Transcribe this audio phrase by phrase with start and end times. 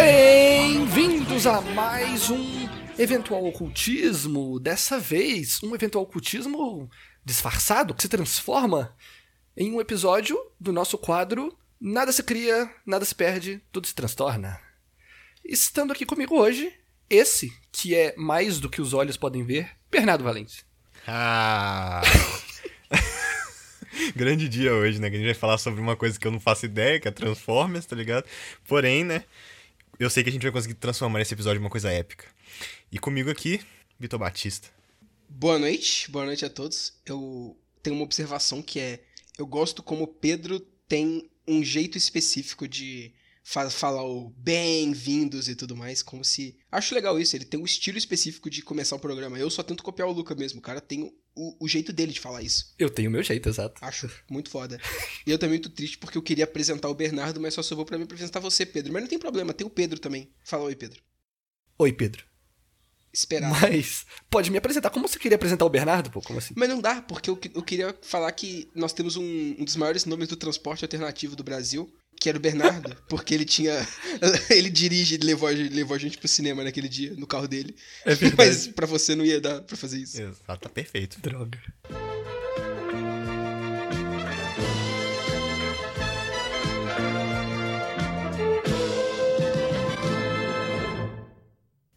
[0.00, 4.60] Bem-vindos a mais um eventual ocultismo.
[4.60, 6.88] Dessa vez, um eventual ocultismo
[7.24, 8.94] disfarçado que se transforma
[9.56, 14.60] em um episódio do nosso quadro Nada se cria, nada se perde, tudo se transtorna.
[15.44, 16.72] Estando aqui comigo hoje,
[17.10, 20.64] esse, que é mais do que os olhos podem ver, Bernardo Valente.
[21.08, 22.02] Ah!
[24.14, 25.10] Grande dia hoje, né?
[25.10, 27.10] Que a gente vai falar sobre uma coisa que eu não faço ideia, que é
[27.10, 28.26] Transformers, tá ligado?
[28.64, 29.24] Porém, né?
[29.98, 32.24] Eu sei que a gente vai conseguir transformar esse episódio em uma coisa épica.
[32.92, 33.60] E comigo aqui,
[33.98, 34.68] Vitor Batista.
[35.28, 36.92] Boa noite, boa noite a todos.
[37.04, 39.02] Eu tenho uma observação que é:
[39.36, 43.12] eu gosto como Pedro tem um jeito específico de
[43.42, 46.56] fa falar o bem-vindos e tudo mais, como se.
[46.70, 49.36] Acho legal isso, ele tem um estilo específico de começar o programa.
[49.36, 52.18] Eu só tento copiar o Luca mesmo, o cara tem o, o jeito dele de
[52.18, 52.74] falar isso.
[52.78, 53.82] Eu tenho o meu jeito, exato.
[53.84, 54.78] Acho muito foda.
[55.24, 57.96] e eu também muito triste porque eu queria apresentar o Bernardo, mas só sobrou pra
[57.96, 58.92] mim apresentar você, Pedro.
[58.92, 60.28] Mas não tem problema, tem o Pedro também.
[60.42, 61.00] Fala oi, Pedro.
[61.78, 62.24] Oi, Pedro.
[63.12, 63.50] Esperar.
[63.50, 64.90] Mas pode me apresentar.
[64.90, 66.20] Como você queria apresentar o Bernardo, pô?
[66.20, 66.54] Como assim?
[66.56, 69.22] Mas não dá, porque eu, eu queria falar que nós temos um,
[69.58, 71.90] um dos maiores nomes do transporte alternativo do Brasil,
[72.20, 73.86] que era o Bernardo, porque ele tinha.
[74.50, 77.74] Ele dirige e levou, a- levou a gente pro cinema naquele dia, no carro dele.
[78.04, 78.36] É verdade.
[78.36, 80.20] Mas pra você não ia dar pra fazer isso.
[80.20, 81.20] Exato, tá perfeito.
[81.20, 81.58] Droga.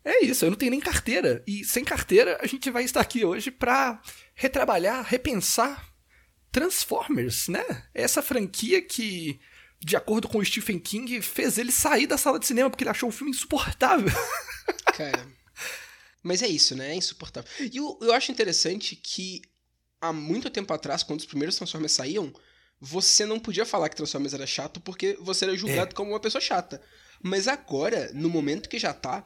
[0.04, 1.44] É isso, eu não tenho nem carteira.
[1.48, 4.02] E sem carteira, a gente vai estar aqui hoje pra
[4.34, 5.90] retrabalhar, repensar
[6.52, 7.64] Transformers, né?
[7.94, 9.40] Essa franquia que,
[9.84, 12.92] de acordo com o Stephen King, fez ele sair da sala de cinema porque ele
[12.92, 14.12] achou o filme insuportável.
[14.96, 15.28] Cara.
[16.22, 16.92] Mas é isso, né?
[16.92, 17.50] É insuportável.
[17.60, 19.42] E eu, eu acho interessante que
[20.00, 22.32] há muito tempo atrás, quando os primeiros Transformers saíam,
[22.80, 26.42] você não podia falar que Transformers era chato porque você era julgado como uma pessoa
[26.42, 26.82] chata.
[27.24, 29.24] Mas agora, no momento que já tá,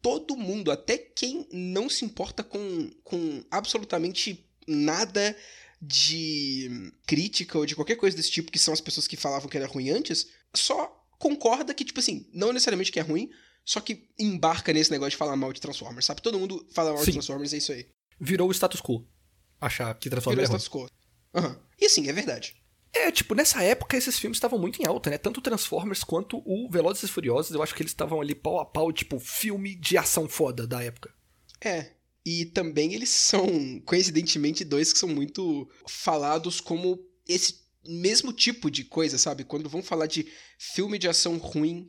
[0.00, 5.36] todo mundo, até quem não se importa com, com absolutamente nada
[5.80, 9.56] de crítica ou de qualquer coisa desse tipo, que são as pessoas que falavam que
[9.56, 10.86] era ruim antes, só
[11.18, 13.30] concorda que, tipo assim, não necessariamente que é ruim,
[13.64, 16.22] só que embarca nesse negócio de falar mal de Transformers, sabe?
[16.22, 17.06] Todo mundo fala mal Sim.
[17.06, 17.86] de Transformers, é isso aí.
[18.18, 19.06] Virou o status quo.
[19.60, 20.58] Achar que Virou Transformers é ruim.
[20.58, 20.88] status quo.
[21.34, 21.60] Aham.
[21.80, 22.54] E assim, é verdade.
[22.92, 25.18] É, tipo, nessa época esses filmes estavam muito em alta, né?
[25.18, 28.64] Tanto Transformers quanto o Velozes e Furiosos, eu acho que eles estavam ali pau a
[28.64, 31.14] pau, tipo, filme de ação foda da época.
[31.60, 31.92] É.
[32.32, 38.84] E também eles são, coincidentemente, dois que são muito falados como esse mesmo tipo de
[38.84, 39.42] coisa, sabe?
[39.42, 41.88] Quando vão falar de filme de ação ruim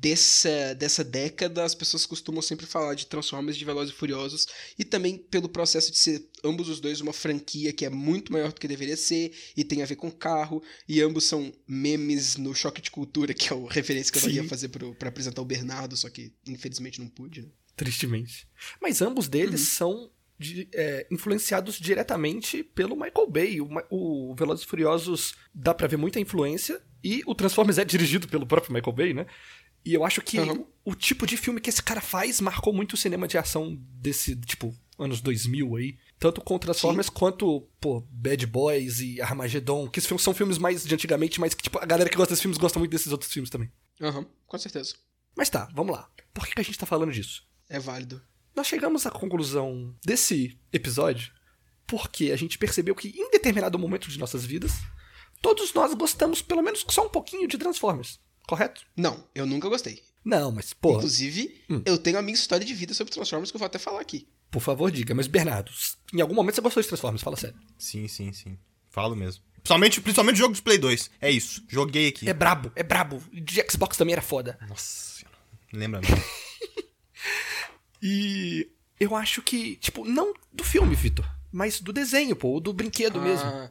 [0.00, 4.46] dessa, dessa década, as pessoas costumam sempre falar de Transformers, de Velozes e Furiosos,
[4.78, 8.54] e também pelo processo de ser ambos os dois uma franquia que é muito maior
[8.54, 12.54] do que deveria ser, e tem a ver com carro, e ambos são memes no
[12.54, 14.30] Choque de Cultura, que é a referência que eu Sim.
[14.30, 17.48] ia fazer pro, pra apresentar o Bernardo, só que infelizmente não pude, né?
[17.76, 18.46] Tristemente.
[18.80, 23.60] Mas ambos deles são de- é, influenciados diretamente pelo Michael Bay.
[23.60, 28.26] O, o Velozes e Furiosos dá pra ver muita influência, e o Transformers é dirigido
[28.28, 29.26] pelo próprio Michael Bay, né?
[29.84, 30.66] E eu acho que Uhum.
[30.82, 34.34] o tipo de filme que esse cara faz marcou muito o cinema de ação desse,
[34.34, 35.98] tipo, anos 2000 aí.
[36.18, 40.86] Tanto com Transformers quanto, pô, Bad Boys e Armageddon, que esses filmes são filmes mais
[40.86, 43.30] de antigamente, mas que, tipo, a galera que gosta desses filmes gosta muito desses outros
[43.30, 43.70] filmes também.
[44.00, 44.94] Aham, com certeza.
[45.36, 46.08] Mas tá, vamos lá.
[46.32, 47.46] Por que que a gente tá falando disso?
[47.68, 48.22] É válido.
[48.54, 51.32] Nós chegamos à conclusão desse episódio
[51.86, 54.72] porque a gente percebeu que em determinado momento de nossas vidas,
[55.42, 58.82] todos nós gostamos pelo menos só um pouquinho de Transformers, correto?
[58.96, 60.02] Não, eu nunca gostei.
[60.24, 61.82] Não, mas porra, Inclusive, Hum.
[61.84, 64.26] eu tenho a minha história de vida sobre Transformers que eu vou até falar aqui.
[64.50, 65.70] por favor diga, mas Bernardo,
[66.14, 67.58] em algum momento você gostou de Transformers, fala sério.
[67.76, 68.58] Sim, sim, sim.
[68.88, 69.42] Falo mesmo.
[69.56, 71.10] Principalmente, principalmente jogo de Play 2.
[71.20, 71.64] É isso.
[71.68, 72.28] Joguei aqui.
[72.28, 73.20] É brabo, é brabo.
[73.32, 74.58] De Xbox também era foda.
[74.68, 75.38] Nossa senhora.
[75.72, 76.08] Lembra não.
[78.06, 78.70] E
[79.00, 83.46] eu acho que, tipo, não do filme, Vitor, mas do desenho, pô, do brinquedo mesmo.
[83.48, 83.70] Ah,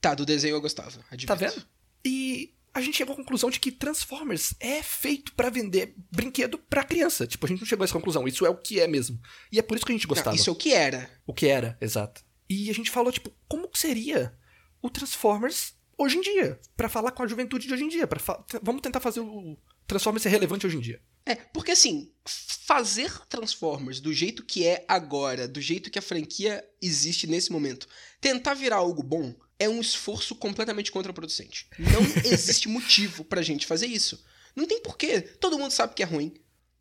[0.00, 0.98] Tá, do desenho eu gostava.
[1.10, 1.26] Admito.
[1.26, 1.62] Tá vendo?
[2.04, 6.82] E a gente chegou à conclusão de que Transformers é feito pra vender brinquedo pra
[6.82, 7.26] criança.
[7.26, 8.26] Tipo, a gente não chegou a essa conclusão.
[8.26, 9.20] Isso é o que é mesmo.
[9.52, 10.34] E é por isso que a gente Não, gostava.
[10.34, 11.10] isso é o que era.
[11.26, 12.24] O que era, exato.
[12.48, 14.34] E a gente falou, tipo, como que seria
[14.80, 16.58] o Transformers hoje em dia?
[16.76, 18.08] Pra falar com a juventude de hoje em dia.
[18.18, 21.00] Fa- Vamos tentar fazer o Transformers ser relevante hoje em dia.
[21.24, 26.64] É, porque assim, fazer Transformers do jeito que é agora, do jeito que a franquia
[26.80, 27.88] existe nesse momento,
[28.20, 31.66] tentar virar algo bom, é um esforço completamente contraproducente.
[31.78, 34.24] Não existe motivo pra gente fazer isso.
[34.56, 35.20] Não tem porquê.
[35.20, 36.34] Todo mundo sabe que é ruim.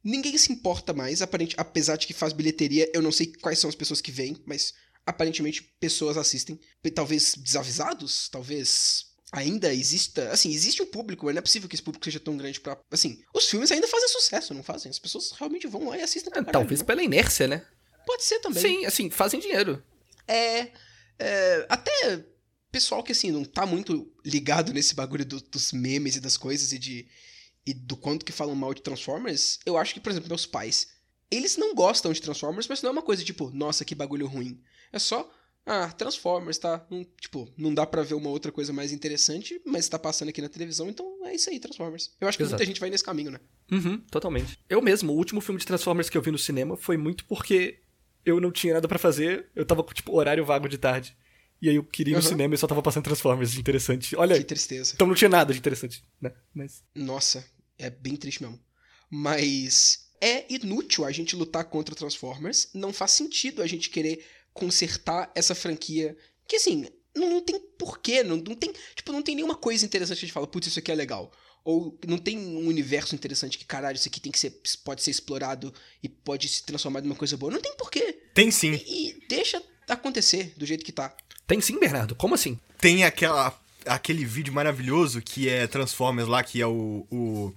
[0.03, 2.89] Ninguém se importa mais, aparente, apesar de que faz bilheteria.
[2.93, 4.73] Eu não sei quais são as pessoas que vêm, mas
[5.05, 6.59] aparentemente pessoas assistem.
[6.95, 10.31] Talvez desavisados, talvez ainda exista.
[10.31, 12.77] Assim, existe um público, mas não é possível que esse público seja tão grande pra.
[12.91, 14.89] Assim, os filmes ainda fazem sucesso, não fazem?
[14.89, 16.85] As pessoas realmente vão lá e assistem pra É, caralho, talvez né?
[16.85, 17.65] pela inércia, né?
[18.05, 18.61] Pode ser também.
[18.61, 19.83] Sim, assim, fazem dinheiro.
[20.27, 20.71] É,
[21.19, 22.23] é, Até
[22.71, 26.71] pessoal que, assim, não tá muito ligado nesse bagulho do- dos memes e das coisas
[26.71, 27.07] e de.
[27.65, 30.87] E do quanto que falam mal de Transformers, eu acho que, por exemplo, meus pais.
[31.29, 34.59] Eles não gostam de Transformers, mas não é uma coisa tipo, nossa, que bagulho ruim.
[34.91, 35.29] É só.
[35.71, 36.83] Ah, Transformers, tá?
[36.89, 40.41] Não, tipo, não dá pra ver uma outra coisa mais interessante, mas tá passando aqui
[40.41, 42.09] na televisão, então é isso aí, Transformers.
[42.19, 42.55] Eu acho que Exato.
[42.55, 43.39] muita gente vai nesse caminho, né?
[43.71, 44.57] Uhum, totalmente.
[44.67, 47.81] Eu mesmo, o último filme de Transformers que eu vi no cinema foi muito porque
[48.25, 51.15] eu não tinha nada pra fazer, eu tava com, tipo, horário vago de tarde.
[51.61, 52.27] E aí eu queria ir no Uhum.
[52.29, 54.15] cinema e só tava passando Transformers, interessante.
[54.15, 54.93] Olha, Que tristeza.
[54.95, 56.33] então não tinha nada de interessante, né?
[56.51, 56.83] Mas.
[56.95, 57.45] Nossa,
[57.77, 58.59] é bem triste mesmo.
[59.11, 62.69] Mas é inútil a gente lutar contra Transformers.
[62.73, 64.25] Não faz sentido a gente querer
[64.59, 66.17] consertar essa franquia.
[66.47, 66.85] Que assim,
[67.15, 68.23] não, não tem porquê.
[68.23, 68.73] Não, não tem.
[68.95, 71.31] Tipo, não tem nenhuma coisa interessante que a gente fala, putz, isso aqui é legal.
[71.63, 74.61] Ou não tem um universo interessante que, caralho, isso aqui tem que ser.
[74.83, 77.51] pode ser explorado e pode se transformar numa coisa boa.
[77.51, 78.19] Não tem porquê.
[78.33, 78.73] Tem sim.
[78.85, 81.15] E, e deixa acontecer do jeito que tá.
[81.47, 82.15] Tem sim, Bernardo.
[82.15, 82.59] Como assim?
[82.79, 87.53] Tem aquela, aquele vídeo maravilhoso que é Transformers lá, que é o, o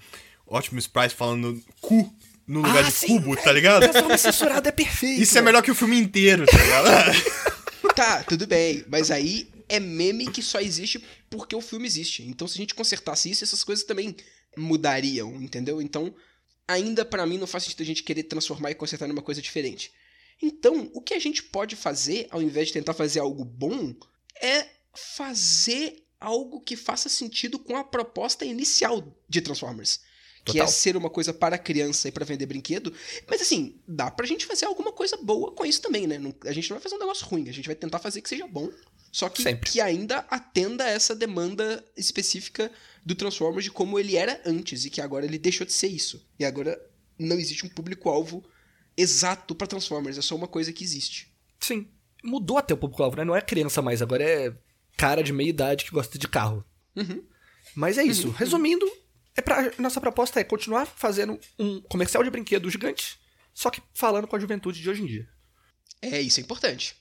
[0.46, 2.12] Optimus Price falando cu
[2.46, 3.82] no lugar Ah, de sim, cubo, tá ligado?
[3.82, 5.22] Transformers censurado é perfeito.
[5.22, 6.88] Isso é melhor que o filme inteiro, tá ligado?
[7.94, 12.22] Tá, tudo bem, mas aí é meme que só existe porque o filme existe.
[12.22, 14.16] Então, se a gente consertasse isso, essas coisas também
[14.56, 15.82] mudariam, entendeu?
[15.82, 16.14] Então,
[16.66, 19.92] ainda pra mim não faz sentido a gente querer transformar e consertar numa coisa diferente.
[20.40, 23.94] Então, o que a gente pode fazer, ao invés de tentar fazer algo bom,
[24.40, 30.00] é fazer algo que faça sentido com a proposta inicial de Transformers.
[30.44, 30.68] Que é Total.
[30.68, 32.92] ser uma coisa para criança e para vender brinquedo.
[33.28, 36.18] Mas assim, dá pra gente fazer alguma coisa boa com isso também, né?
[36.18, 38.28] Não- a gente não vai fazer um negócio ruim, a gente vai tentar fazer que
[38.28, 38.68] seja bom.
[39.12, 39.70] Só que, Sempre.
[39.70, 42.72] que ainda atenda essa demanda específica
[43.04, 46.26] do Transformers de como ele era antes e que agora ele deixou de ser isso.
[46.38, 46.80] E agora
[47.18, 48.42] não existe um público-alvo
[48.96, 51.32] exato pra Transformers, é só uma coisa que existe.
[51.60, 51.86] Sim.
[52.24, 53.24] Mudou até o público-alvo, né?
[53.24, 54.54] Não é criança mais, agora é
[54.96, 56.64] cara de meia idade que gosta de carro.
[56.96, 57.22] Uhum.
[57.74, 58.30] Mas é isso.
[58.30, 58.86] Resumindo,
[59.36, 63.18] é pra, nossa proposta é continuar fazendo um comercial de brinquedo gigante,
[63.54, 65.28] só que falando com a juventude de hoje em dia.
[66.00, 66.96] É, isso é importante.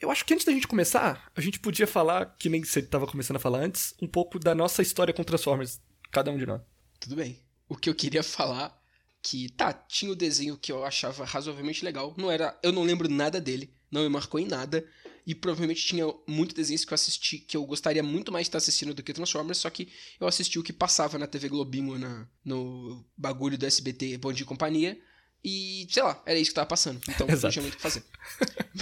[0.00, 3.06] Eu acho que antes da gente começar, a gente podia falar, que nem você estava
[3.06, 6.60] começando a falar antes, um pouco da nossa história com Transformers, cada um de nós.
[7.00, 7.40] Tudo bem.
[7.68, 8.78] O que eu queria falar
[9.22, 12.14] que tá, tinha o desenho que eu achava razoavelmente legal.
[12.18, 14.86] Não era, eu não lembro nada dele, não me marcou em nada
[15.26, 18.58] e provavelmente tinha muito desenhos que eu assisti que eu gostaria muito mais de estar
[18.58, 19.88] assistindo do que Transformers, só que
[20.20, 24.44] eu assisti o que passava na TV Globinho na, no bagulho do SBT Bom Dia
[24.44, 25.00] e Companhia.
[25.42, 27.00] E, sei lá, era isso que tava passando.
[27.08, 28.02] Então não tinha muito o que fazer.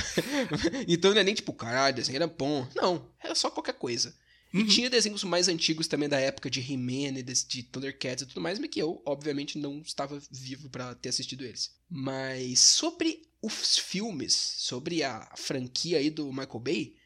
[0.86, 2.68] então não é nem tipo, caralho, desenho era bom.
[2.74, 4.14] Não, era só qualquer coisa.
[4.54, 8.26] E tinha desenhos mais antigos também da época de He-Man e de, de Thundercats e
[8.26, 11.74] tudo mais, mas que eu, obviamente, não estava vivo pra ter assistido eles.
[11.88, 16.96] Mas sobre os filmes, sobre a franquia aí do Michael Bay,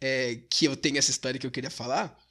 [0.00, 2.22] é, que eu tenho essa história que eu queria falar,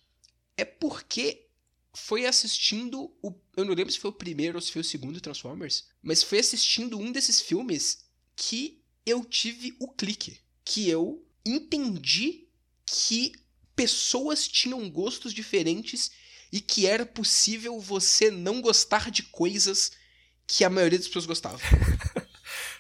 [0.56, 1.48] é porque
[1.94, 3.34] foi assistindo o.
[3.58, 6.40] Eu não lembro se foi o primeiro ou se foi o segundo Transformers, mas foi
[6.40, 8.06] assistindo um desses filmes
[8.36, 10.40] que eu tive o clique.
[10.64, 12.48] Que eu entendi
[12.86, 13.34] que
[13.76, 16.12] pessoas tinham gostos diferentes
[16.52, 19.92] e que era possível você não gostar de coisas
[20.46, 21.60] que a maioria das pessoas gostava.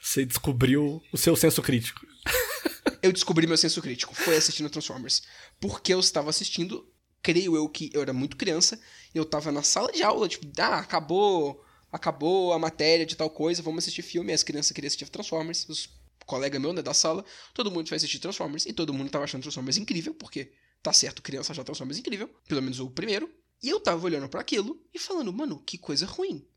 [0.10, 2.04] Você descobriu o seu senso crítico.
[3.04, 4.16] eu descobri meu senso crítico.
[4.16, 5.22] Foi assistindo Transformers.
[5.60, 8.82] Porque eu estava assistindo, creio eu que eu era muito criança,
[9.14, 13.30] e eu tava na sala de aula, tipo, ah, acabou, acabou a matéria de tal
[13.30, 14.32] coisa, vamos assistir filme.
[14.32, 15.88] E as crianças queriam assistir Transformers, os
[16.26, 17.24] colegas meus, né, da sala,
[17.54, 20.52] todo mundo foi assistir Transformers, e todo mundo tava achando Transformers incrível, porque
[20.82, 23.32] tá certo, criança achar Transformers incrível, pelo menos o primeiro.
[23.62, 26.48] E eu tava olhando para aquilo e falando, mano, que coisa ruim.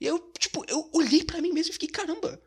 [0.00, 2.40] E eu, tipo, eu olhei para mim mesmo e fiquei, caramba,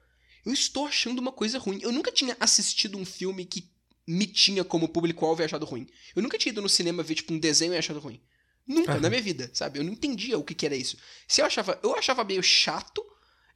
[0.47, 1.77] eu estou achando uma coisa ruim.
[1.81, 3.69] Eu nunca tinha assistido um filme que
[4.07, 5.85] me tinha como público-alvo e achado ruim.
[6.15, 8.21] Eu nunca tinha ido no cinema ver, tipo, um desenho e achado ruim.
[8.65, 9.01] Nunca, Aham.
[9.01, 9.77] na minha vida, sabe?
[9.77, 10.97] Eu não entendia o que, que era isso.
[11.27, 13.05] Se eu achava, eu achava meio chato,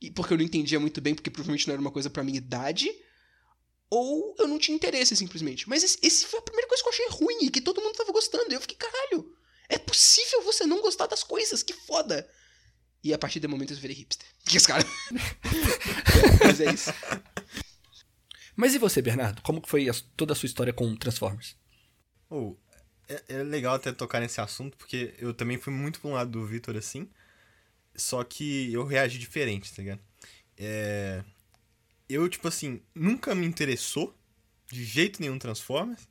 [0.02, 2.38] e porque eu não entendia muito bem, porque provavelmente não era uma coisa pra minha
[2.38, 2.94] idade,
[3.90, 5.70] ou eu não tinha interesse, simplesmente.
[5.70, 7.96] Mas esse, esse foi a primeira coisa que eu achei ruim e que todo mundo
[7.96, 8.52] tava gostando.
[8.52, 9.34] E eu fiquei, caralho,
[9.70, 12.30] é possível você não gostar das coisas, que foda.
[13.04, 14.28] E a partir do momento eu virei hipster.
[14.46, 14.86] Que esse cara.
[16.44, 16.92] Mas é isso.
[18.56, 19.42] Mas e você, Bernardo?
[19.42, 21.56] Como foi a- toda a sua história com Transformers?
[22.30, 22.60] Ou,
[23.08, 26.32] é, é legal até tocar nesse assunto, porque eu também fui muito pra um lado
[26.32, 27.10] do Victor assim,
[27.96, 30.02] só que eu reagi diferente, tá ligado?
[30.58, 31.24] É,
[32.08, 34.16] eu, tipo assim, nunca me interessou
[34.72, 36.08] de jeito nenhum Transformers,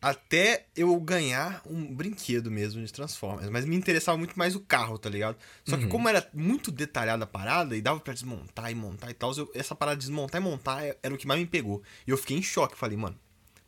[0.00, 3.48] até eu ganhar um brinquedo mesmo de Transformers.
[3.50, 5.36] Mas me interessava muito mais o carro, tá ligado?
[5.64, 5.88] Só que Uhum.
[5.90, 9.50] como era muito detalhada a parada e dava pra desmontar e montar e tal, eu-
[9.54, 11.82] essa parada de desmontar e montar é- era o que mais me pegou.
[12.06, 13.18] E eu fiquei em choque, falei, mano,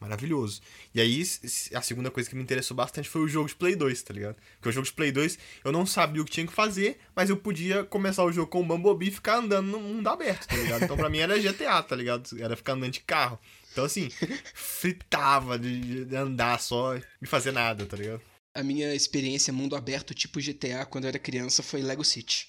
[0.01, 0.61] maravilhoso.
[0.95, 1.23] E aí,
[1.75, 4.37] a segunda coisa que me interessou bastante foi o jogo de Play 2, tá ligado?
[4.57, 7.31] Porque o jogo de Play 2, eu não sabia o que tinha que fazer, mas
[7.31, 10.55] eu podia começar o jogo com o Bumblebee e ficar andando no mundo aberto, tá
[10.57, 10.85] ligado?
[10.85, 12.31] Então pra mim era GTA, tá ligado?
[12.41, 13.41] Era ficar andando de carro.
[13.79, 14.09] Então assim,
[14.55, 18.21] fritava de, de andar só e fazer nada, tá ligado?
[18.53, 22.49] A minha experiência mundo aberto tipo GTA quando eu era criança foi Lego City.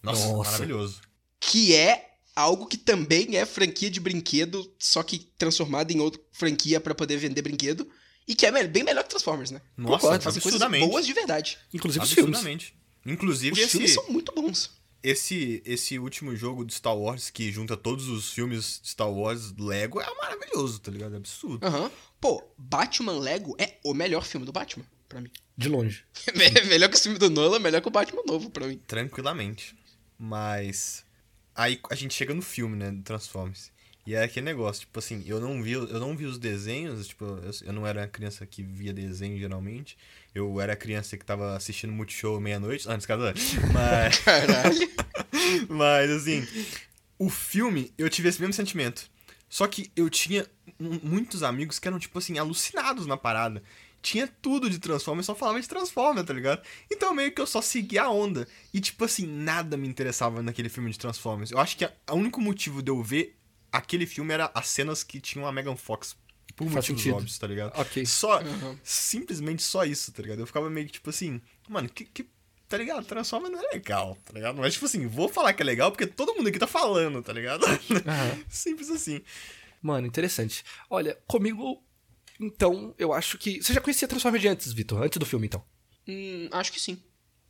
[0.00, 0.50] Nossa, Nossa.
[0.52, 1.00] maravilhoso.
[1.40, 6.80] Que é algo que também é franquia de brinquedo, só que transformado em outra franquia
[6.80, 7.90] pra poder vender brinquedo.
[8.28, 9.60] E que é me- bem melhor que Transformers, né?
[9.76, 10.88] Nossa, Concordo, Fazem coisas absurdamente.
[10.88, 11.58] boas de verdade.
[11.74, 12.30] Inclusive os filmes.
[12.36, 12.74] Absurdamente.
[13.04, 14.70] Inclusive Os esse, filmes são muito bons.
[15.02, 19.52] Esse, esse último jogo de Star Wars que junta todos os filmes de Star Wars
[19.58, 21.14] Lego é maravilhoso, tá ligado?
[21.14, 21.66] É absurdo.
[21.66, 21.90] Aham.
[22.20, 25.30] Pô, Batman Lego é o melhor filme do Batman, pra mim.
[25.56, 26.04] De longe.
[26.26, 28.80] É melhor que o filme do Nolan, melhor que o Batman novo, pra mim.
[28.86, 29.76] Tranquilamente.
[30.18, 31.04] Mas.
[31.54, 32.90] Aí a gente chega no filme, né?
[32.90, 33.70] Do Transformers.
[34.06, 37.24] E é aquele negócio, tipo assim, eu não vi, eu não vi os desenhos, tipo,
[37.24, 39.96] eu, eu não era a criança que via desenho geralmente.
[40.34, 42.88] Eu era criança que tava assistindo Multishow meia-noite.
[42.88, 43.34] Antes, cara,
[43.72, 44.18] mas.
[44.24, 44.90] Caralho.
[45.68, 46.46] Mas, assim,
[47.18, 49.10] o filme, eu tive esse mesmo sentimento.
[49.48, 50.46] Só que eu tinha
[50.78, 53.62] mu- muitos amigos que eram, tipo assim, alucinados na parada.
[54.02, 56.62] Tinha tudo de Transformers, só falava de Transformers, tá ligado?
[56.90, 58.46] Então meio que eu só seguia a onda.
[58.72, 61.50] E, tipo assim, nada me interessava naquele filme de Transformers.
[61.50, 63.36] Eu acho que o único motivo de eu ver
[63.72, 66.16] aquele filme era as cenas que tinham a Megan Fox.
[66.60, 67.16] Por Faz motivos sentido.
[67.16, 67.72] óbvios, tá ligado?
[67.80, 68.04] Ok.
[68.06, 68.78] Só, Uhum.
[68.84, 70.40] simplesmente só isso, tá ligado?
[70.40, 72.26] Eu ficava meio que tipo assim, mano, que, que
[72.68, 73.04] tá ligado?
[73.06, 74.56] Transforma não é legal, tá ligado?
[74.58, 77.32] Mas tipo assim, vou falar que é legal porque todo mundo aqui tá falando, tá
[77.32, 77.64] ligado?
[77.64, 78.44] Aham.
[78.48, 79.22] Simples assim.
[79.80, 80.62] Mano, interessante.
[80.90, 81.82] Olha, comigo,
[82.38, 83.62] então, eu acho que.
[83.62, 85.02] Você já conhecia Transformers de antes, Vitor?
[85.02, 85.64] Antes do filme, então?
[86.06, 87.02] Hum, acho que sim.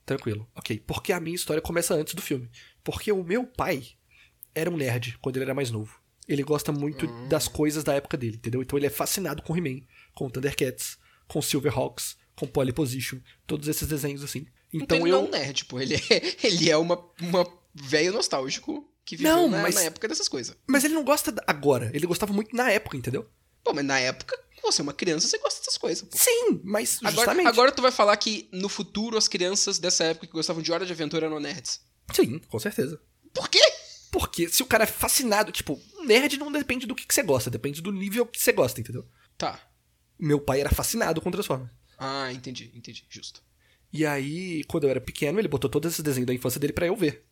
[0.07, 0.49] Tranquilo.
[0.55, 0.83] Ok.
[0.87, 2.49] Porque a minha história começa antes do filme.
[2.83, 3.85] Porque o meu pai
[4.55, 6.00] era um nerd quando ele era mais novo.
[6.31, 8.63] Ele gosta muito das coisas da época dele, entendeu?
[8.63, 9.81] Então ele é fascinado com He-Man,
[10.15, 10.97] com Thundercats,
[11.27, 14.47] com Silverhawks, com Polyposition, todos esses desenhos assim.
[14.73, 15.19] Então, Então ele eu.
[15.23, 15.81] não é um nerd, pô.
[15.81, 16.01] Ele é,
[16.47, 17.45] ele é uma, uma
[17.75, 20.57] velho nostálgico que viveu Não, na, mas- na época dessas coisas.
[20.69, 21.91] Mas ele não gosta agora.
[21.93, 23.29] Ele gostava muito na época, entendeu?
[23.65, 26.17] Pô, mas na época, você é uma criança, você gosta dessas coisas, pô.
[26.17, 27.47] Sim, mas Agora, justamente.
[27.49, 30.87] agora tu vai falar que no futuro as crianças dessa época que gostavam de Hora
[30.87, 31.81] de Aventura eram nerds.
[32.15, 33.01] Sim, com certeza.
[33.35, 33.61] Por quê?
[34.21, 37.49] Porque se o cara é fascinado, tipo, nerd não depende do que, que você gosta,
[37.49, 39.07] depende do nível que você gosta, entendeu?
[39.39, 39.59] Tá.
[40.19, 41.71] Meu pai era fascinado com Transformers.
[41.99, 43.07] Ah, entendi, entendi.
[43.09, 43.43] Justo.
[43.91, 46.87] E aí, quando eu era pequeno, ele botou todos esses desenhos da infância dele pra
[46.87, 47.25] eu ver.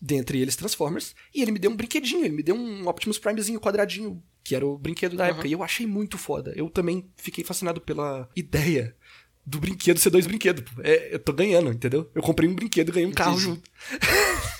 [0.00, 1.16] Dentre eles, Transformers.
[1.34, 4.64] E ele me deu um brinquedinho, ele me deu um Optimus Primezinho quadradinho, que era
[4.64, 5.30] o brinquedo da Uhum.
[5.30, 5.48] época.
[5.48, 6.52] E eu achei muito foda.
[6.54, 8.96] Eu também fiquei fascinado pela ideia
[9.44, 10.64] do brinquedo ser dois brinquedos.
[10.84, 12.08] É, eu tô ganhando, entendeu?
[12.14, 13.44] Eu comprei um brinquedo e ganhei um carro Entendi.
[13.44, 13.70] junto.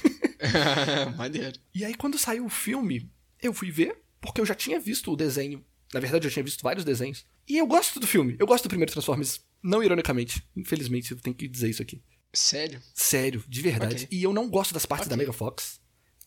[1.17, 1.59] Maneiro.
[1.75, 3.11] E aí, quando saiu o filme,
[3.43, 5.65] eu fui ver, porque eu já tinha visto o desenho.
[5.93, 7.25] Na verdade, eu tinha visto vários desenhos.
[7.49, 8.37] E eu gosto do filme.
[8.39, 9.41] Eu gosto do primeiro Transformers.
[9.63, 10.43] Não ironicamente.
[10.57, 12.03] Infelizmente, eu tenho que dizer isso aqui.
[12.33, 12.81] Sério?
[12.95, 14.05] Sério, de verdade.
[14.05, 14.09] Ok.
[14.11, 15.11] E eu não gosto das partes Ok.
[15.11, 15.81] da Mega Fox.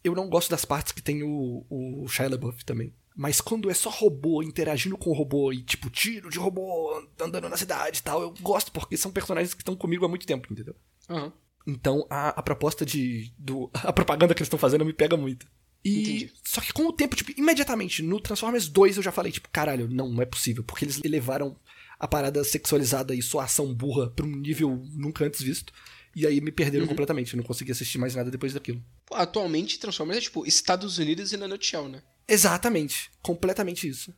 [0.04, 2.94] Eu não gosto das partes que tem o, o Shia LaBeouf também.
[3.16, 7.50] Mas quando é só robô interagindo com o robô e, tipo, tiro de robô andando
[7.50, 10.48] na cidade e tal, eu gosto porque são personagens que estão comigo há muito tempo,
[10.54, 10.76] entendeu?
[11.10, 11.34] Aham.
[11.68, 13.34] Então a, a proposta de.
[13.38, 15.46] Do, a propaganda que eles estão fazendo me pega muito.
[15.84, 16.02] E.
[16.02, 16.34] Entendi.
[16.44, 19.88] Só que com o tempo, tipo, imediatamente, no Transformers 2 eu já falei, tipo, caralho,
[19.90, 20.64] não, não é possível.
[20.64, 21.60] Porque eles elevaram
[22.00, 25.74] a parada sexualizada e sua ação burra pra um nível nunca antes visto.
[26.16, 26.90] E aí me perderam Uhum.
[26.90, 27.34] completamente.
[27.34, 28.82] Eu não consegui assistir mais nada depois daquilo.
[29.06, 32.02] Pô, atualmente Transformers é tipo Estados Unidos e na nutshell, né?
[32.28, 33.12] Exatamente.
[33.22, 34.14] Completamente isso.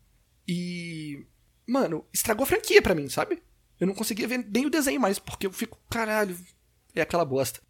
[0.48, 1.26] E.
[1.68, 3.42] Mano, estragou a franquia pra mim, sabe?
[3.80, 6.36] Eu não conseguia ver nem o desenho mais, porque eu fico, caralho,
[7.00, 7.62] é aquela bosta.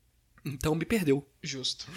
[0.45, 1.27] Então me perdeu.
[1.41, 1.87] Justo.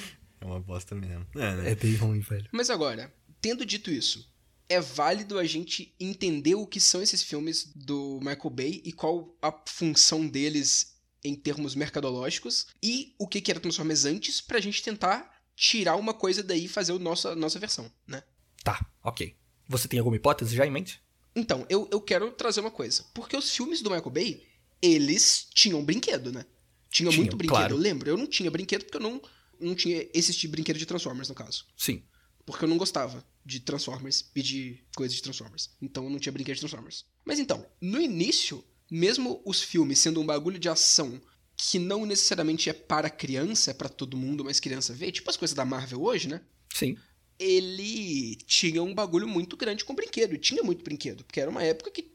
[0.41, 1.27] É uma bosta mesmo.
[1.35, 1.71] É, né?
[1.71, 2.49] É bem ruim, velho.
[2.53, 4.29] Mas agora, tendo dito isso,
[4.69, 9.37] é válido a gente entender o que são esses filmes do Michael Bay e qual
[9.41, 14.83] a função deles em termos mercadológicos e o que que era Transformers antes pra gente
[14.83, 18.23] tentar tirar uma coisa daí e fazer a nossa, nossa versão, né?
[18.65, 19.37] Tá, ok.
[19.69, 21.01] Você tem alguma hipótese já em mente?
[21.35, 23.05] Então, eu, eu quero trazer uma coisa.
[23.15, 24.47] Porque os filmes do Michael Bay,
[24.81, 26.45] eles tinham brinquedo, né?
[26.93, 27.57] Tinha muito brinquedo.
[27.57, 27.75] claro.
[27.75, 29.21] Eu lembro, eu não tinha brinquedo porque eu não,
[29.59, 31.67] não tinha esse tipo de brinquedo de Transformers, no caso.
[31.77, 32.03] Sim.
[32.45, 35.71] Porque eu não gostava de Transformers e de coisas de Transformers.
[35.81, 37.07] Então eu não tinha brinquedo de Transformers.
[37.25, 41.21] Mas então, no início, mesmo os filmes sendo um bagulho de ação
[41.57, 45.37] que não necessariamente é para criança, é para todo mundo, mas criança vê, tipo as
[45.37, 46.43] coisas da Marvel hoje, né?
[46.75, 46.97] Sim.
[47.39, 50.35] Ele tinha um bagulho muito grande com brinquedo.
[50.35, 51.25] E tinha muito brinquedo.
[51.25, 52.13] Porque era uma época que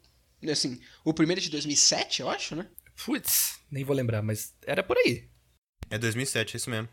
[0.52, 2.68] Assim, o primeiro é de 2007, eu acho, né?
[3.06, 5.30] Putz, nem vou lembrar, mas era por aí.
[5.90, 6.90] É 2007, é isso mesmo.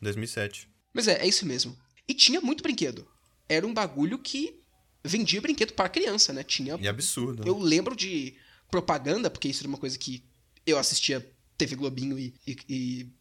[0.00, 0.68] 2007.
[0.94, 1.76] Mas é, é isso mesmo.
[2.06, 3.06] E tinha muito brinquedo.
[3.48, 4.62] Era um bagulho que
[5.04, 6.42] vendia brinquedo para criança, né?
[6.42, 6.76] Tinha.
[6.80, 7.44] E absurdo.
[7.44, 7.50] né?
[7.50, 8.36] Eu lembro de
[8.70, 10.24] propaganda, porque isso era uma coisa que
[10.66, 13.12] eu assistia TV Globinho e, e- e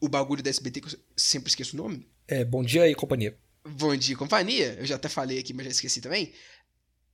[0.00, 2.08] o bagulho da SBT, que eu sempre esqueço o nome.
[2.28, 3.38] É, bom dia e companhia.
[3.68, 6.32] Bom Dia e Companhia, eu já até falei aqui, mas já esqueci também.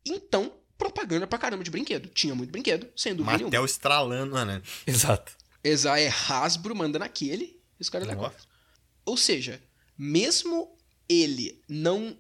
[0.04, 0.52] Então,
[0.82, 2.08] propaganda pra caramba de brinquedo.
[2.08, 3.46] Tinha muito brinquedo, sem dúvida nenhuma.
[3.46, 4.60] Mattel estralando, né?
[4.86, 5.32] Exato.
[5.62, 8.32] Exa é Hasbro mandando aquele, e os caras levam.
[9.04, 9.62] Ou seja,
[9.96, 10.76] mesmo
[11.08, 12.16] ele não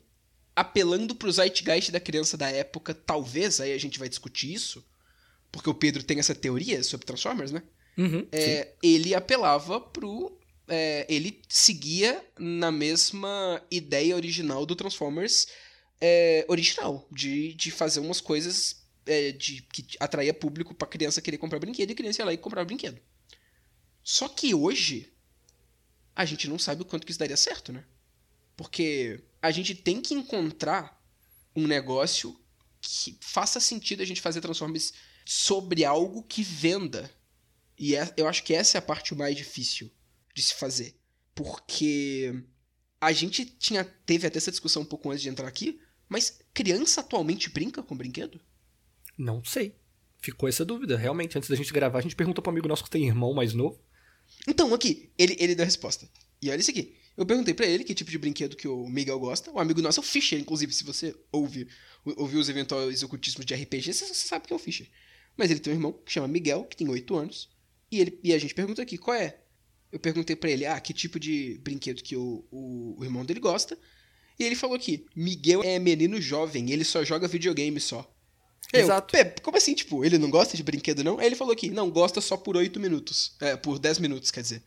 [0.54, 4.84] apelando pro zeitgeist da criança da época, talvez, aí a gente vai discutir isso,
[5.50, 7.62] porque o Pedro tem essa teoria sobre Transformers, né?
[7.98, 8.26] Uhum.
[8.30, 10.38] É, ele apelava pro.
[10.68, 15.46] é, ele seguia na mesma ideia original do Transformers
[16.04, 21.38] é, original, de, de fazer umas coisas é, de, que atraía público pra criança querer
[21.38, 23.00] comprar brinquedo e criança ia lá e comprar brinquedo.
[24.02, 25.12] Só que hoje,
[26.16, 27.84] a gente não sabe o quanto que isso daria certo, né?
[28.56, 31.00] Porque a gente tem que encontrar
[31.54, 32.36] um negócio
[32.80, 34.92] que faça sentido a gente fazer Transformers
[35.24, 37.08] sobre algo que venda.
[37.78, 39.88] E é- eu acho que essa é a parte mais difícil
[40.34, 40.96] de se fazer.
[41.32, 42.42] Porque
[43.00, 45.80] a gente tinha teve até essa discussão um pouco antes de entrar aqui,
[46.12, 48.40] mas criança atualmente brinca com brinquedo?
[49.16, 49.74] Não sei.
[50.20, 50.96] Ficou essa dúvida.
[50.96, 53.54] Realmente, antes da gente gravar, a gente perguntou pro amigo nosso que tem irmão mais
[53.54, 53.80] novo.
[54.46, 56.08] Então, aqui, ele, ele deu a resposta.
[56.40, 56.94] E olha isso aqui.
[57.16, 59.50] Eu perguntei pra ele que tipo de brinquedo que o Miguel gosta.
[59.50, 61.68] O amigo nosso é o Fischer, inclusive, se você ouve,
[62.04, 64.88] ouviu os eventuais ocultismos de RPG, você, sabe que é o Fischer.
[65.36, 67.50] Mas ele tem um irmão que chama Miguel, que tem 8 anos.
[67.90, 69.40] E, ele, e a gente pergunta aqui, qual é?
[69.90, 73.40] Eu perguntei pra ele, ah, que tipo de brinquedo que o, o, o irmão dele
[73.40, 73.78] gosta.
[74.42, 78.08] E ele falou aqui, Miguel é menino jovem, ele só joga videogame só.
[78.72, 79.12] Eu, Exato.
[79.12, 81.18] "Pé, como assim, tipo, ele não gosta de brinquedo não?
[81.18, 83.36] Aí ele falou aqui, não, gosta só por 8 minutos.
[83.40, 84.62] É, por 10 minutos, quer dizer.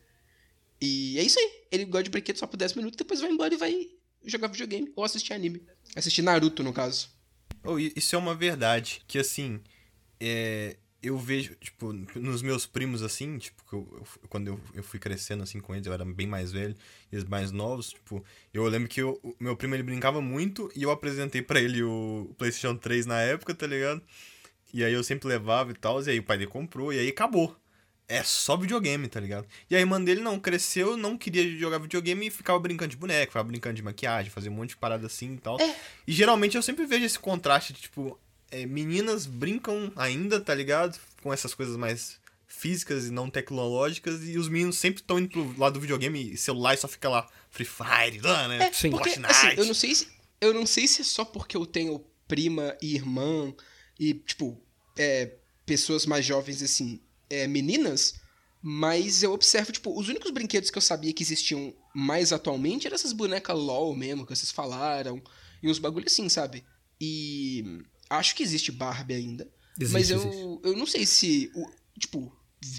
[0.79, 1.51] E é isso aí.
[1.71, 3.88] Ele gosta de brinquedo só por 10 minutos, depois vai embora e vai
[4.23, 5.61] jogar videogame ou assistir anime.
[5.95, 7.09] Assistir Naruto, no caso.
[7.63, 9.01] Oh, isso é uma verdade.
[9.07, 9.59] Que assim,
[10.19, 14.99] é, eu vejo, tipo, nos meus primos, assim, tipo, eu- eu- quando eu, eu fui
[14.99, 16.75] crescendo assim com eles, eu era bem mais velho,
[17.11, 20.71] e eles mais novos, tipo, eu lembro que eu- o meu primo ele brincava muito
[20.75, 24.01] e eu apresentei pra ele o PlayStation 3 na época, tá ligado?
[24.73, 27.07] E aí eu sempre levava e tal, e aí o pai dele comprou, e aí
[27.09, 27.55] acabou.
[28.07, 29.47] É só videogame, tá ligado?
[29.67, 33.31] E a irmã dele não cresceu, não queria jogar videogame e ficava brincando de boneco,
[33.31, 35.59] ficava brincando de maquiagem, fazia um monte de parada assim e tal.
[35.59, 35.75] É.
[36.05, 38.19] E geralmente eu sempre vejo esse contraste de, tipo,
[38.51, 40.99] é, meninas brincam ainda, tá ligado?
[41.21, 45.60] Com essas coisas mais físicas e não tecnológicas, e os meninos sempre estão indo pro
[45.60, 48.67] lado do videogame e celular e só fica lá Free Fire, lá, né?
[48.67, 48.91] É, Sim.
[48.91, 50.08] porque, assim, eu não sei se.
[50.39, 53.53] Eu não sei se é só porque eu tenho prima e irmã
[53.99, 54.62] e, tipo,
[54.97, 55.34] é,
[55.65, 58.15] pessoas mais jovens, assim, é, meninas,
[58.62, 62.95] mas eu observo, tipo, os únicos brinquedos que eu sabia que existiam mais atualmente eram
[62.95, 65.21] essas bonecas LOL mesmo, que vocês falaram,
[65.62, 66.63] e uns bagulho assim, sabe?
[66.99, 70.59] E acho que existe Barbie ainda, Existe, mas eu, existe.
[70.63, 72.31] eu não sei se, o, tipo,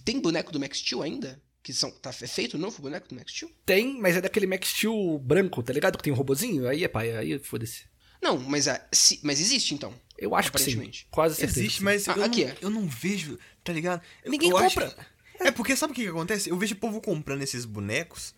[0.05, 1.41] tem boneco do Max Steel ainda?
[1.63, 3.51] Que são, tá é feito o novo boneco do Max Steel?
[3.65, 5.97] Tem, mas é daquele Max Steel branco, tá ligado?
[5.99, 6.69] Que tem um robozinho.
[6.69, 7.85] Aí é pai, aí foda-se.
[8.23, 9.93] Não, mas, a, se- mas existe então.
[10.17, 10.65] Eu acho que sim.
[10.71, 11.07] Aparentemente.
[11.11, 11.61] Quase certeza.
[11.61, 12.57] Existe, mas Ah, eu, aqui não, é.
[12.63, 14.01] eu não vejo, tá ligado?
[14.25, 14.91] Ninguém eu acho compra.
[15.39, 16.49] que- É porque sabe o que, que acontece?
[16.49, 18.33] Eu vejo o povo comprando esses bonecos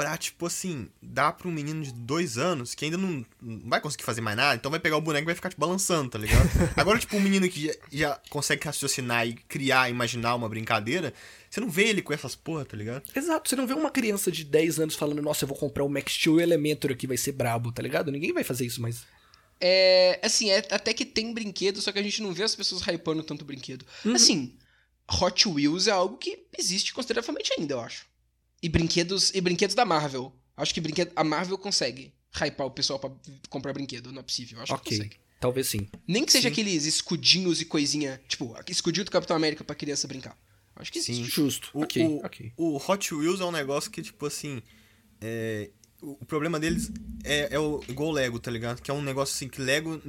[0.00, 3.82] pra, tipo assim, dar pra um menino de dois anos que ainda não, não vai
[3.82, 6.18] conseguir fazer mais nada, então vai pegar o boneco e vai ficar, tipo, balançando, tá
[6.18, 6.48] ligado?
[6.74, 11.12] Agora, tipo, um menino que já, já consegue raciocinar e criar, imaginar uma brincadeira,
[11.50, 13.02] você não vê ele com essas porra, tá ligado?
[13.14, 15.88] Exato, você não vê uma criança de 10 anos falando, nossa, eu vou comprar o
[15.90, 18.10] Max Steel Elementor aqui, vai ser brabo, tá ligado?
[18.10, 19.02] Ninguém vai fazer isso, mas.
[19.60, 22.80] É, assim, é, até que tem brinquedo, só que a gente não vê as pessoas
[22.80, 23.84] hypando tanto brinquedo.
[24.14, 24.54] Assim,
[25.20, 28.08] Hot Wheels é algo que existe consideravelmente ainda, eu acho.
[28.62, 30.32] E brinquedos, e brinquedos da Marvel.
[30.56, 33.10] Acho que brinquedo, a Marvel consegue hypar o pessoal pra
[33.48, 34.60] comprar brinquedo, não é possível.
[34.60, 34.98] Acho que ok.
[34.98, 35.16] consegue.
[35.40, 35.88] Talvez sim.
[36.06, 40.36] Nem que seja aqueles escudinhos e coisinha, tipo, escudinho do Capitão América pra criança brincar.
[40.76, 41.00] Acho que.
[41.00, 41.24] Sim.
[41.24, 41.70] Justo.
[41.72, 42.52] O, ok, o, ok.
[42.56, 44.62] o Hot Wheels é um negócio que, tipo assim.
[45.20, 45.70] É,
[46.02, 46.90] o problema deles
[47.24, 48.80] é, é o, igual o Lego, tá ligado?
[48.80, 50.00] Que é um negócio assim que Lego,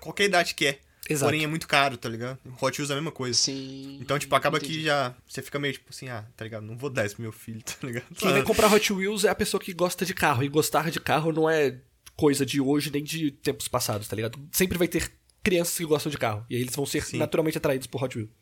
[0.00, 0.80] qualquer idade quer.
[1.08, 1.26] Exato.
[1.26, 2.38] Porém é muito caro, tá ligado?
[2.60, 3.38] Hot Wheels é a mesma coisa.
[3.38, 3.98] Sim.
[4.00, 4.74] Então, tipo, acaba Entendi.
[4.74, 5.14] que já.
[5.26, 6.64] Você fica meio tipo assim, ah, tá ligado?
[6.64, 8.06] Não vou dar isso pro meu filho, tá ligado?
[8.14, 10.42] Quem vai comprar Hot Wheels é a pessoa que gosta de carro.
[10.42, 11.78] E gostar de carro não é
[12.16, 14.38] coisa de hoje nem de tempos passados, tá ligado?
[14.50, 16.44] Sempre vai ter crianças que gostam de carro.
[16.50, 17.18] E aí eles vão ser Sim.
[17.18, 18.32] naturalmente atraídos por Hot Wheels.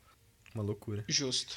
[0.55, 1.05] Uma loucura.
[1.09, 1.55] Justo.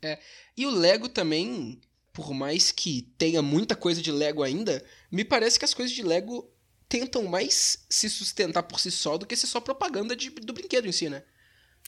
[0.00, 0.18] É.
[0.56, 1.80] E o Lego também,
[2.12, 6.02] por mais que tenha muita coisa de Lego ainda, me parece que as coisas de
[6.02, 6.48] Lego
[6.88, 10.86] tentam mais se sustentar por si só do que ser só propaganda de- do brinquedo
[10.86, 11.22] em si, né?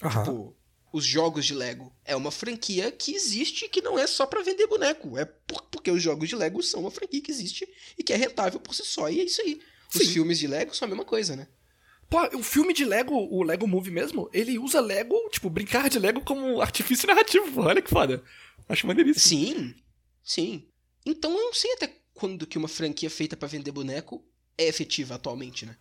[0.03, 0.23] Aham.
[0.25, 0.57] Tipo,
[0.93, 4.67] os jogos de Lego é uma franquia que existe que não é só pra vender
[4.67, 5.17] boneco.
[5.17, 8.17] É por- porque os jogos de Lego são uma franquia que existe e que é
[8.17, 9.09] rentável por si só.
[9.09, 9.61] E é isso aí.
[9.95, 10.13] Os Sim.
[10.15, 11.49] filmes de Lego são a mesma coisa, né?
[12.09, 15.99] Pô, o filme de Lego, o Lego Movie mesmo, ele usa Lego, tipo, brincar de
[15.99, 17.61] Lego como artifício narrativo.
[17.63, 18.23] Olha que foda.
[18.69, 19.21] Acho maneiríssimo.
[19.47, 19.75] Sim,
[20.25, 20.69] sim.
[21.07, 24.25] Então eu não sei até quando que uma franquia feita pra vender boneco
[24.63, 25.77] é efetiva atualmente, né?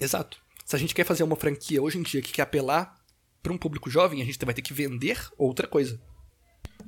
[0.00, 0.38] Exato.
[0.64, 2.94] Se a gente quer fazer uma franquia hoje em dia que quer apelar
[3.42, 6.00] pra um público jovem, a gente vai ter que vender outra coisa.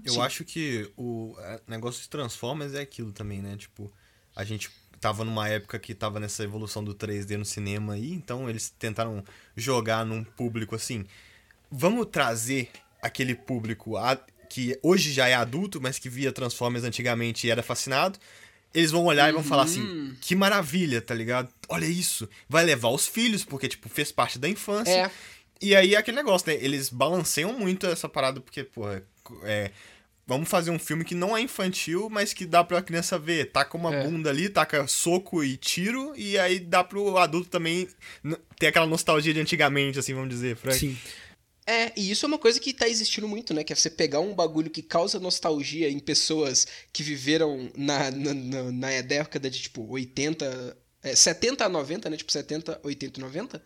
[0.04, 0.20] Eu Sim.
[0.20, 3.56] acho que o é, negócio de Transformers é aquilo também, né?
[3.56, 3.92] Tipo,
[4.34, 8.48] a gente tava numa época que tava nessa evolução do 3D no cinema aí, então
[8.48, 9.24] eles tentaram
[9.56, 11.04] jogar num público assim.
[11.70, 12.70] Vamos trazer
[13.02, 14.16] aquele público a-
[14.48, 18.18] que hoje já é adulto, mas que via Transformers antigamente e era fascinado.
[18.74, 20.16] Eles vão olhar e vão falar assim: Uhum.
[20.20, 21.48] que maravilha, tá ligado?
[21.68, 22.28] Olha isso.
[22.48, 24.90] Vai levar os filhos, porque, tipo, fez parte da infância.
[24.92, 25.10] É.
[25.60, 26.58] E aí é aquele negócio, né?
[26.60, 29.02] Eles balanceiam muito essa parada, porque, porra,
[29.44, 29.70] é.
[30.24, 33.50] Vamos fazer um filme que não é infantil, mas que dá pra criança ver.
[33.50, 34.04] Taca uma É.
[34.04, 37.88] bunda ali, taca soco e tiro, e aí dá pro adulto também
[38.58, 40.78] ter aquela nostalgia de antigamente, assim, vamos dizer, Frank.
[40.78, 40.96] Sim.
[41.64, 43.62] É, e isso é uma coisa que tá existindo muito, né?
[43.62, 48.34] Que é você pegar um bagulho que causa nostalgia em pessoas que viveram na, na,
[48.34, 50.76] na, na década de, tipo, 80...
[51.04, 52.16] É, 70 a 90, né?
[52.16, 53.64] Tipo, 70, 80 e 90.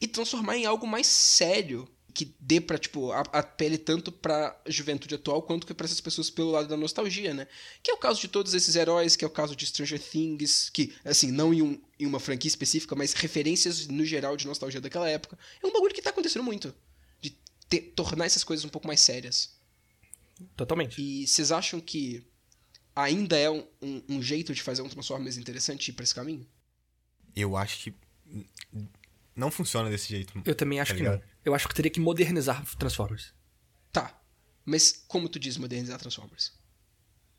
[0.00, 1.88] E transformar em algo mais sério.
[2.14, 6.00] Que dê pra, tipo, a, a pele tanto pra juventude atual quanto que pra essas
[6.00, 7.46] pessoas pelo lado da nostalgia, né?
[7.82, 10.70] Que é o caso de todos esses heróis, que é o caso de Stranger Things,
[10.70, 14.80] que, assim, não em, um, em uma franquia específica, mas referências no geral de nostalgia
[14.80, 15.36] daquela época.
[15.62, 16.72] É um bagulho que tá acontecendo muito
[17.80, 19.56] te- tornar essas coisas um pouco mais sérias.
[20.56, 21.00] Totalmente.
[21.00, 22.24] E vocês acham que
[22.94, 26.46] ainda é um, um- um jeito de fazer um Transformers interessante ir pra esse caminho?
[27.34, 27.94] Eu acho que
[29.34, 30.40] não funciona desse jeito.
[30.44, 31.20] Eu também acho Tá que ligado?
[31.20, 31.28] não.
[31.44, 33.32] Eu acho que teria que modernizar Transformers.
[33.92, 34.20] Tá.
[34.64, 36.52] Mas como tu diz modernizar Transformers?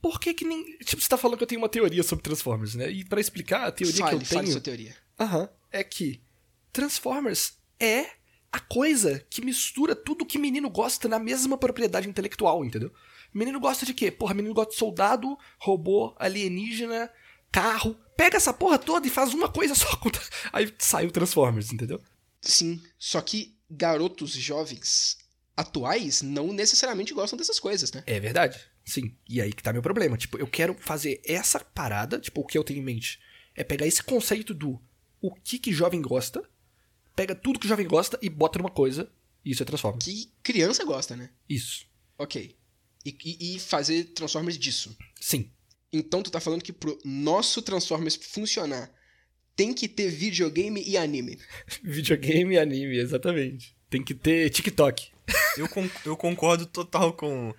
[0.01, 0.77] Por que que nem...
[0.79, 2.91] Tipo, você tá falando que eu tenho uma teoria sobre Transformers, né?
[2.91, 4.51] E pra explicar a teoria fale, que eu fale tenho...
[4.51, 4.95] sua teoria.
[5.19, 5.49] Aham.
[5.71, 6.21] É que
[6.71, 8.11] Transformers é
[8.55, 12.89] a coisa que mistura tudo que menino gosta na mesma propriedade intelectual, entendeu?
[13.33, 14.09] Menino gosta de quê?
[14.09, 17.11] Porra, menino gosta de soldado, robô, alienígena,
[17.51, 17.97] carro.
[18.15, 19.89] Pega essa porra toda e faz uma coisa só.
[20.53, 22.01] Aí sai o Transformers, entendeu?
[22.39, 25.17] Sim, só que garotos jovens
[25.57, 28.03] atuais não necessariamente gostam dessas coisas, né?
[28.07, 28.57] É verdade.
[28.85, 29.13] Sim.
[29.27, 30.15] E aí que tá meu problema.
[30.15, 33.19] Tipo, eu quero fazer essa parada, tipo, o que eu tenho em mente
[33.53, 34.81] é pegar esse conceito do
[35.21, 36.41] o que que jovem gosta,
[37.15, 39.09] pega tudo que jovem gosta e bota numa coisa,
[39.43, 40.03] e isso é Transformers.
[40.05, 41.29] Que criança gosta, né?
[41.49, 41.85] Isso.
[42.17, 42.55] Ok.
[43.05, 44.95] E, e- e fazer Transformers disso.
[45.19, 45.49] Sim.
[45.93, 48.91] Então tu tá falando que pro nosso Transformers funcionar
[49.55, 51.39] tem que ter videogame e anime.
[51.81, 53.75] Videogame e anime, exatamente.
[53.89, 55.09] Tem que ter TikTok.
[55.57, 57.53] Eu, con- eu concordo total com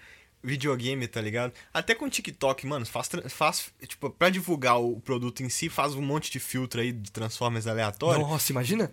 [0.44, 1.52] videogame, tá ligado?
[1.72, 6.02] Até com TikTok, mano, faz, faz tipo, pra divulgar o produto em si, faz um
[6.02, 8.20] monte de filtro aí de Transformers aleatório.
[8.20, 8.92] Nossa, imagina?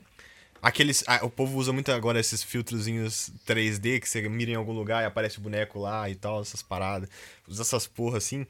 [0.64, 4.72] Aqueles, ah, o povo usa muito agora esses filtrozinhos 3D que você mira em algum
[4.72, 7.10] lugar e aparece o boneco lá e tal, essas paradas.
[7.48, 8.48] Usa essas porra assim.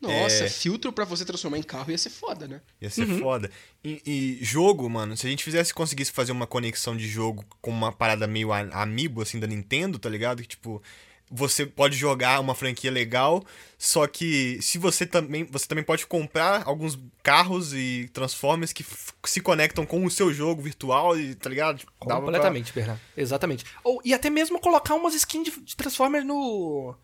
[0.00, 0.48] Nossa, É.
[0.48, 2.60] filtro pra você transformar em carro ia ser foda, né?
[2.80, 3.50] Ia ser foda.
[3.82, 7.70] E, e jogo, mano, se a gente fizesse, conseguisse fazer uma conexão de jogo com
[7.70, 10.42] uma parada meio amiibo, assim, da Nintendo, tá ligado?
[10.42, 10.80] Que, tipo,
[11.30, 13.44] você pode jogar uma franquia legal,
[13.76, 18.84] só que se você também, você também pode comprar alguns carros e Transformers que
[19.24, 21.78] se conectam com o seu jogo virtual, e, tá ligado?
[21.78, 23.00] Tipo, dava pra- Completamente, Bernardo.
[23.16, 23.64] Exatamente.
[23.82, 26.94] Ou, e até mesmo colocar umas skins de, de Transformers no.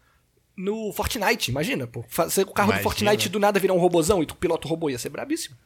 [0.55, 2.05] No Fortnite, imagina, pô.
[2.09, 2.81] Fazer o carro Imagina.
[2.83, 5.57] do Fortnite do nada virar um robozão e tu pilota o robô ia ser brabíssimo.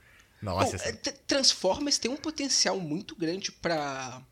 [0.40, 0.92] Nossa, essa- é,
[1.26, 4.22] Transformers tem um potencial muito grande pra.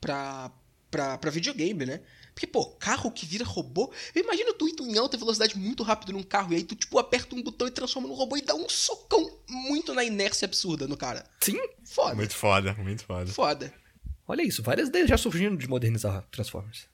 [0.00, 0.50] pra.
[0.90, 2.00] pra, pra videogame, né?
[2.36, 3.90] Porque, pô, carro que vira robô.
[4.14, 7.34] Imagina tu indo em alta velocidade muito rápido num carro e aí tu, tipo, aperta
[7.34, 10.98] um botão e transforma num robô e dá um socão muito na inércia absurda no
[10.98, 11.24] cara.
[11.40, 12.14] Sim, Foda.
[12.14, 13.32] muito foda, muito foda.
[13.32, 13.74] Foda.
[14.28, 14.62] olha isso.
[14.62, 16.86] Várias ideias já surgindo de modernizar Transformers.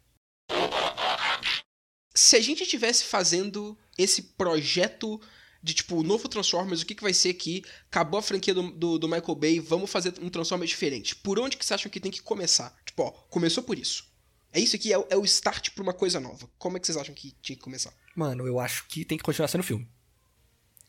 [2.14, 5.20] Se a gente estivesse fazendo esse projeto
[5.60, 7.64] de tipo, o novo Transformers, o que, que vai ser aqui?
[7.90, 11.16] Acabou a franquia do, do, do Michael Bay, vamos fazer um Transformers diferente.
[11.16, 12.76] Por onde que vocês acham que tem que começar?
[12.86, 14.11] Tipo, ó, começou por isso.
[14.52, 16.48] É isso aqui, é, o- é o start pra uma coisa nova.
[16.58, 17.92] Como é que vocês acham que tinha que começar?
[18.14, 19.88] Mano, eu acho que tem que continuar sendo filme.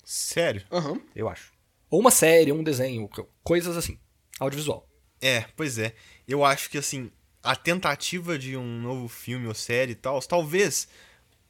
[0.04, 0.66] Sério?
[0.72, 1.02] Aham.
[1.16, 1.52] Eu acho.
[1.90, 3.98] Ou uma série, ou um desenho, co- coisas assim.
[4.40, 4.88] Audiovisual.
[5.22, 5.96] É, pois é.
[6.28, 7.10] Eu acho que, assim,
[7.42, 10.88] a tentativa de um novo filme ou série e tal, talvez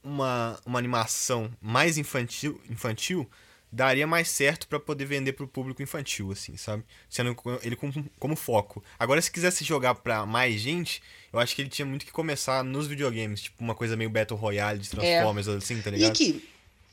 [0.04, 3.28] uma, uma animação mais infantil, infantil
[3.74, 6.84] daria mais certo para poder vender pro público infantil, assim, sabe?
[7.10, 8.84] Sendo ele como, como foco.
[9.00, 12.64] Agora, se quisesse jogar pra mais gente, eu acho que ele tinha muito que começar
[12.64, 15.56] nos videogames, tipo uma coisa meio Battle Royale de Transformers, é.
[15.56, 16.08] assim, tá ligado?
[16.08, 16.50] E aqui,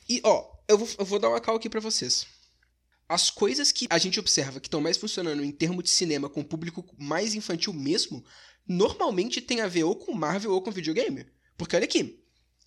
[0.09, 2.25] e ó, eu vou, eu vou dar uma cal aqui para vocês.
[3.07, 6.39] As coisas que a gente observa que estão mais funcionando em termos de cinema com
[6.41, 8.25] o público mais infantil mesmo,
[8.67, 11.27] normalmente tem a ver ou com Marvel ou com videogame.
[11.55, 12.19] Porque olha aqui,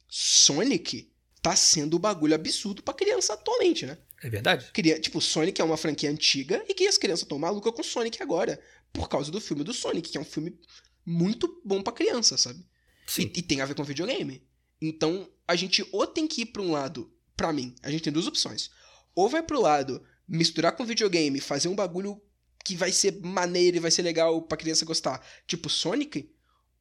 [0.06, 1.10] Sonic
[1.44, 3.98] tá sendo um bagulho absurdo pra criança atualmente, né?
[4.22, 4.70] É verdade.
[4.72, 8.22] Queria, tipo, Sonic é uma franquia antiga e que as crianças estão malucas com Sonic
[8.22, 8.58] agora.
[8.90, 10.58] Por causa do filme do Sonic, que é um filme
[11.04, 12.64] muito bom pra criança, sabe?
[13.06, 13.30] Sim.
[13.34, 14.42] E, e tem a ver com videogame.
[14.80, 18.12] Então, a gente ou tem que ir pra um lado, pra mim, a gente tem
[18.12, 18.70] duas opções.
[19.14, 22.22] Ou vai pro lado misturar com videogame, fazer um bagulho
[22.64, 26.32] que vai ser maneiro e vai ser legal pra criança gostar, tipo Sonic,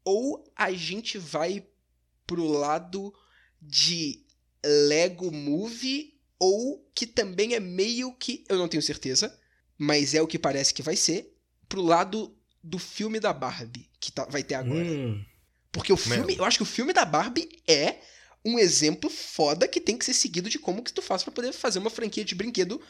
[0.06, 1.67] ou a gente vai
[2.26, 3.13] pro lado
[3.62, 4.22] de
[4.65, 9.38] Lego Movie ou que também é meio que, eu não tenho certeza,
[9.78, 11.34] mas é o que parece que vai ser,
[11.67, 14.84] pro lado do filme da Barbie que tá, vai ter agora.
[14.84, 15.23] Hum.
[15.71, 17.99] Porque o filme, eu acho que o filme da Barbie é
[18.45, 21.54] um exemplo foda que tem que ser seguido de como que tu faz para poder
[21.54, 22.82] fazer uma franquia de brinquedo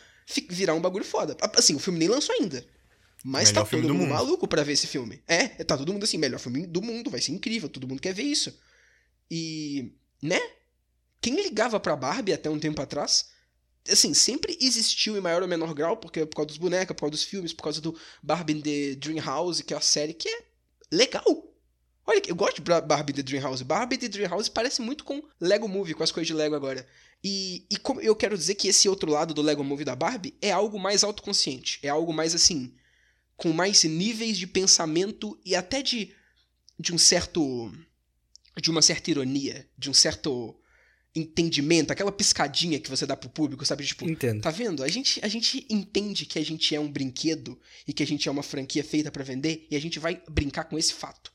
[0.50, 1.38] virar um bagulho foda.
[1.56, 2.66] Assim, o filme nem lançou ainda.
[3.24, 5.22] Mas melhor tá todo mundo, mundo maluco pra ver esse filme.
[5.28, 8.14] É, tá todo mundo assim, melhor filme do mundo, vai ser incrível, todo mundo quer
[8.14, 8.54] ver isso.
[9.32, 10.42] E, né?
[11.24, 13.30] Quem ligava pra Barbie até um tempo atrás,
[13.90, 17.00] assim, sempre existiu em maior ou menor grau, porque é por causa dos bonecos, por
[17.00, 20.28] causa dos filmes, por causa do Barbie The Dream House, que é a série que
[20.28, 20.44] é
[20.92, 21.24] legal.
[22.06, 23.62] Olha, eu gosto de Barbie The Dream House.
[23.62, 26.86] Barbie The Dream House parece muito com Lego Movie, com as coisas de Lego agora.
[27.24, 30.36] E, e como eu quero dizer que esse outro lado do Lego Movie da Barbie
[30.42, 31.80] é algo mais autoconsciente.
[31.82, 32.76] É algo mais assim.
[33.38, 36.14] Com mais níveis de pensamento e até de.
[36.78, 37.72] de um certo.
[38.62, 39.66] de uma certa ironia.
[39.78, 40.60] De um certo
[41.16, 43.86] entendimento, aquela piscadinha que você dá pro público, sabe?
[43.86, 44.42] Tipo, Entendo.
[44.42, 44.84] tá vendo?
[44.84, 48.28] A gente, a gente entende que a gente é um brinquedo e que a gente
[48.28, 51.32] é uma franquia feita para vender e a gente vai brincar com esse fato.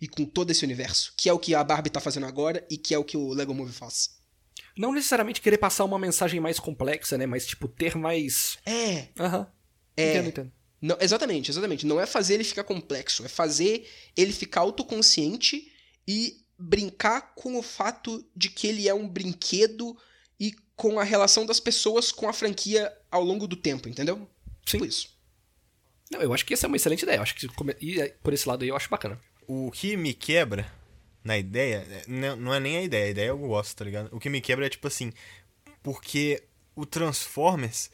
[0.00, 2.78] E com todo esse universo, que é o que a Barbie tá fazendo agora e
[2.78, 4.18] que é o que o Lego Movie faz.
[4.76, 7.26] Não necessariamente querer passar uma mensagem mais complexa, né?
[7.26, 8.56] Mas, tipo, ter mais.
[8.64, 9.08] É.
[9.18, 9.40] Aham.
[9.40, 9.46] Uhum.
[9.96, 10.10] É.
[10.10, 10.52] Entendo, entendo.
[10.80, 11.86] Não, exatamente, exatamente.
[11.86, 15.70] Não é fazer ele ficar complexo, é fazer ele ficar autoconsciente
[16.08, 19.96] e brincar com o fato de que ele é um brinquedo
[20.38, 24.16] e com a relação das pessoas com a franquia ao longo do tempo, entendeu?
[24.18, 24.78] Sim.
[24.78, 25.20] Tipo isso.
[26.10, 27.16] Não, eu acho que essa é uma excelente ideia.
[27.16, 27.46] Eu acho que
[27.80, 29.18] e por esse lado aí eu acho bacana.
[29.46, 30.70] O que me quebra
[31.24, 32.04] na ideia, é,
[32.36, 34.08] não é nem a ideia, a ideia eu gosto, tá ligado?
[34.12, 35.12] O que me quebra é tipo assim,
[35.82, 36.42] porque
[36.74, 37.90] o Transformers,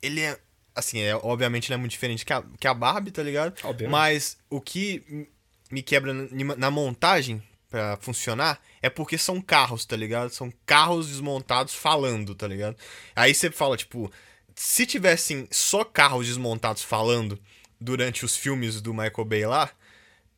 [0.00, 0.38] ele é,
[0.74, 3.54] assim, é, obviamente ele é muito diferente que a, que a Barbie, tá ligado?
[3.64, 3.92] Obviamente.
[3.92, 5.28] Mas o que
[5.70, 7.42] me quebra na, na montagem
[7.74, 10.30] para funcionar é porque são carros, tá ligado?
[10.30, 12.76] São carros desmontados falando, tá ligado?
[13.16, 14.12] Aí você fala, tipo,
[14.54, 17.36] se tivessem só carros desmontados falando
[17.80, 19.72] durante os filmes do Michael Bay lá,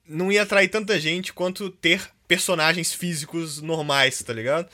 [0.09, 4.71] não ia atrair tanta gente quanto ter personagens físicos normais, tá ligado?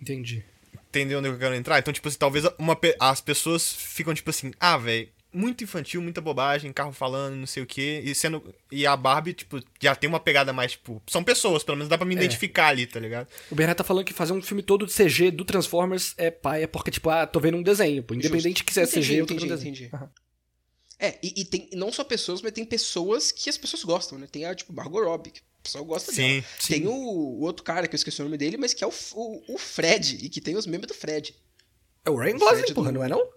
[0.00, 0.42] Entendi.
[0.88, 1.78] Entendeu onde eu quero entrar?
[1.78, 6.20] Então, tipo assim, talvez uma, as pessoas ficam tipo assim, ah, velho, muito infantil, muita
[6.20, 8.02] bobagem, carro falando, não sei o quê.
[8.04, 8.54] E sendo.
[8.70, 11.02] E a Barbie, tipo, já tem uma pegada mais, tipo.
[11.06, 12.18] São pessoas, pelo menos dá pra me é.
[12.18, 13.28] identificar ali, tá ligado?
[13.50, 16.64] O Bernardo tá falando que fazer um filme todo de CG do Transformers é pai,
[16.64, 18.02] é porque, tipo, ah, tô vendo um desenho.
[18.02, 18.14] Pô.
[18.14, 18.64] Independente Justo.
[18.64, 19.74] que seja CG, eu tô vendo um desenho.
[19.74, 19.90] Entendi.
[19.92, 20.08] Uhum.
[20.98, 24.28] É, e, e, tem não só pessoas, mas tem pessoas que as pessoas gostam, né?
[24.30, 26.44] Tem a, tipo, Margot Robbie, que o pessoal gosta sim, dela.
[26.60, 26.72] Sim.
[26.74, 28.92] Tem o, o, outro cara, que eu esqueci o nome dele, mas que é o,
[29.14, 31.34] o, o Fred, e que tem os memes do Fred.
[32.04, 32.98] É o Ryan Gosling, porra, do...
[32.98, 33.28] não é não?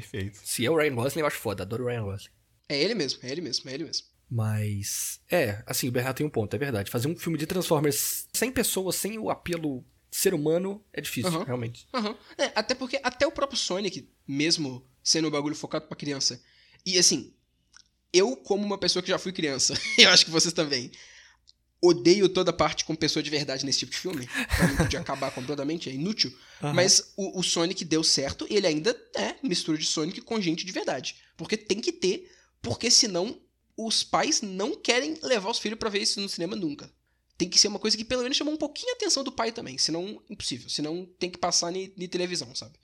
[0.00, 0.40] Perfeito.
[0.44, 1.62] Se é o Ryan Gosling, eu acho foda.
[1.62, 2.30] Adoro o Ryan Gosling.
[2.68, 4.06] É ele mesmo, é ele mesmo, é ele mesmo.
[4.28, 6.90] Mas, é, assim, o Bernardo tem um ponto, é verdade.
[6.90, 11.44] Fazer um filme de Transformers sem pessoas, sem o apelo ser humano, é difícil, uhum.
[11.44, 11.86] realmente.
[11.94, 12.14] Uhum.
[12.36, 16.42] É, até porque até o próprio Sonic, mesmo sendo um bagulho focado pra criança.
[16.84, 17.32] E assim,
[18.12, 20.90] eu, como uma pessoa que já fui criança, eu acho que vocês também,
[21.86, 24.28] odeio toda parte com pessoa de verdade nesse tipo de filme.
[24.56, 26.30] Pra mim podia acabar completamente, é inútil.
[26.62, 26.74] Uhum.
[26.74, 30.64] Mas o, o, Sonic deu certo e ele ainda é mistura de Sonic com gente
[30.64, 31.16] de verdade.
[31.36, 33.40] Porque tem que ter, porque senão
[33.76, 36.90] os pais não querem levar os filhos para ver isso no cinema nunca.
[37.36, 39.52] Tem que ser uma coisa que pelo menos chama um pouquinho a atenção do pai
[39.52, 39.76] também.
[39.76, 40.70] Senão, impossível.
[40.70, 42.78] Senão tem que passar em televisão, sabe?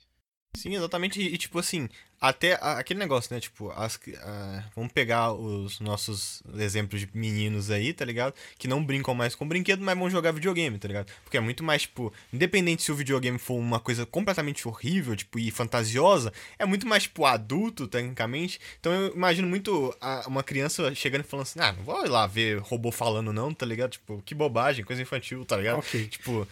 [0.55, 1.19] Sim, exatamente.
[1.19, 1.89] E, tipo assim,
[2.21, 3.39] até aquele negócio, né?
[3.39, 8.33] Tipo, as, uh, vamos pegar os nossos exemplos de meninos aí, tá ligado?
[8.57, 11.11] Que não brincam mais com brinquedo, mas vão jogar videogame, tá ligado?
[11.23, 15.39] Porque é muito mais, tipo, independente se o videogame for uma coisa completamente horrível, tipo,
[15.39, 18.59] e fantasiosa, é muito mais, tipo, adulto, tecnicamente.
[18.79, 22.27] Então eu imagino muito a, uma criança chegando e falando assim, ah, não vou lá
[22.27, 23.91] ver robô falando, não, tá ligado?
[23.91, 25.79] Tipo, que bobagem, coisa infantil, tá ligado?
[25.79, 26.07] Ok.
[26.07, 26.47] Tipo.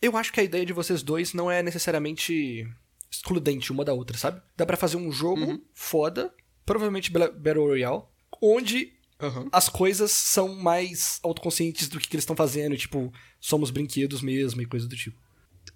[0.00, 2.68] Eu acho que a ideia de vocês dois não é necessariamente
[3.16, 4.40] excludente uma da outra, sabe?
[4.56, 6.32] Dá pra fazer um jogo foda,
[6.64, 8.02] provavelmente Battle Royale,
[8.42, 9.48] onde Aham.
[9.52, 14.60] as coisas são mais autoconscientes do que, que eles estão fazendo, tipo, somos brinquedos mesmo
[14.62, 15.18] e coisa do tipo.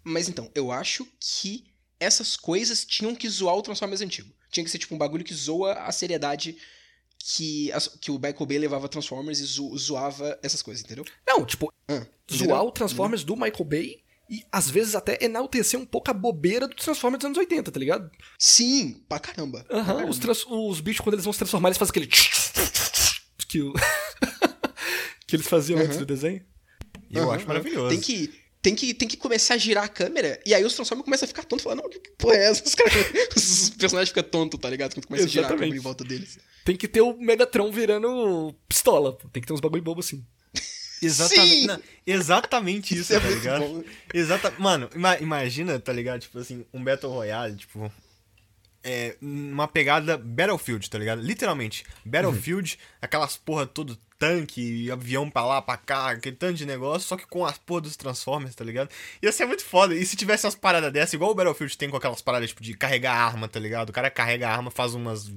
[0.04, 1.64] Mas então, eu acho que
[1.98, 4.32] essas coisas tinham que zoar o Transformers antigo.
[4.50, 6.56] Tinha que ser tipo um bagulho que zoa a seriedade
[7.18, 11.04] que, as- que o Michael Bay levava Transformers e zo- zoava essas coisas, entendeu?
[11.26, 12.56] Não, tipo, Ah, zoar entendeu?
[12.66, 16.74] o Transformers do Michael Bay e às vezes até enaltecer um pouco a bobeira do
[16.76, 18.08] Transformers dos anos 80, tá ligado?
[18.38, 19.64] Sim, pra caramba.
[19.64, 20.08] Pra caramba.
[20.08, 22.06] os, trans- os bichos, quando eles vão se transformar, eles fazem aquele.
[23.48, 23.72] que, o-
[25.26, 26.44] que eles faziam antes do desenho.
[27.10, 27.88] E eu acho maravilhoso.
[27.88, 31.04] Tem que, tem, que, tem que começar a girar a câmera e aí os Transformers
[31.04, 32.62] começam a ficar tontos, falando, não, que porra é essa?
[32.64, 32.94] Os, caras,
[33.36, 34.94] os personagens ficam tontos, tá ligado?
[34.94, 36.38] Quando começa a girar a câmera em volta deles.
[36.64, 39.12] Tem que ter o Megatron virando pistola.
[39.16, 39.28] pô.
[39.28, 40.24] Tem que ter uns bagulho bobo assim.
[41.02, 43.60] Exatamente, não, exatamente isso, Isso é tá muito ligado?
[43.60, 43.84] bom.
[44.12, 46.20] Exata, mano, ima- imagina, tá ligado?
[46.20, 47.90] Tipo assim, um Battle Royale, tipo.
[48.82, 51.20] É, uma pegada Battlefield, tá ligado?
[51.20, 57.06] Literalmente, Battlefield, aquelas porra todo tanque, avião pra lá, pra cá, aquele tanto de negócio,
[57.08, 58.88] só que com as porra dos Transformers, tá ligado?
[59.22, 59.94] Ia ser muito foda.
[59.94, 62.72] E se tivesse umas paradas dessas, igual o Battlefield tem com aquelas paradas, tipo, de
[62.74, 63.90] carregar arma, tá ligado?
[63.90, 65.30] O cara carrega a arma, faz umas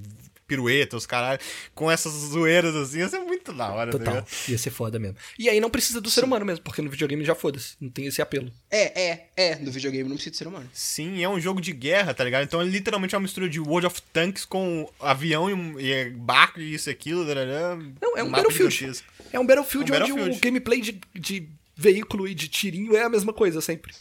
[0.48, 1.40] piruetas, caralho,
[1.74, 4.28] com essas zoeiras assim, ia ser muito da hora, tá Total.
[4.48, 5.16] Ia ser foda mesmo.
[5.40, 7.76] E aí não precisa do ser humano mesmo, porque no videogame já foda-se.
[7.80, 8.52] Não tem esse apelo.
[8.70, 9.56] É, é, é.
[9.56, 10.70] No videogame não precisa de ser humano.
[10.74, 12.44] Sim, é um jogo de guerra, tá ligado?
[12.44, 16.60] Então é literalmente uma mistura de World of Tanks com avião e, um- e barco
[16.60, 17.26] e isso e aquilo.
[17.26, 19.04] tarará, Não, é um mapa Battlefield.
[19.32, 20.40] É um Battlefield É um onde o Battlefield.
[20.42, 23.94] gameplay de, de veículo e de tirinho é a mesma coisa sempre.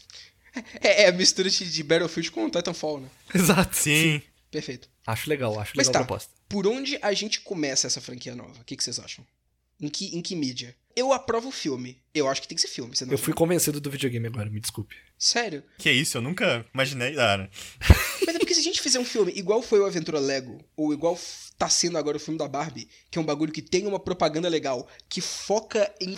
[0.82, 3.08] É, é a mistura de, de Battlefield com Titanfall, né?
[3.34, 3.74] Exato.
[3.74, 4.20] Sim.
[4.50, 4.86] Perfeito.
[5.06, 6.32] Acho legal, acho Mas legal tá, a proposta.
[6.48, 8.60] por onde a gente começa essa franquia nova?
[8.60, 9.26] O que, que vocês acham?
[9.80, 10.76] Em que, em que mídia?
[10.94, 12.00] Eu aprovo o filme.
[12.14, 12.94] Eu acho que tem que ser filme.
[12.94, 13.24] Você não Eu acha?
[13.24, 14.94] fui convencido do videogame agora, me desculpe.
[15.18, 15.64] Sério?
[15.78, 17.50] Que isso, eu nunca imaginei, cara.
[18.24, 20.92] Mas é porque se a gente fizer um filme igual foi o Aventura Lego, ou
[20.92, 21.18] igual
[21.58, 24.48] tá sendo agora o filme da Barbie, que é um bagulho que tem uma propaganda
[24.48, 26.16] legal, que foca em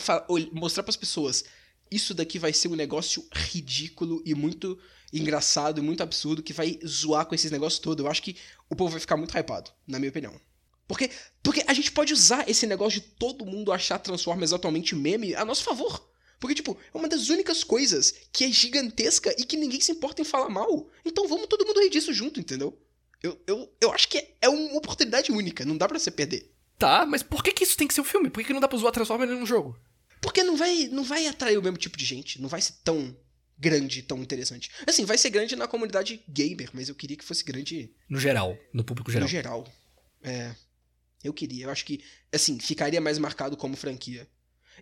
[0.52, 1.44] mostrar pras pessoas,
[1.90, 4.78] isso daqui vai ser um negócio ridículo e muito
[5.20, 8.04] engraçado e muito absurdo, que vai zoar com esses negócios todos.
[8.04, 8.36] Eu acho que
[8.68, 10.38] o povo vai ficar muito hypado, na minha opinião.
[10.86, 11.10] Porque,
[11.42, 15.44] porque a gente pode usar esse negócio de todo mundo achar Transformers atualmente meme a
[15.44, 16.10] nosso favor.
[16.38, 20.20] Porque, tipo, é uma das únicas coisas que é gigantesca e que ninguém se importa
[20.20, 20.90] em falar mal.
[21.04, 22.78] Então vamos todo mundo rir disso junto, entendeu?
[23.22, 26.52] Eu, eu, eu acho que é- é uma oportunidade única, não dá pra você perder.
[26.78, 28.28] Tá, mas por que, que isso tem que ser um filme?
[28.28, 29.78] Por que, que não dá pra zoar Transformers num jogo?
[30.20, 33.16] Porque não vai, não vai atrair o mesmo tipo de gente, não vai ser tão
[33.58, 34.70] grande, tão interessante.
[34.86, 38.58] Assim, vai ser grande na comunidade gamer, mas eu queria que fosse grande No geral,
[38.72, 39.24] no público geral.
[39.24, 39.72] no geral.
[40.22, 40.54] É.
[41.22, 44.28] Eu queria, eu acho que, assim, ficaria mais marcado como franquia.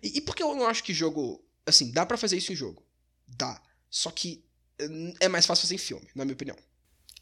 [0.01, 1.43] E, e por que eu não acho que jogo.
[1.65, 2.85] Assim, dá pra fazer isso em jogo?
[3.27, 3.61] Dá.
[3.89, 4.43] Só que
[4.81, 6.57] hum, é mais fácil fazer em filme, na minha opinião.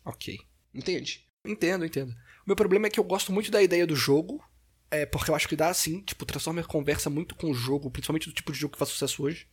[0.03, 0.39] Ok.
[0.73, 1.27] Entende?
[1.45, 2.11] Entendo, entendo.
[2.11, 4.43] O meu problema é que eu gosto muito da ideia do jogo,
[4.89, 8.27] é porque eu acho que dá assim, tipo, Transformers conversa muito com o jogo, principalmente
[8.27, 9.47] do tipo de jogo que faz sucesso hoje.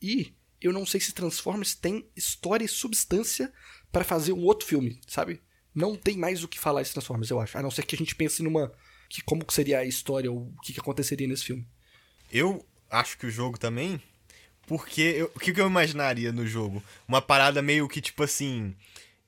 [0.00, 3.52] E eu não sei se Transformers tem história e substância
[3.92, 5.40] pra fazer um outro filme, sabe?
[5.74, 7.56] Não tem mais o que falar de Transformers, eu acho.
[7.56, 8.72] A não ser que a gente pense numa.
[9.08, 11.66] que como seria a história ou o que, que aconteceria nesse filme.
[12.32, 14.00] Eu acho que o jogo também.
[14.66, 16.80] Porque eu- o que, que eu imaginaria no jogo?
[17.08, 18.74] Uma parada meio que, tipo assim.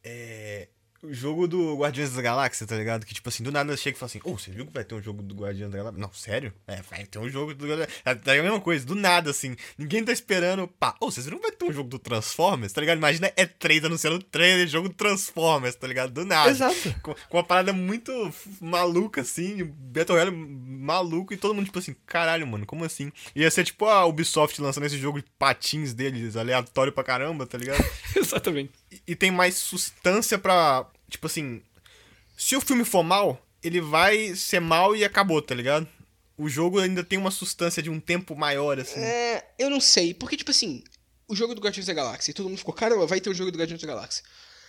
[0.04, 0.68] É.
[1.02, 3.04] O jogo do Guardiões da Galáxia, tá ligado?
[3.04, 4.94] Que, tipo assim, do nada chega e fala assim: Ô, você viu que vai ter
[4.94, 6.00] um jogo do Guardiões da Galáxia?
[6.00, 6.52] Não, sério?
[6.64, 7.90] É, vai ter um jogo do Guardiões.
[8.04, 9.56] É a mesma coisa, do nada, assim.
[9.76, 10.68] Ninguém tá esperando.
[10.68, 12.98] Pá, ô, vocês viram que vai ter um jogo do Transformers, tá ligado?
[12.98, 16.12] Imagina é 3 anunciando trailer de jogo do Transformers, tá ligado?
[16.12, 16.50] Do nada.
[16.50, 16.94] Exato.
[17.02, 18.12] Com, com uma parada muito
[18.60, 23.10] maluca, assim, Battle Royale maluco, e todo mundo, tipo assim, caralho, mano, como assim?
[23.34, 27.58] Ia ser tipo a Ubisoft lançando esse jogo de patins deles, aleatório pra caramba, tá
[27.58, 27.84] ligado?
[28.14, 28.81] Exatamente.
[29.06, 31.62] E, tem mais substância pra, tipo assim,
[32.36, 35.86] se o filme for mal, ele vai ser mal e acabou, tá ligado?
[36.36, 39.00] O jogo ainda tem uma substância de um tempo maior, assim.
[39.00, 40.82] É, eu não sei, porque, tipo assim,
[41.28, 43.50] o jogo do Guardiões da Galáxia, e todo mundo ficou, caramba, vai ter o jogo
[43.50, 44.24] do Guardiões da Galáxia.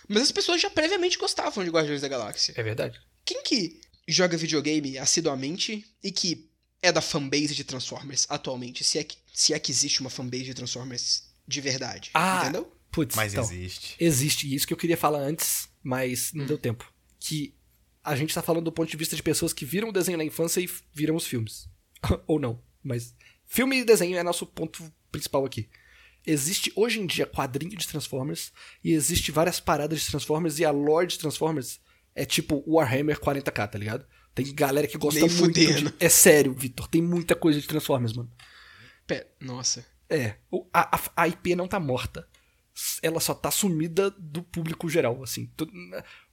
[0.08, 2.54] Mas as pessoas já previamente gostavam de Guardiões da Galáxia.
[2.56, 3.00] É verdade.
[3.24, 6.50] Quem que joga videogame assiduamente e que
[6.82, 8.84] é da fanbase de Transformers atualmente?
[8.84, 12.10] Se é que, se é que existe uma fanbase de Transformers de verdade.
[12.14, 12.72] Ah, Entendeu?
[12.94, 13.96] Putz, Mas então, existe.
[13.98, 16.90] Existe, e isso que eu queria falar antes, mas não deu tempo.
[17.18, 17.54] Que
[18.02, 20.24] a gente tá falando do ponto de vista de pessoas que viram o desenho na
[20.24, 21.68] infância e viram os filmes.
[22.26, 23.14] Ou não, mas
[23.46, 25.68] filme e desenho é nosso ponto principal aqui.
[26.26, 30.70] Existe hoje em dia quadrinho de Transformers e existe várias paradas de Transformers e a
[30.70, 31.80] lore de Transformers
[32.14, 34.06] é tipo Warhammer 40k, tá ligado?
[34.34, 35.66] Tem galera que gosta Nem muito de...
[35.66, 35.92] fudendo.
[36.00, 38.30] É sério, Vitor, tem muita coisa de Transformers, mano.
[39.06, 39.84] Pé, nossa.
[40.08, 42.26] É, o- a, a- a IP não tá morta.
[43.02, 45.50] Ela só tá sumida do público geral, assim.
[45.56, 45.70] Tu-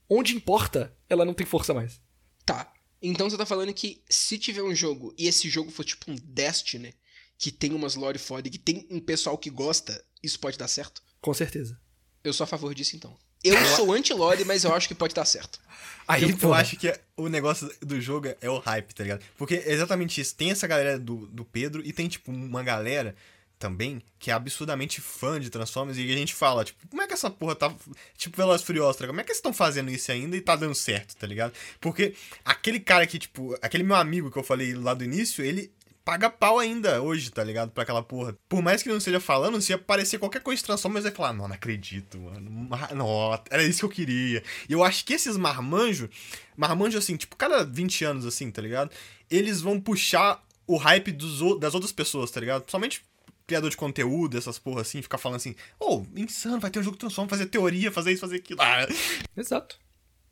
[0.10, 2.02] Onde importa, ela não tem força mais.
[2.46, 2.72] Tá.
[3.02, 6.16] Então você tá falando que se tiver um jogo e esse jogo for tipo um
[6.16, 6.94] Destiny,
[7.38, 10.68] que tem umas lore foda e que tem um pessoal que gosta, isso pode dar
[10.68, 11.02] certo?
[11.22, 11.80] Com certeza.
[12.24, 13.18] Eu sou a favor disso então.
[13.44, 15.60] Eu sou anti-lore, mas eu acho que pode dar certo.
[16.08, 19.24] Aí, Eu, eu acho que é- o negócio do jogo é o hype, tá ligado?
[19.38, 20.36] Porque é exatamente isso.
[20.36, 23.16] Tem essa galera do, do Pedro e tem, tipo, uma galera
[23.62, 27.14] também que é absurdamente fã de Transformers e a gente fala, tipo, como é que
[27.14, 27.74] essa porra tá.
[28.18, 29.06] Tipo, Velozes e Furiosos, tá?
[29.08, 31.54] Como é que eles estão fazendo isso ainda e tá dando certo, tá ligado?
[31.80, 35.72] Porque aquele cara que, tipo, aquele meu amigo que eu falei lá do início, ele
[36.04, 37.70] paga pau ainda hoje, tá ligado?
[37.70, 38.36] Pra aquela porra.
[38.50, 41.48] Por mais que não esteja falando, se aparecer qualquer coisa de Transformers, vai falar, não,
[41.48, 42.70] não acredito, mano.
[42.96, 44.44] Não, era isso que eu queria.
[44.68, 46.10] E eu acho que esses marmanjos,
[46.58, 48.90] marmanjos assim, tipo, cada 20 anos assim, tá ligado?
[49.30, 52.62] Eles vão puxar o hype dos, das outras pessoas, tá ligado?
[52.62, 53.04] Principalmente
[53.52, 56.96] criador de conteúdo, essas porra assim, ficar falando assim, ô, insano, vai ter um jogo
[56.96, 58.62] de Transformers, fazer teoria, fazer isso, fazer aquilo.
[58.62, 58.88] Ah,
[59.36, 59.78] Exato.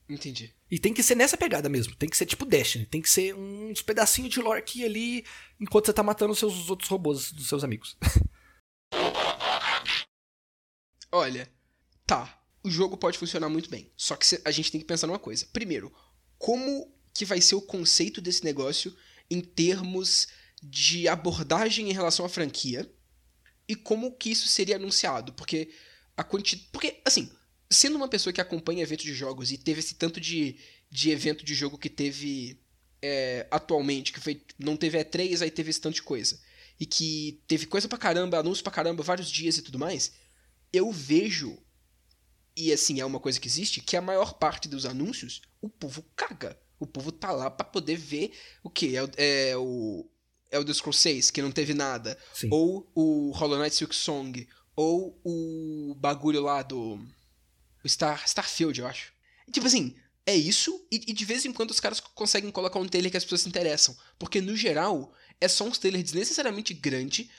[0.08, 0.56] Entendi.
[0.72, 1.94] E tem que ser nessa pegada mesmo.
[1.96, 2.86] Tem que ser tipo Destiny.
[2.86, 5.26] Tem que ser uns pedacinhos de lore aqui e ali,
[5.60, 7.98] enquanto você tá matando os seus os outros robôs dos seus amigos.
[11.12, 11.52] Olha,
[12.08, 12.42] tá.
[12.64, 13.92] O jogo pode funcionar muito bem.
[13.98, 15.46] Só que a gente tem que pensar numa coisa.
[15.52, 15.94] Primeiro,
[16.38, 18.96] como que vai ser o conceito desse negócio
[19.30, 20.30] em termos
[20.64, 22.90] de abordagem em relação à franquia
[23.70, 25.32] e como que isso seria anunciado?
[25.34, 25.70] Porque
[26.18, 26.68] a quantidade.
[26.74, 27.32] Porque, assim,
[27.70, 30.58] sendo uma pessoa que acompanha eventos de jogos e teve esse tanto de,
[30.92, 32.60] de evento de jogo que teve
[33.02, 34.42] é, atualmente, que foi.
[34.58, 36.38] Não teve E3, aí teve esse tanto de coisa.
[36.78, 40.12] E que teve coisa pra caramba, anúncio pra caramba, vários dias e tudo mais
[40.72, 41.58] eu vejo,
[42.56, 46.04] e assim, é uma coisa que existe, que a maior parte dos anúncios, o povo
[46.16, 46.60] caga.
[46.80, 48.32] O povo tá lá pra poder ver
[48.64, 48.96] o que?
[48.96, 50.10] É, é o
[50.52, 52.18] Elder Scrolls 6, que não teve nada.
[52.34, 52.50] Sim.
[52.52, 54.48] Ou o Hollow Knight Silk Song.
[54.76, 57.00] Ou o bagulho lá do.
[57.84, 59.14] O Star, Starfield, eu acho.
[59.52, 59.96] Tipo assim,
[60.26, 63.18] é isso, e, e de vez em quando os caras conseguem colocar um trailer que
[63.18, 63.98] as pessoas se interessam.
[64.18, 67.30] Porque no geral, é só uns trailers desnecessariamente grande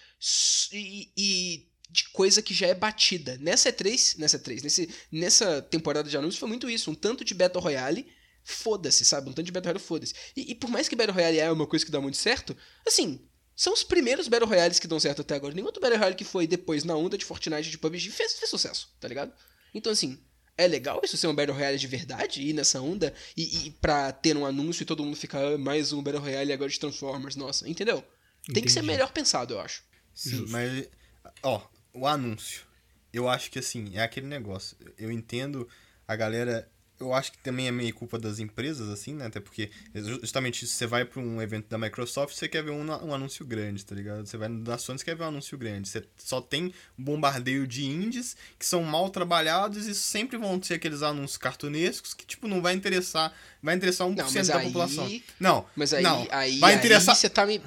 [0.72, 3.38] e, e de coisa que já é batida.
[3.40, 6.90] Nessa E3, nessa E3, nesse, nessa temporada de anúncios foi muito isso.
[6.90, 8.06] Um tanto de Battle Royale,
[8.50, 9.28] foda-se, sabe?
[9.30, 10.14] Um tanto de Battle Royale, foda-se.
[10.36, 13.20] E, e por mais que Battle Royale é uma coisa que dá muito certo, assim,
[13.56, 15.54] são os primeiros Battle Royales que dão certo até agora.
[15.54, 18.50] Nenhum outro Battle Royale que foi depois na onda de Fortnite de PUBG fez, fez
[18.50, 19.32] sucesso, tá ligado?
[19.74, 20.18] Então, assim,
[20.56, 24.12] é legal isso ser um Battle Royale de verdade, ir nessa onda, e, e pra
[24.12, 27.36] ter um anúncio e todo mundo ficar "Ah, mais um Battle Royale agora de Transformers,
[27.36, 28.02] nossa, entendeu?
[28.52, 28.92] Tem que ser Entendi.
[28.92, 29.82] melhor pensado, eu acho.
[30.14, 30.50] Sim, Justo.
[30.50, 30.88] mas,
[31.42, 31.62] ó,
[31.94, 32.62] o anúncio.
[33.12, 34.76] Eu acho que assim, é aquele negócio.
[34.96, 35.68] Eu entendo
[36.06, 36.70] a galera.
[37.00, 39.26] Eu acho que também é meio culpa das empresas, assim, né?
[39.26, 42.84] Até porque, justamente, se você vai pra um evento da Microsoft, você quer ver um,
[42.84, 44.26] um anúncio grande, tá ligado?
[44.26, 45.88] Você vai no da Sony, você quer ver um anúncio grande.
[45.88, 51.02] Você só tem bombardeio de indies que são mal trabalhados e sempre vão ser aqueles
[51.02, 53.32] anúncios cartunescos que, tipo, não vai interessar.
[53.62, 55.20] Vai interessar 1% Não, da aí- população.
[55.40, 56.26] Não, Mas aí, não.
[56.30, 57.16] aí, vai aí interessar.
[57.16, 57.62] você tá me.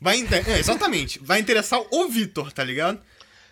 [0.00, 0.48] Vai inter...
[0.48, 1.18] é, exatamente.
[1.18, 2.98] Vai interessar o Vitor, tá ligado?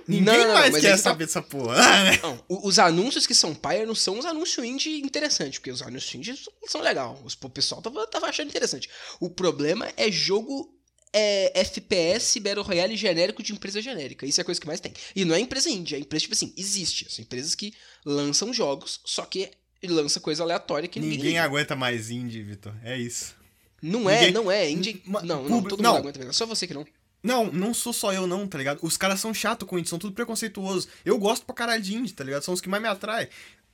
[0.08, 1.76] Ninguém Não, não, mais mas quer tá- saber dessa porra.
[1.84, 2.18] Ah, né?
[2.22, 6.14] Não, os anúncios que são paia não são os anúncios indie interessantes, porque os anúncios
[6.14, 6.34] indie
[6.66, 7.20] são, legal.
[7.24, 8.88] Os- O pessoal tava, tava achando interessante.
[9.20, 10.74] O problema é jogo
[11.12, 14.24] é, FPS Battle Royale genérico de empresa genérica.
[14.26, 14.92] Isso é a coisa que mais tem.
[15.14, 17.06] E não é empresa indie, é empresa, tipo assim, existe.
[17.12, 17.72] São empresas que
[18.04, 19.50] lançam jogos, só que
[19.84, 21.16] lança coisa aleatória que ninguém.
[21.18, 22.74] Ninguém aguenta mais indie, Vitor.
[22.82, 23.36] É isso.
[23.80, 24.68] Não é, ninguém- não é.
[24.70, 25.02] Indie.
[25.06, 25.92] Ma- Não, não, todo não.
[25.92, 26.18] mundo aguenta.
[26.18, 26.34] mesmo.
[26.34, 26.84] Só você que não.
[27.22, 28.78] Não, não sou só eu não, tá ligado?
[28.82, 30.88] Os caras são chato com indie, são tudo preconceituosos.
[31.04, 32.42] Eu gosto pra caralho de indie, tá ligado?
[32.42, 33.28] São os que mais me atraem.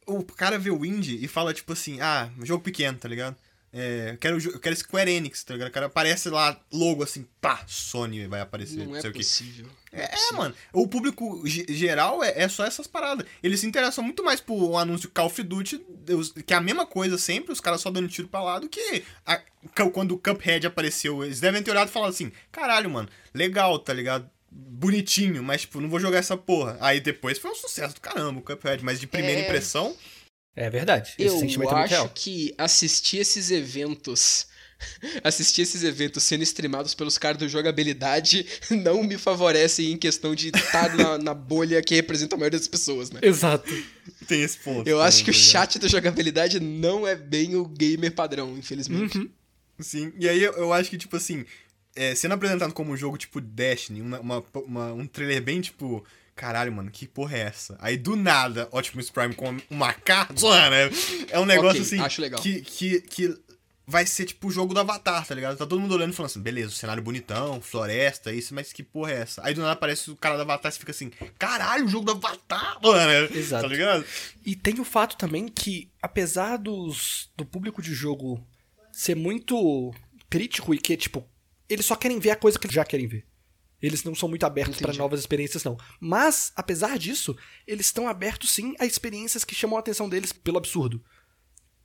[0.06, 3.36] O cara vê o indie e fala, tipo assim, ah, jogo pequeno, tá ligado?
[3.76, 5.68] É, eu quero, eu quero Square Enix, tá ligado?
[5.68, 9.18] O cara aparece lá, logo assim, pá, Sony vai aparecer, não, é sei o quê.
[9.18, 9.66] possível.
[9.92, 10.36] Não É, possível.
[10.38, 10.54] mano.
[10.72, 13.26] O público ge- geral é, é só essas paradas.
[13.42, 15.84] Eles se interessam muito mais por um anúncio Call of Duty,
[16.46, 19.02] que é a mesma coisa sempre, os caras só dando tiro pra lá, do que
[19.26, 19.40] a-
[19.74, 21.24] ca- quando o Cuphead apareceu.
[21.24, 24.30] Eles devem ter olhado e falado assim: caralho, mano, legal, tá ligado?
[24.56, 26.76] Bonitinho, mas, tipo, não vou jogar essa porra.
[26.80, 29.44] Aí depois foi um sucesso do caramba o Cuphead, mas de primeira É.
[29.44, 29.96] impressão.
[30.56, 31.14] É verdade.
[31.18, 32.08] Esse Eu sentimento é muito acho real.
[32.14, 34.46] que assistir esses eventos.
[35.22, 40.48] Assistir esses eventos sendo streamados pelos caras do jogabilidade não me favorece em questão de
[40.48, 43.20] estar na, na bolha que representa a maioria das pessoas, né?
[43.22, 43.72] Exato.
[44.26, 44.86] Tem esse ponto.
[44.86, 45.50] Eu acho que o tá ligado?
[45.50, 49.16] chat da jogabilidade não é bem o gamer padrão, infelizmente.
[49.16, 49.30] Uhum.
[49.78, 51.46] Sim, e aí eu, eu acho que, tipo assim,
[51.96, 56.04] é, sendo apresentado como um jogo tipo Destiny, uma, uma- uma- um trailer bem tipo.
[56.34, 57.76] Caralho, mano, que porra é essa?
[57.80, 60.34] Aí do nada, Optimus Prime com uma carta.
[60.70, 60.90] né?
[61.30, 62.00] É um negócio Ok, assim.
[62.00, 62.40] acho legal.
[62.40, 63.38] Que, que, que
[63.86, 65.56] vai ser tipo o jogo do Avatar, tá ligado?
[65.56, 68.82] Tá todo mundo olhando e falando assim, beleza, o cenário bonitão, floresta, isso, mas que
[68.82, 69.42] porra é essa?
[69.44, 72.12] Aí do nada aparece o cara do Avatar e fica assim, caralho, o jogo do
[72.12, 73.28] Avatar, mano.
[73.34, 73.62] Exato.
[73.62, 74.04] Tá ligado?
[74.44, 78.44] E tem o fato também que, apesar dos, do público de jogo
[78.90, 79.92] ser muito
[80.28, 81.24] crítico e que, tipo,
[81.68, 83.24] eles só querem ver a coisa que eles já querem ver.
[83.84, 85.76] Eles não são muito abertos para novas experiências, não.
[86.00, 90.56] Mas, apesar disso, eles estão abertos sim a experiências que chamam a atenção deles pelo
[90.56, 91.04] absurdo.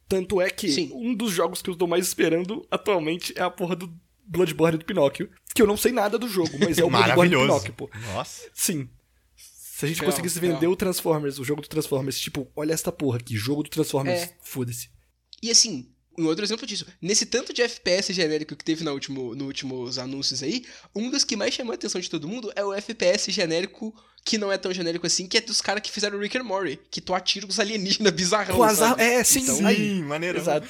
[0.07, 0.91] Tanto é que Sim.
[0.93, 3.93] um dos jogos que eu estou mais esperando atualmente é a porra do
[4.25, 5.29] Bloodborne do Pinóquio.
[5.53, 7.39] Que eu não sei nada do jogo, mas é o Bloodborne do.
[7.41, 7.89] Pinóquio, pô.
[8.13, 8.49] Nossa.
[8.53, 8.89] Sim.
[9.35, 10.71] Se a gente Real, conseguisse vender real.
[10.71, 14.35] o Transformers, o jogo do Transformers, tipo, olha esta porra aqui, jogo do Transformers, É.
[14.41, 14.89] foda-se.
[15.43, 15.89] E assim,
[16.19, 19.97] um outro exemplo disso, nesse tanto de FPS genérico que teve no último, no últimos
[19.97, 20.65] anúncios aí,
[20.95, 23.93] um dos que mais chamou a atenção de todo mundo é o FPS genérico
[24.25, 26.77] que não é tão genérico assim, que é dos caras que fizeram Rick and Morty,
[26.91, 29.01] que tu atira os alienígenas bizarrão, Com azar, sabe?
[29.03, 29.75] é, sim, Então, aí.
[29.77, 30.37] Sim, maneiro.
[30.37, 30.67] Exato.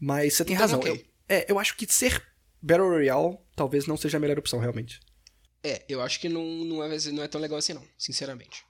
[0.00, 0.80] Mas você tem Então, razão.
[0.80, 0.92] ok.
[0.92, 1.04] Eu,
[1.36, 2.22] é, eu acho que ser
[2.60, 5.00] Battle Royale talvez não seja a melhor opção, realmente.
[5.62, 8.64] É, eu acho que não, não, é, não é tão legal assim não, sinceramente.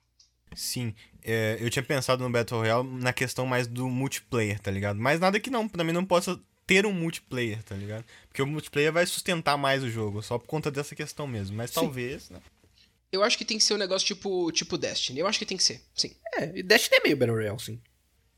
[0.54, 4.98] Sim, é, eu tinha pensado no Battle Royale na questão mais do multiplayer, tá ligado?
[4.98, 8.04] Mas nada que não, também não possa ter um multiplayer, tá ligado?
[8.28, 11.56] Porque o multiplayer vai sustentar mais o jogo, só por conta dessa questão mesmo.
[11.56, 12.40] Mas talvez, né?
[13.12, 15.56] Eu acho que tem que ser um negócio tipo, tipo Destiny, eu acho que tem
[15.56, 16.12] que ser, sim.
[16.34, 17.80] É, e Destiny é meio Battle Royale, sim.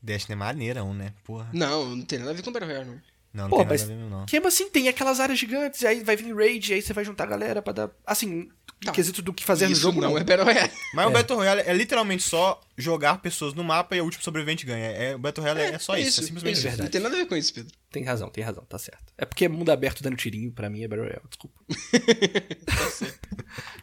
[0.01, 1.13] Destiny é maneirão, né?
[1.23, 1.49] Porra.
[1.51, 3.01] Não, não tem nada a ver com Battle Royale, não.
[3.37, 4.25] Não, não Pô, tem nada mas- a ver mesmo, não.
[4.25, 7.05] Que assim, tem aquelas áreas gigantes, e aí vai vir raid, e aí você vai
[7.05, 7.91] juntar a galera pra dar.
[8.05, 8.49] Assim,
[8.83, 8.91] Tá.
[8.91, 10.17] em quesito do que fazer no Isso jogo, não, não.
[10.19, 10.71] é Battle Royale.
[10.93, 14.65] Mas o Battle Royale é literalmente só jogar pessoas no mapa e o último sobrevivente
[14.67, 14.85] ganha.
[14.91, 16.67] É, o Battle Royale é, é só isso, é simplesmente isso.
[16.67, 16.81] isso.
[16.83, 17.73] Não tem nada a ver com isso, Pedro.
[17.91, 19.11] Tem razão, tem razão, tá certo.
[19.17, 21.59] É porque mundo aberto dando tirinho, pra mim é Battle Royale, desculpa.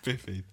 [0.02, 0.48] Perfeito.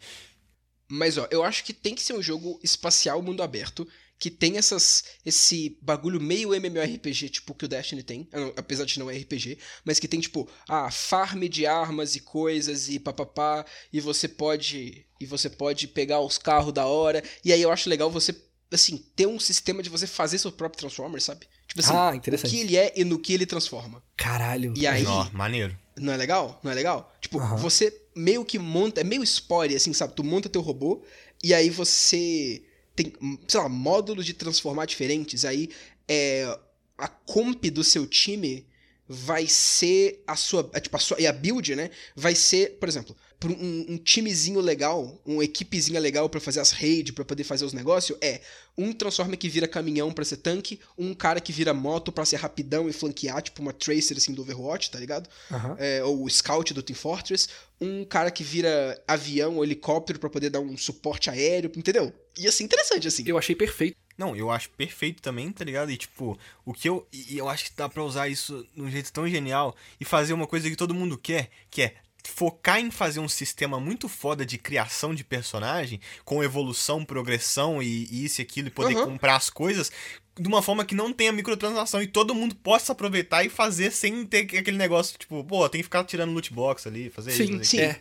[0.89, 3.87] Mas ó, eu acho que tem que ser um jogo espacial mundo aberto,
[4.21, 9.09] que tem essas esse bagulho meio MMORPG, tipo que o Destiny tem, apesar de não
[9.09, 13.99] é RPG, mas que tem tipo, ah, farm de armas e coisas e papapá, e
[13.99, 18.11] você pode e você pode pegar os carros da hora, e aí eu acho legal
[18.11, 18.31] você
[18.71, 21.47] assim, ter um sistema de você fazer seu próprio Transformer, sabe?
[21.67, 22.51] Tipo assim, Ah, o interessante.
[22.51, 24.01] que ele é e no que ele transforma.
[24.15, 24.73] Caralho.
[24.77, 25.75] E aí, Ó, maneiro.
[25.97, 26.59] não é legal?
[26.63, 27.11] Não é legal?
[27.19, 27.55] Tipo, Aham.
[27.57, 30.13] você meio que monta, é meio spoiler, assim, sabe?
[30.15, 31.03] Tu monta teu robô
[31.43, 32.63] e aí você
[32.95, 33.13] tem,
[33.47, 35.45] sei lá, módulos de transformar diferentes.
[35.45, 35.69] Aí
[36.07, 36.57] é,
[36.97, 38.65] a comp do seu time
[39.07, 41.89] vai ser a sua, é, tipo, a sua, e a build, né?
[42.15, 43.15] Vai ser, por exemplo,
[43.49, 47.73] um, um timezinho legal, uma equipezinha legal pra fazer as raids, pra poder fazer os
[47.73, 48.41] negócios, é
[48.77, 52.35] um Transformer que vira caminhão pra ser tanque, um cara que vira moto pra ser
[52.35, 55.29] rapidão e flanquear, tipo uma Tracer, assim, do Overwatch, tá ligado?
[55.51, 55.75] Aham.
[55.79, 57.47] é, ou o Scout do Team Fortress,
[57.79, 62.13] um cara que vira avião ou helicóptero pra poder dar um suporte aéreo, entendeu?
[62.37, 63.23] E assim, interessante, assim.
[63.25, 63.97] Eu achei perfeito.
[64.17, 65.89] Não, eu acho perfeito também, tá ligado?
[65.89, 67.07] E tipo, o que eu.
[67.11, 70.33] E eu acho que dá pra usar isso de um jeito tão genial e fazer
[70.33, 74.45] uma coisa que todo mundo quer, que é focar em fazer um sistema muito foda
[74.45, 79.05] de criação de personagem, com evolução, progressão e, e isso e aquilo, e poder Uhum.
[79.05, 79.91] comprar as coisas
[80.39, 84.25] de uma forma que não tenha microtransação e todo mundo possa aproveitar e fazer sem
[84.25, 87.43] ter aquele negócio, tipo, pô, tem que ficar tirando loot box ali, fazer isso.
[87.43, 87.81] Sim, fazer sim.
[87.81, 87.91] aquilo.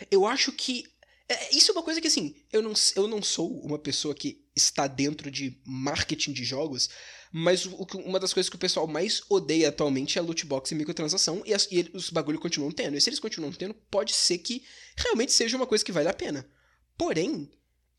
[0.00, 0.06] É.
[0.10, 0.84] Eu acho que.
[1.28, 4.40] é, isso é uma coisa que, assim, eu não, eu não sou uma pessoa que
[4.54, 6.90] está dentro de marketing de jogos,
[7.32, 10.74] mas o, uma das coisas que o pessoal mais odeia atualmente é loot box e
[10.74, 12.96] microtransação, e, as, e os bagulho continuam tendo.
[12.96, 14.62] E se eles continuam tendo, pode ser que
[14.96, 16.48] realmente seja uma coisa que vale a pena.
[16.96, 17.50] Porém,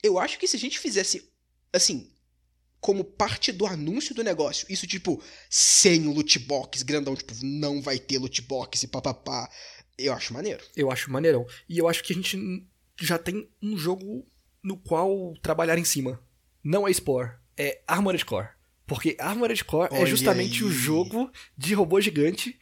[0.03, 1.29] eu acho que se a gente fizesse,
[1.71, 2.11] assim,
[2.79, 7.99] como parte do anúncio do negócio, isso tipo, sem loot box grandão, tipo, não vai
[7.99, 9.49] ter loot box e papapá,
[9.97, 10.63] eu acho maneiro.
[10.75, 11.45] Eu acho maneirão.
[11.67, 12.37] E eu acho que a gente
[12.99, 14.25] já tem um jogo
[14.63, 16.21] no qual trabalhar em cima.
[16.63, 18.58] Não é Spore, é Armored Core.
[18.89, 20.63] Porque Armored Core é Olha justamente aí.
[20.63, 22.59] o jogo de robô gigante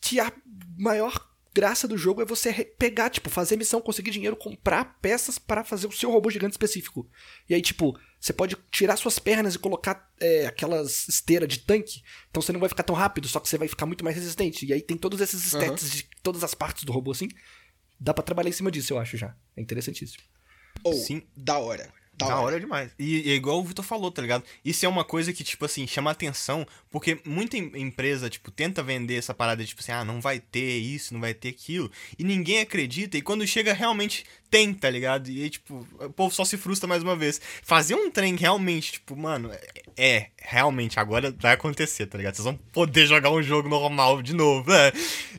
[0.00, 0.32] que a
[0.76, 1.24] maior
[1.54, 5.86] graça do jogo é você pegar, tipo, fazer missão, conseguir dinheiro, comprar peças para fazer
[5.86, 7.08] o seu robô gigante específico.
[7.48, 12.02] E aí, tipo, você pode tirar suas pernas e colocar é, aquelas esteiras de tanque,
[12.28, 14.66] então você não vai ficar tão rápido, só que você vai ficar muito mais resistente.
[14.66, 17.28] E aí tem todos esses stats de todas as partes do robô, assim.
[18.00, 19.34] Dá pra trabalhar em cima disso, eu acho já.
[19.56, 20.24] É interessantíssimo.
[20.82, 21.22] Ou, Sim.
[21.36, 21.92] da hora.
[22.18, 22.44] Da, Da hora.
[22.46, 22.90] hora demais.
[22.98, 24.42] E, e é igual o Vitor falou, tá ligado?
[24.64, 28.82] Isso é uma coisa que, tipo assim, chama atenção, porque muita em- empresa, tipo, tenta
[28.82, 32.24] vender essa parada, tipo assim, ah, não vai ter isso, não vai ter aquilo, e
[32.24, 35.28] ninguém acredita, e quando chega, realmente tem, tá ligado?
[35.30, 37.40] E aí, tipo, o povo só se frustra mais uma vez.
[37.62, 39.60] Fazer um trem realmente, tipo, mano, é,
[39.96, 42.34] é, realmente, agora vai acontecer, tá ligado?
[42.34, 44.68] Vocês vão poder jogar um jogo normal de novo.
[44.72, 44.92] É,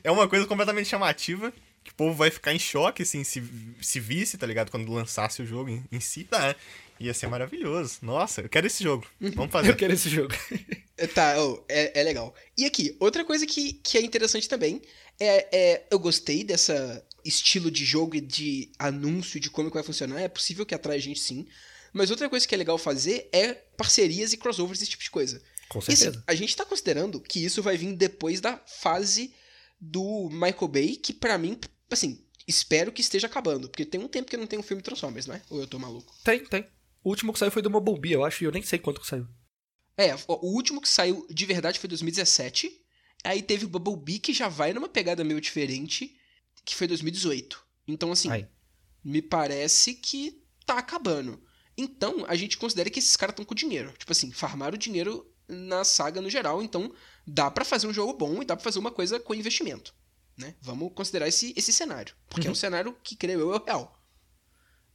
[0.05, 1.51] é uma coisa completamente chamativa.
[1.99, 3.43] Povo vai ficar em choque, assim, se,
[3.81, 4.71] se visse, tá ligado?
[4.71, 6.55] Quando lançasse o jogo em, em si, tá?
[6.97, 7.97] Ia ser maravilhoso.
[8.01, 9.05] Nossa, eu quero esse jogo.
[9.19, 9.71] Vamos fazer.
[9.71, 10.33] Eu quero esse jogo.
[11.13, 12.35] Tá, oh, é, é legal.
[12.57, 14.81] E aqui, outra coisa que, que é interessante também
[15.17, 15.87] é, é.
[15.89, 20.19] Eu gostei dessa estilo de jogo e de anúncio de como que vai funcionar.
[20.19, 21.47] É possível que atrai gente sim.
[21.93, 25.41] Mas outra coisa que é legal fazer é parcerias e crossovers, esse tipo de coisa.
[25.69, 26.21] Com certeza.
[26.27, 29.33] a gente tá considerando que isso vai vir depois da fase
[29.79, 31.57] do Michael Bay, que pra mim,
[31.95, 33.69] assim, espero que esteja acabando.
[33.69, 35.41] Porque tem um tempo que não tem um filme Transformers, né?
[35.49, 36.13] Ou eu tô maluco?
[36.23, 36.65] Tem, tem.
[37.03, 39.07] O último que saiu foi do Bumblebee, eu acho, e eu nem sei quanto que
[39.07, 39.27] saiu.
[39.97, 42.71] É, o último que saiu de verdade foi 2017.
[43.23, 46.15] Aí teve o Bumblebee, que já vai numa pegada meio diferente,
[46.63, 47.61] que foi 2018.
[47.87, 48.47] Então, assim, Aí.
[49.03, 51.41] me parece que tá acabando.
[51.77, 53.93] Então, a gente considera que esses caras estão com dinheiro.
[53.97, 56.61] Tipo assim, farmaram dinheiro na saga no geral.
[56.61, 56.93] Então,
[57.25, 59.93] dá pra fazer um jogo bom e dá pra fazer uma coisa com investimento.
[60.39, 60.55] Né?
[60.61, 62.15] Vamos considerar esse, esse cenário.
[62.29, 64.01] Porque é um cenário que, creio eu, é o real.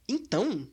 [0.09, 0.67] Então,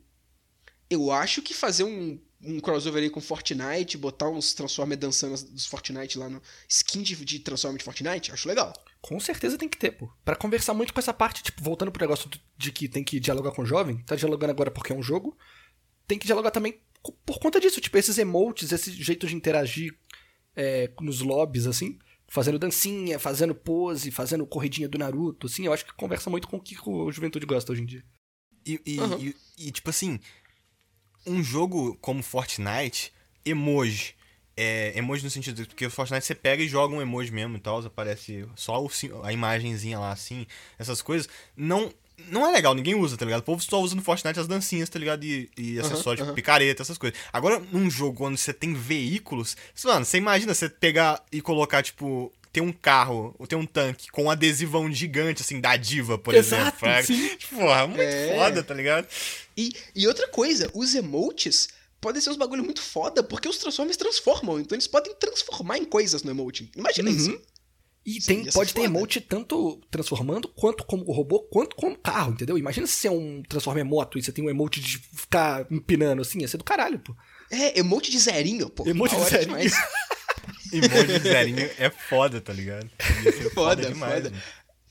[0.88, 5.66] eu acho que fazer um, um crossover aí com Fortnite, botar uns Transformers dançando dos
[5.66, 8.72] Fortnite lá no skin de, de Transformers de Fortnite, acho legal.
[9.02, 10.10] Com certeza tem que ter, pô.
[10.24, 13.52] Pra conversar muito com essa parte, tipo, voltando pro negócio de que tem que dialogar
[13.52, 15.36] com o jovem, tá dialogando agora porque é um jogo,
[16.06, 16.80] tem que dialogar também
[17.26, 19.98] por conta disso, tipo, esses emotes, esse jeito de interagir
[20.54, 21.98] é, nos lobbies, assim,
[22.32, 26.56] fazendo dancinha, fazendo pose, fazendo corridinha do Naruto, assim, eu acho que conversa muito com
[26.56, 28.02] o que o juventude gosta hoje em dia.
[28.64, 29.18] E, e, Aham.
[29.18, 29.36] e-
[29.68, 30.18] e, tipo assim,
[31.26, 33.12] um jogo como Fortnite,
[33.44, 34.14] emoji.
[34.56, 37.60] É, emoji no sentido, porque o Fortnite você pega e joga um emoji mesmo e
[37.60, 38.90] tal, aparece só o
[39.22, 40.46] a imagenzinha lá assim,
[40.78, 41.28] essas coisas.
[41.54, 41.92] Não
[42.30, 43.40] não é legal, ninguém usa, tá ligado?
[43.40, 45.24] O povo só usa no Fortnite as dancinhas, tá ligado?
[45.24, 46.34] E, e acessórios, tipo, aham.
[46.34, 47.18] picareta, essas coisas.
[47.32, 52.32] Agora, num jogo onde você tem veículos, mano, você imagina você pegar e colocar, tipo,
[52.52, 56.34] ter um carro, ou ter um tanque com um adesivão gigante, assim, da diva, por
[56.34, 57.06] Exato, exemplo.
[57.06, 57.30] sim.
[57.56, 58.36] Porra, muito É.
[58.36, 59.06] foda, tá ligado?
[59.56, 61.68] E, e outra coisa, os emotes
[62.00, 65.84] podem ser uns bagulho muito foda, porque os Transformers transformam, então eles podem transformar em
[65.84, 66.70] coisas no emote.
[66.76, 67.16] Imagina Uhum.
[67.16, 67.40] isso.
[68.05, 68.92] E Sim, tem, pode ter foda.
[68.92, 72.59] emote tanto transformando, quanto como robô, quanto como carro, entendeu?
[72.59, 76.20] Imagina se você é um Transformer moto e você tem um emote de ficar empinando
[76.20, 77.14] assim, ia ser do caralho, pô.
[77.50, 78.88] É, emote de zerinho, pô.
[78.88, 79.57] Emote de hora zerinho.
[79.57, 79.72] demais.
[80.72, 82.90] Emoji zerinho é foda, tá ligado?
[83.24, 84.30] Ia ser Foda, demais, foda.
[84.30, 84.42] mano.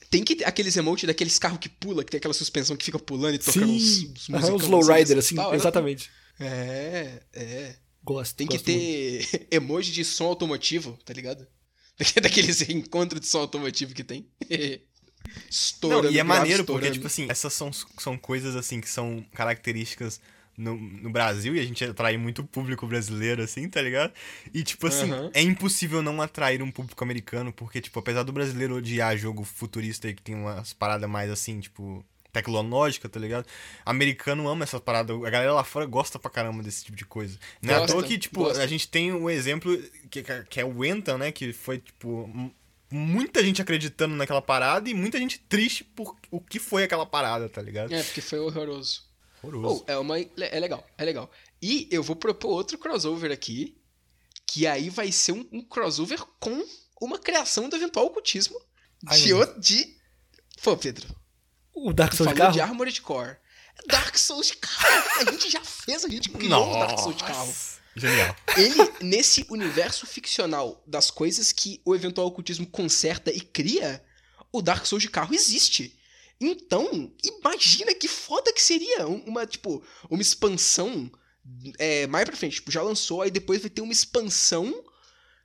[0.08, 2.98] Tem que ter aqueles emotes daqueles carros que pula, que tem aquela suspensão que fica
[2.98, 5.56] pulando e tocando uns, uns musicão os lowrider, assim, tal, né?
[5.56, 6.10] exatamente.
[6.38, 7.74] É, é.
[8.04, 8.34] Gosto.
[8.36, 9.28] Tem que gosto muito.
[9.30, 11.46] ter emoji de som automotivo, tá ligado?
[12.22, 14.26] Daqueles encontros de som automotivo que tem.
[15.48, 19.24] Estourando, Não, e é maneiro porque, tipo assim, essas são, são coisas, assim, que são
[19.32, 20.20] características
[20.56, 24.12] no, no Brasil e a gente atrai muito público brasileiro, assim, tá ligado?
[24.52, 25.30] E, tipo assim, Aham.
[25.32, 30.08] é impossível não atrair um público americano porque, tipo, apesar do brasileiro odiar jogo futurista
[30.08, 33.46] e que tem umas paradas mais, assim, tipo, tecnológica, tá ligado?
[33.84, 35.14] Americano ama essas paradas.
[35.16, 37.38] A galera lá fora gosta pra caramba desse tipo de coisa.
[37.60, 38.62] Não é à toa que, tipo, gosta.
[38.62, 39.76] a gente tem um exemplo
[40.10, 41.30] que, que é o Enta, né?
[41.30, 42.28] Que foi, tipo,
[42.90, 47.48] muita gente acreditando naquela parada e muita gente triste por o que foi aquela parada,
[47.48, 47.92] tá ligado?
[47.92, 49.04] É, porque foi horroroso.
[49.42, 49.84] Horroroso.
[49.86, 51.30] Oh, é, uma, é legal, é legal.
[51.60, 53.76] E eu vou propor outro crossover aqui,
[54.46, 56.64] que aí vai ser um, um crossover com
[57.00, 58.58] uma criação do eventual ocultismo
[59.02, 59.96] de, de...
[60.62, 61.08] Pô, Pedro,
[61.74, 62.52] O Dark Souls de carro?
[62.52, 63.36] de Armored Core.
[63.86, 65.04] Dark Souls de carro.
[65.26, 67.54] A gente já fez, a gente criou o Dark Souls de carro.
[67.94, 68.36] Genial.
[68.56, 74.02] Ele, nesse universo ficcional das coisas que o eventual ocultismo conserta e cria,
[74.52, 75.98] o Dark Souls de carro existe.
[76.40, 81.10] Então, imagina que foda que seria um- uma, tipo, uma expansão
[81.78, 82.54] é, mais pra frente.
[82.56, 84.72] Tipo, já lançou, aí depois vai ter uma expansão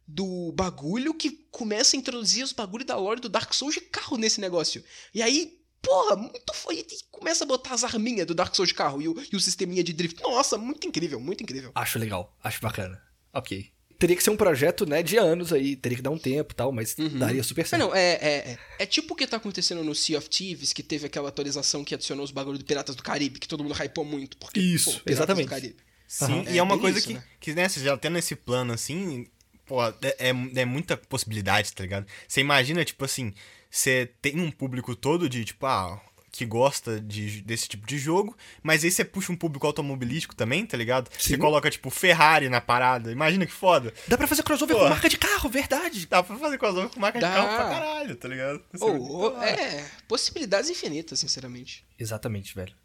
[0.07, 4.15] do bagulho que começa a introduzir os bagulhos da lore do Dark Souls de carro
[4.17, 4.84] nesse negócio.
[5.13, 6.80] E aí, porra, muito foi.
[6.80, 9.39] E começa a botar as arminhas do Dark Souls de carro e o, e o
[9.39, 10.21] sisteminha de drift.
[10.21, 11.71] Nossa, muito incrível, muito incrível.
[11.75, 13.01] Acho legal, acho bacana.
[13.34, 13.71] Ok.
[13.99, 16.55] Teria que ser um projeto, né, de anos aí, teria que dar um tempo e
[16.55, 17.17] tal, mas Uhum.
[17.17, 17.82] daria super Não, certo.
[17.82, 18.57] não, é, é, é.
[18.80, 21.95] É tipo o que tá acontecendo no Sea of Thieves, que teve aquela atualização que
[21.95, 24.38] adicionou os bagulhos do Piratas do Caribe, que todo mundo hypou muito.
[24.38, 25.47] Porque, Isso, Piratas exatamente.
[25.47, 25.78] Do Caribe.
[26.07, 27.23] Sim, e é, É uma coisa isso, que, né?
[27.39, 29.25] que, né, você já tendo esse plano assim,
[29.65, 32.05] pô, é, é, é muita possibilidade, tá ligado?
[32.28, 33.34] Você imagina, tipo assim,
[33.70, 36.01] você tem um público todo de, tipo, ah,
[36.32, 40.65] que gosta de, desse tipo de jogo, mas aí você puxa um público automobilístico também,
[40.65, 41.09] tá ligado?
[41.18, 41.38] Você Sim.
[41.39, 43.91] coloca, tipo, Ferrari na parada, imagina que foda.
[44.07, 44.84] Dá pra fazer crossover Pô.
[44.84, 46.05] com marca de carro, verdade.
[46.05, 47.28] Dá pra fazer crossover com marca Dá.
[47.30, 48.61] de carro pra caralho, tá ligado?
[48.72, 49.45] Da hora.
[49.49, 51.84] é, possibilidades infinitas, sinceramente.
[51.97, 52.76] Exatamente, velho.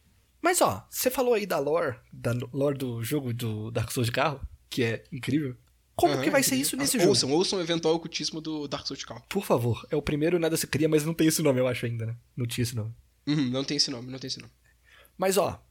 [0.41, 4.13] Mas ó, você falou aí da lore, da lore do jogo do Dark Souls de
[4.13, 5.57] carro, que é incrível.
[6.03, 7.11] Como Aham, que vai ser isso nesse Ah, jogo?
[7.11, 9.23] Ouçam, ouçam o eventual ocultismo do Dark Souls carro.
[9.29, 11.87] Por favor, é o primeiro Nada Se Cria, mas não tem esse nome, eu acho
[11.87, 12.17] ainda, né?
[12.37, 12.93] Não tinha esse nome.
[13.25, 14.53] Uhum, não tem esse nome, não tem esse nome.
[15.17, 15.65] Mas ó,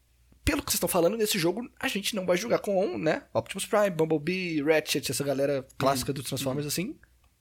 [0.45, 3.25] pelo que vocês estão falando, nesse jogo a gente não vai jogar com, né?
[3.33, 6.95] Optimus Prime, Bumblebee, Ratchet, essa galera clássica dos Transformers assim.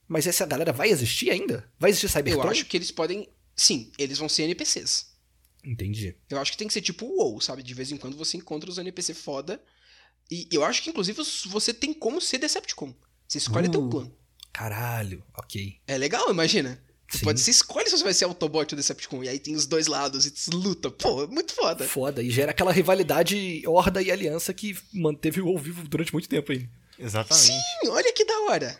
[0.05, 1.71] Mas essa galera vai existir ainda?
[1.79, 2.43] Vai existir Cybertron?
[2.43, 3.29] Eu acho que eles podem.
[3.55, 5.15] Sim, eles vão ser NPCs.
[5.63, 6.13] Entendi.
[6.29, 7.63] Eu acho que tem que ser tipo o WoW, sabe?
[7.63, 9.63] De vez em quando você encontra os NPC foda.
[10.31, 12.93] E eu acho que, inclusive, você tem como ser Decepticon.
[13.27, 13.71] Você escolhe Uh.
[13.71, 14.09] teu clã.
[14.53, 15.75] Caralho, ok.
[15.87, 16.81] É legal, imagina.
[17.09, 17.25] Você Sim.
[17.25, 19.23] pode, você escolhe se você vai ser Autobot ou Decepticon.
[19.23, 20.89] E aí tem os dois lados e tu luta.
[20.89, 21.85] Pô, é muito foda.
[21.85, 22.23] Foda.
[22.23, 26.53] E gera aquela rivalidade Horda e Aliança que manteve o WoW vivo durante muito tempo
[26.53, 26.69] aí.
[26.97, 27.47] Exatamente.
[27.47, 28.79] Sim, olha que da hora.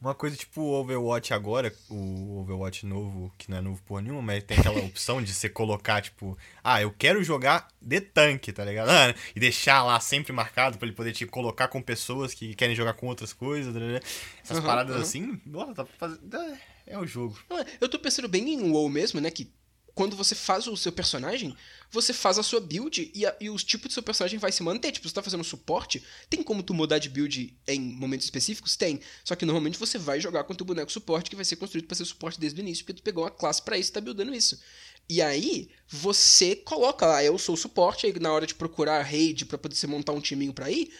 [0.00, 4.22] Uma coisa tipo o Overwatch agora, o Overwatch novo, que não é novo porra nenhuma,
[4.22, 8.64] mas tem aquela opção de você colocar, tipo, ah, eu quero jogar de tanque, tá
[8.64, 8.88] ligado?
[8.88, 12.74] Ah, e deixar lá sempre marcado pra ele poder te colocar com pessoas que querem
[12.74, 14.02] jogar com outras coisas, ligado?
[14.42, 15.02] Essas Aham, paradas aham.
[15.02, 16.34] assim, bora, tá fazendo.
[16.34, 16.58] É,
[16.94, 17.38] é o jogo.
[17.50, 19.30] É, Eu tô pensando bem em WoW mesmo, né?
[19.30, 19.52] Que
[20.00, 21.54] quando você faz o seu personagem,
[21.90, 24.62] você faz a sua build e, a- e os tipos do seu personagem vai se
[24.62, 24.92] manter.
[24.92, 28.76] Tipo, você tá fazendo suporte, tem como tu mudar de build em momentos específicos?
[28.76, 28.98] Tem.
[29.22, 31.94] Só que normalmente você vai jogar com teu boneco suporte que vai ser construído pra
[31.94, 34.34] ser suporte desde o início, porque tu pegou uma classe pra isso e tá buildando
[34.34, 34.58] isso.
[35.06, 39.44] E aí, você coloca lá, eu sou o suporte, aí na hora de procurar raid
[39.44, 40.90] pra poder você montar um timinho pra ir,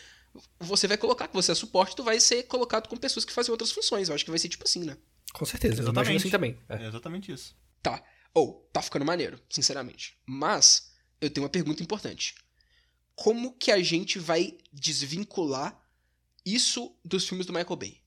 [0.59, 3.51] você vai colocar que você é suporte, tu vai ser colocado com pessoas que fazem
[3.51, 4.11] outras funções.
[4.11, 4.98] Eu acho que vai ser tipo assim, né?
[5.32, 5.82] Com certeza.
[5.88, 6.59] Imagino assim também.
[6.68, 6.84] É.
[6.84, 7.57] É exatamente isso.
[7.82, 8.03] Tá.
[8.33, 10.18] Ou, tá ficando maneiro, sinceramente.
[10.26, 12.35] Mas, eu tenho uma pergunta importante.
[13.14, 15.78] Como que a gente vai desvincular
[16.45, 18.01] isso dos filmes do Michael Bay?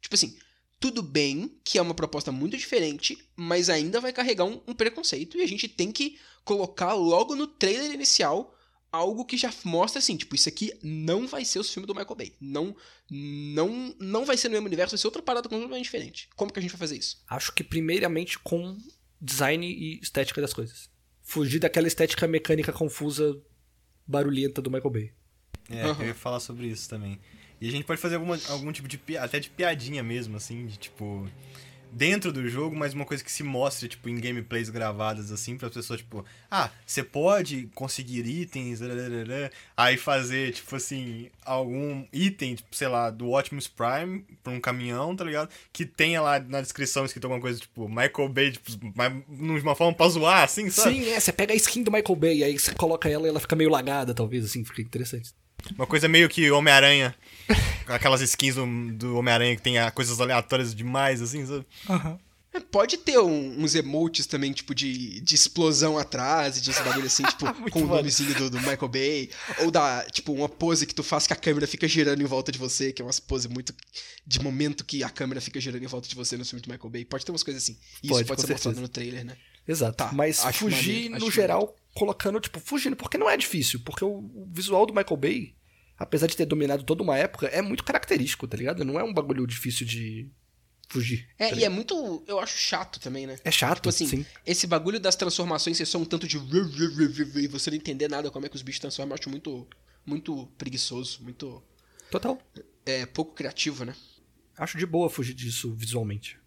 [0.00, 0.38] Tipo assim,
[0.78, 5.36] tudo bem que é uma proposta muito diferente, mas ainda vai carregar um, um preconceito
[5.36, 8.56] e a gente tem que colocar logo no trailer inicial
[8.90, 12.14] algo que já mostra assim, tipo, isso aqui não vai ser os filmes do Michael
[12.14, 12.32] Bay.
[12.40, 12.74] Não,
[13.10, 16.28] não, não vai ser no mesmo universo, vai ser outra parada completamente diferente.
[16.34, 17.22] Como que a gente vai fazer isso?
[17.28, 18.78] Acho que primeiramente com
[19.20, 20.90] design e estética das coisas.
[21.22, 23.36] Fugir daquela estética mecânica confusa,
[24.06, 25.12] barulhenta do Michael Bay.
[25.70, 26.02] É, Aham.
[26.02, 27.18] eu ia falar sobre isso também.
[27.60, 30.76] E a gente pode fazer alguma, algum tipo de até de piadinha mesmo, assim, de
[30.76, 31.28] tipo.
[31.96, 35.68] Dentro do jogo, mas uma coisa que se mostre, tipo, em gameplays gravadas, assim, para
[35.68, 42.56] as pessoas, tipo, ah, você pode conseguir itens, rararara, aí fazer, tipo assim, algum item,
[42.56, 45.48] tipo, sei lá, do Optimus Prime pra um caminhão, tá ligado?
[45.72, 49.94] Que tenha lá na descrição escrito alguma coisa, tipo, Michael Bay, tipo, de uma forma
[49.94, 50.96] pra zoar, assim, sabe?
[50.96, 51.18] Sim, é.
[51.18, 53.70] Você pega a skin do Michael Bay, aí você coloca ela e ela fica meio
[53.70, 55.32] lagada, talvez, assim, fica interessante.
[55.74, 57.14] Uma coisa meio que Homem-Aranha.
[57.86, 61.64] Aquelas skins do, do Homem-Aranha que tem coisas aleatórias demais, assim, sabe?
[62.52, 66.82] É, Pode ter um- uns emotes também, tipo, de, de explosão atrás, e de esse
[66.82, 69.30] bagulho assim, tipo, com o nomezinho do, do Michael Bay.
[69.60, 72.50] Ou da, tipo, uma pose que tu faz que a câmera fica girando em volta
[72.50, 73.74] de você, que é uma pose muito
[74.26, 76.90] de momento que a câmera fica girando em volta de você no filme do Michael
[76.90, 77.04] Bay.
[77.04, 77.76] Pode ter umas coisas assim.
[78.02, 78.80] Isso Pode, pode, ser mostrado certeza.
[78.80, 79.36] no trailer, né?
[79.68, 79.96] Exato.
[79.96, 83.80] Tá, Mas fugir, maneiro, no geral, colocando, tipo, fugindo, porque não é difícil.
[83.84, 85.56] Porque o, o visual do Michael Bay,
[85.98, 88.84] apesar de ter dominado toda uma época, é muito característico, tá ligado?
[88.84, 90.30] Não é um bagulho difícil de
[90.88, 91.28] fugir.
[91.38, 92.22] É, tá e é muito.
[92.26, 93.38] Eu acho chato também, né?
[93.42, 94.26] É chato, Tipo assim, sim.
[94.44, 96.36] esse bagulho das transformações ser só um tanto de.
[96.36, 99.66] E você não entender nada como é que os bichos transformam, eu acho muito.
[100.04, 101.60] Muito preguiçoso, muito.
[102.12, 102.40] Total.
[102.84, 103.92] É, pouco criativo, né?
[104.56, 106.38] Acho de boa fugir disso visualmente.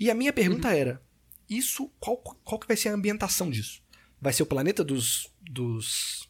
[0.00, 0.74] E a minha pergunta Uhum.
[0.74, 1.02] era:
[1.48, 3.80] isso, qual, qual que vai ser a ambientação disso?
[4.20, 6.28] Vai ser o planeta dos, dos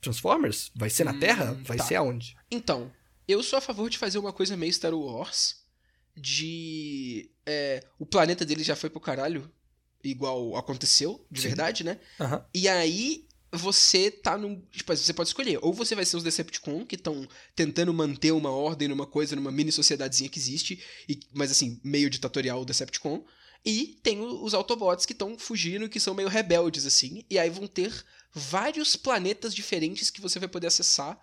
[0.00, 0.70] Transformers?
[0.74, 1.52] Vai ser na Hum, Terra?
[1.64, 1.84] Vai tá.
[1.84, 2.36] ser aonde?
[2.50, 2.92] Então,
[3.26, 5.62] eu sou a favor de fazer uma coisa meio Star Wars.
[6.16, 7.28] De.
[7.44, 9.50] é, o planeta dele já foi pro caralho.
[10.02, 11.48] Igual aconteceu, de Sim.
[11.48, 11.98] verdade, né?
[12.20, 12.44] Aham.
[12.54, 14.60] E aí você tá num.
[14.70, 15.58] Tipo, você pode escolher.
[15.62, 17.26] Ou você vai ser os Decepticon, que estão
[17.56, 22.10] tentando manter uma ordem numa coisa, numa mini sociedadezinha que existe, e, mas assim, meio
[22.10, 23.24] ditatorial Decepticon.
[23.64, 27.24] E tem os Autobots que estão fugindo, que são meio rebeldes, assim.
[27.30, 31.18] E aí vão ter vários planetas diferentes que você vai poder acessar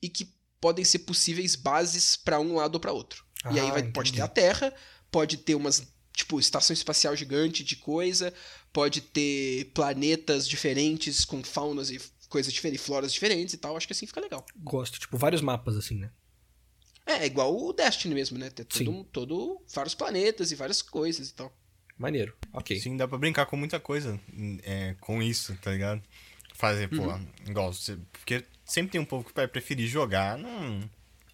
[0.00, 3.24] e que podem ser possíveis bases pra um lado ou pra outro.
[3.52, 4.72] e aí Ah, vai- pode ter a Terra,
[5.10, 5.82] pode ter umas,
[6.14, 8.32] tipo, estação espacial gigante de coisa,
[8.72, 13.76] pode ter planetas diferentes com faunas e coisas diferentes, floras diferentes e tal.
[13.76, 14.46] Acho que assim fica legal.
[14.56, 14.98] Gosto.
[15.00, 16.10] Tipo, vários mapas, assim, né?
[17.04, 18.48] É, é igual o Destiny mesmo, né?
[18.48, 18.84] Ter Sim.
[18.84, 21.52] todo, um- todo vários planetas e várias coisas e tal.
[21.98, 22.36] Maneiro.
[22.52, 22.78] Ok.
[22.80, 24.18] Sim, dá pra brincar com muita coisa
[24.62, 26.02] é, com isso, tá ligado?
[26.54, 27.26] Fazer, pô, Uhum.
[27.48, 27.72] igual,
[28.12, 30.88] porque sempre tem um povo que vai preferir jogar num-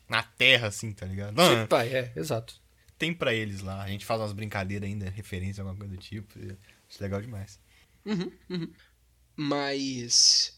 [0.09, 1.35] na terra, assim, tá ligado?
[1.37, 2.61] Não, Sempre vai, é, exato.
[2.99, 6.39] tem pra eles lá, a gente faz umas brincadeiras ainda, referência, alguma coisa do tipo,
[6.39, 7.59] acho legal demais.
[8.05, 8.73] Uhum, uhum.
[9.37, 10.57] Mas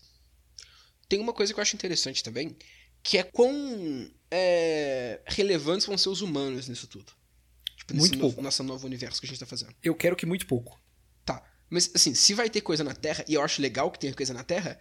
[1.09, 2.57] tem uma coisa que eu acho interessante também,
[3.03, 7.13] que é quão é, relevantes vão ser os humanos nisso tudo.
[7.95, 8.43] Nesse Muito novo, pouco.
[8.43, 9.75] nosso novo universo que a gente tá fazendo.
[9.83, 10.81] Eu quero que muito pouco.
[11.25, 11.43] Tá.
[11.69, 14.33] Mas, assim, se vai ter coisa na Terra, e eu acho legal que tenha coisa
[14.35, 14.79] na Terra,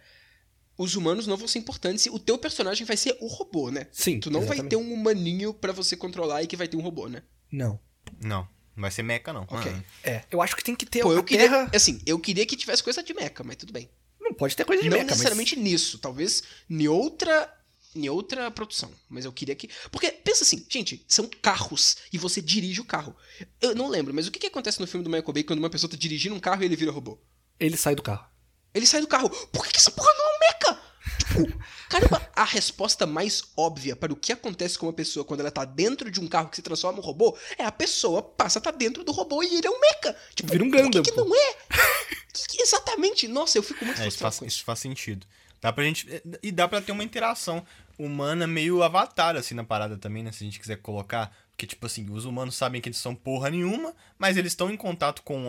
[0.76, 3.86] os humanos não vão ser importantes e o teu personagem vai ser o robô, né?
[3.92, 4.18] Sim.
[4.18, 4.70] Tu não vai exatamente.
[4.70, 7.22] ter um humaninho pra você controlar e que vai ter um robô, né?
[7.52, 7.78] Não.
[8.22, 9.42] Não, não vai ser mecha, não.
[9.42, 9.70] Ok.
[9.70, 11.48] Ah, É, eu acho que tem que ter Pô, a eu queria.
[11.48, 11.70] Terra...
[11.74, 13.90] Assim, eu queria que tivesse coisa de mecha, mas tudo bem.
[14.20, 15.18] Não pode ter coisa de não mecha, mas...
[15.18, 17.52] necessariamente nisso, talvez em outra.
[17.94, 18.90] Em outra produção.
[19.08, 19.68] Mas eu queria que.
[19.90, 23.16] Porque, pensa assim, gente, são carros e você dirige o carro.
[23.60, 25.70] Eu não lembro, mas o que, que acontece no filme do Michael Bay quando uma
[25.70, 27.18] pessoa tá dirigindo um carro e ele vira robô?
[27.58, 28.24] Ele sai do carro.
[28.72, 29.28] Ele sai do carro.
[29.48, 30.80] Por que, que essa porra não é um mecha?
[31.18, 31.58] Tipo,
[31.90, 35.64] caramba, a resposta mais óbvia para o que acontece com uma pessoa quando ela tá
[35.64, 38.62] dentro de um carro que se transforma em um robô é a pessoa passa a
[38.62, 40.16] tá dentro do robô e ele é um mecha.
[40.36, 41.56] Tipo, Vira um por que Gundam, que não é?
[42.32, 43.26] Que- exatamente.
[43.26, 44.56] Nossa, eu fico muito É, isso frustrado faz, com isso.
[44.58, 45.26] isso faz sentido.
[45.60, 46.06] Dá pra gente.
[46.42, 47.64] E dá pra ter uma interação
[47.98, 50.32] humana meio avatar, assim, na parada também, né?
[50.32, 51.34] Se a gente quiser colocar.
[51.50, 54.76] Porque, tipo assim, os humanos sabem que eles são porra nenhuma, mas eles estão em
[54.76, 55.46] contato com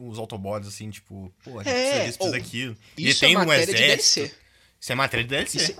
[0.00, 2.76] os Autobots, assim, tipo, pô, a gente É, precisa disso, precisa daquilo.
[2.96, 4.20] Isso e tem é um matéria de exército.
[4.20, 4.34] DLC.
[4.80, 5.58] Isso é matéria de DLC.
[5.58, 5.72] Isso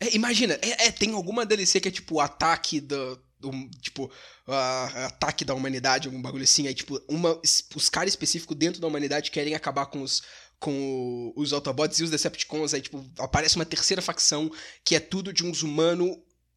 [0.00, 3.22] é- é, imagina, é, é, tem alguma DLC que é tipo ataque do.
[3.38, 4.10] do- tipo,
[4.48, 6.66] a- ataque da humanidade, algum bagulho assim.
[6.66, 7.38] Aí, tipo, uma,
[7.74, 10.22] os caras específicos dentro da humanidade querem acabar com os.
[10.64, 14.50] Com os Autobots e os Decepticons, aí, tipo, aparece uma terceira facção
[14.82, 16.16] que é tudo de uns humanos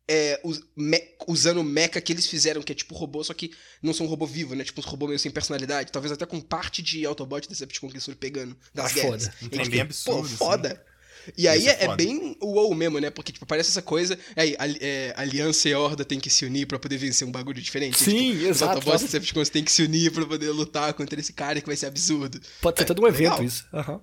[0.10, 3.52] é, us- me- usando o mecha que eles fizeram, que é tipo robô, só que
[3.84, 4.64] não são um robô vivo, né?
[4.64, 7.96] Tipo uns robô meio sem personalidade, talvez até com parte de Autobot e Decepticon que
[7.96, 9.24] eles foram pegando das Ah, guerras.
[9.26, 9.36] foda.
[9.42, 10.64] E, Um trem tipo, bem absurdo, Pô, assim.
[11.36, 13.10] E aí é é, é bem o WoW mesmo, né?
[13.10, 14.18] Porque, tipo, parece essa coisa.
[14.36, 17.62] Aí, ali- é, Aliança e Horda tem que se unir pra poder vencer um bagulho
[17.62, 17.98] diferente.
[17.98, 18.72] Sim, tipo, Os exato.
[18.76, 19.06] Autobots e nossa.
[19.06, 22.40] Decepticons têm que se unir pra poder lutar contra esse cara que vai ser absurdo.
[22.62, 23.44] Pode ser todo um evento legal.
[23.44, 23.66] isso.
[23.74, 24.02] Aham.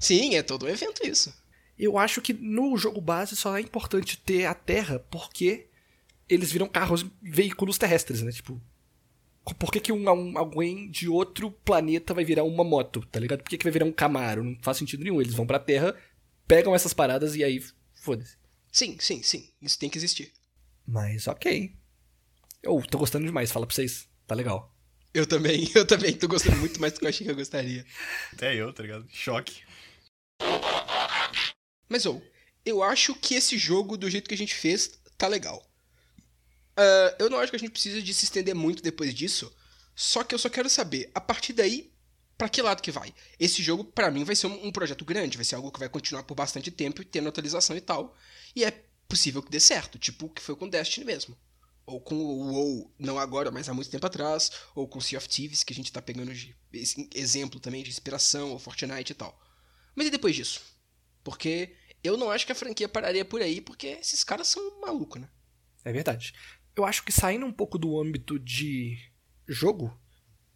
[0.00, 1.32] Sim, é todo um evento isso.
[1.78, 5.66] Eu acho que no jogo base só é importante ter a Terra porque
[6.28, 8.30] eles viram carros, veículos terrestres, né?
[8.30, 8.60] Tipo,
[9.58, 13.42] por que, que um, um- alguém de outro planeta vai virar uma moto, tá ligado?
[13.42, 14.42] Por que, que vai virar um Camaro?
[14.44, 15.20] Não faz sentido nenhum.
[15.20, 15.94] Eles vão pra Terra,
[16.46, 17.64] pegam essas paradas e aí
[17.94, 18.36] foda-se.
[18.72, 19.50] Sim, sim, sim.
[19.60, 20.32] Isso tem que existir.
[20.86, 21.72] Mas ok.
[22.62, 24.08] Eu tô gostando demais, fala pra vocês.
[24.26, 24.74] Tá legal.
[25.12, 27.86] Eu também, eu também tô gostando muito mais do que eu achei que eu gostaria.
[28.32, 29.06] Até eu, tá ligado?
[29.10, 29.62] Choque.
[31.88, 32.22] Mas, ou,
[32.64, 35.64] eu acho que esse jogo, do jeito que a gente fez, tá legal.
[36.76, 39.54] Ah, eu não acho que a gente precisa de se estender muito depois disso.
[39.94, 41.92] Só que eu só quero saber, a partir daí,
[42.36, 43.14] pra que lado que vai?
[43.38, 46.24] Esse jogo, pra mim, vai ser um, projeto grande, vai ser algo que vai continuar
[46.24, 48.16] por bastante tempo e tendo atualização e tal.
[48.54, 51.36] E é possível que dê certo, tipo o que foi com Destiny mesmo.
[51.86, 54.50] Ou com o WoW, não agora, mas há muito tempo atrás.
[54.74, 56.56] Ou com Sea of Thieves, que a gente tá pegando de
[57.14, 59.38] exemplo também de inspiração, ou Fortnite e tal.
[59.94, 60.62] Mas e depois disso?
[61.22, 65.20] Porque eu não acho que a franquia pararia por aí, porque esses caras são malucos,
[65.20, 65.28] né?
[65.84, 66.34] É verdade.
[66.74, 68.98] Eu acho que saindo um pouco do âmbito de
[69.46, 69.96] jogo,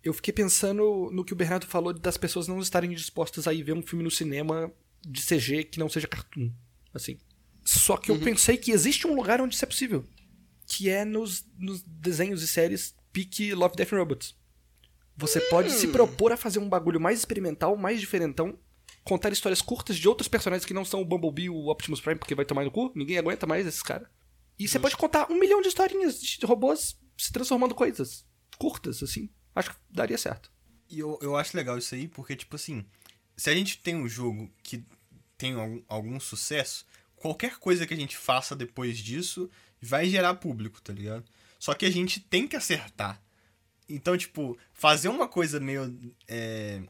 [0.03, 3.63] eu fiquei pensando no que o Bernardo falou das pessoas não estarem dispostas a ir
[3.63, 4.73] ver um filme no cinema
[5.03, 6.51] de CG que não seja cartoon,
[6.95, 7.19] assim.
[7.65, 10.05] Só que eu pensei que existe um lugar onde isso é possível,
[10.67, 14.35] que é nos, nos desenhos e séries pique Love, Death and Robots.
[15.17, 18.57] Você pode se propor a fazer um bagulho mais experimental, mais diferentão,
[19.03, 22.19] contar histórias curtas de outros personagens que não são o Bumblebee e o Optimus Prime,
[22.19, 24.09] porque vai tomar no cu, ninguém aguenta mais esses caras.
[24.59, 28.25] E você pode contar um milhão de historinhas de robôs se transformando coisas
[28.59, 29.29] curtas, assim.
[29.55, 30.51] Acho que daria certo.
[30.89, 32.85] E eu, eu acho legal isso aí, porque, tipo assim,
[33.37, 34.85] se a gente tem um jogo que
[35.37, 36.87] tem algum, algum sucesso,
[37.17, 41.25] qualquer coisa que a gente faça depois disso vai gerar público, tá ligado?
[41.59, 43.21] Só que a gente tem que acertar.
[43.89, 45.99] Então, tipo, fazer uma coisa meio.
[46.27, 46.83] É,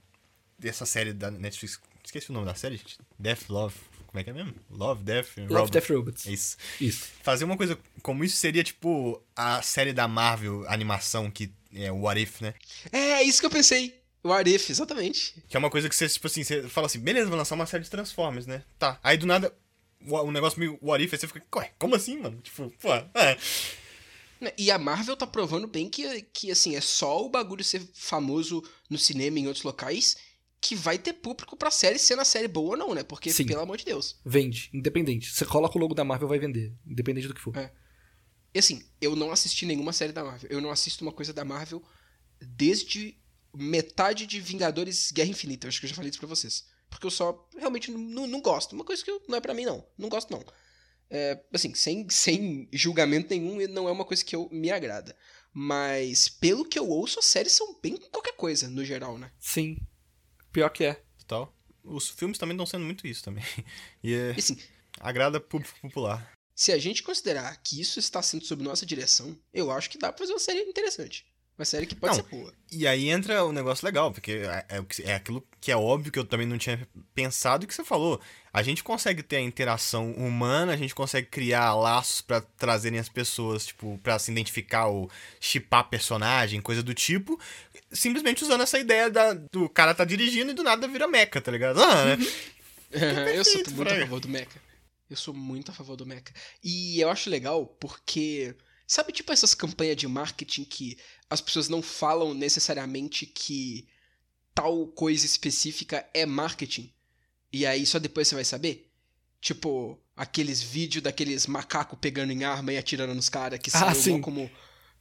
[0.59, 1.80] dessa série da Netflix.
[2.04, 2.98] Esqueci o nome da série, gente.
[3.18, 3.76] Death Love.
[4.06, 4.54] Como é que é mesmo?
[4.70, 5.70] Love, Death Love, Robots.
[5.70, 6.26] Death Robots.
[6.26, 6.56] É isso.
[6.80, 7.09] Isso.
[7.22, 12.01] Fazer uma coisa como isso seria, tipo, a série da Marvel, animação, que é o
[12.01, 12.55] What If, né?
[12.93, 13.99] É, isso que eu pensei.
[14.23, 15.35] O Arif, exatamente.
[15.49, 17.66] Que é uma coisa que você, tipo assim, você fala assim, beleza, vou lançar uma
[17.66, 18.64] série de Transformers, né?
[18.79, 18.99] Tá.
[19.03, 19.55] Aí do nada,
[20.05, 22.41] o um negócio meio what if, aí você fica, ué, como assim, mano?
[22.43, 23.39] Tipo, pô, é.
[24.57, 28.62] E a Marvel tá provando bem que, que, assim, é só o bagulho ser famoso
[28.89, 30.16] no cinema e em outros locais
[30.61, 33.03] que vai ter público pra série, sendo a série boa ou não, né?
[33.03, 33.47] Porque, Sim.
[33.47, 34.16] pelo amor de Deus.
[34.25, 35.31] Vende, independente.
[35.31, 36.73] Você coloca o logo da Marvel, vai vender.
[36.87, 37.57] Independente do que for.
[37.57, 37.71] É.
[38.59, 40.50] E assim, eu não assisti nenhuma série da Marvel.
[40.50, 41.80] Eu não assisto uma coisa da Marvel
[42.40, 43.16] desde
[43.54, 45.64] metade de Vingadores Guerra Infinita.
[45.64, 46.66] Eu acho que eu já falei isso pra vocês.
[46.90, 48.72] Porque eu só realmente não, não, gosto.
[48.72, 49.86] Uma coisa que eu- não é pra mim, não.
[49.96, 50.44] Não gosto, não.
[51.09, 55.16] É, assim, sem, sem julgamento nenhum, não é uma coisa que eu me agrada.
[55.52, 59.30] Mas, pelo que eu ouço, as séries são bem qualquer coisa, no geral, né?
[59.38, 59.78] Sim.
[60.50, 60.94] Pior que é.
[61.16, 61.54] Total.
[61.84, 63.44] Os filmes também estão sendo muito isso também.
[64.02, 64.59] E é, E assim,
[64.98, 66.32] agrada público popular.
[66.59, 70.11] Se a gente considerar que isso está sendo sob nossa direção, eu acho que dá
[70.11, 71.24] pra fazer uma série interessante.
[71.56, 72.52] Uma série que pode Não, ser boa.
[72.72, 76.18] E aí entra o negócio legal, porque é, é, é aquilo que é óbvio que
[76.18, 76.84] eu também não tinha
[77.14, 78.20] pensado que você falou.
[78.52, 83.09] A gente consegue ter a interação humana, a gente consegue criar laços pra trazerem as
[83.09, 87.40] pessoas, tipo, pra se identificar ou chipar personagem, coisa do tipo,
[87.92, 91.52] simplesmente usando essa ideia da, do cara tá dirigindo e do nada vira meca, tá
[91.52, 91.80] ligado?
[91.80, 92.18] Ah, né?
[93.32, 94.68] eu sou muito a favor do Mecha.
[95.11, 96.22] Eu sou muito a favor do Mecha.
[96.62, 98.54] E eu acho legal porque.
[98.86, 100.96] Sabe, tipo, essas campanhas de marketing que
[101.28, 103.86] as pessoas não falam necessariamente que
[104.54, 106.90] tal coisa específica é marketing?
[107.52, 108.90] E aí só depois você vai saber?
[109.40, 114.20] Tipo, aqueles vídeos daqueles macacos pegando em arma e atirando nos caras que Ah, saiu
[114.20, 114.50] como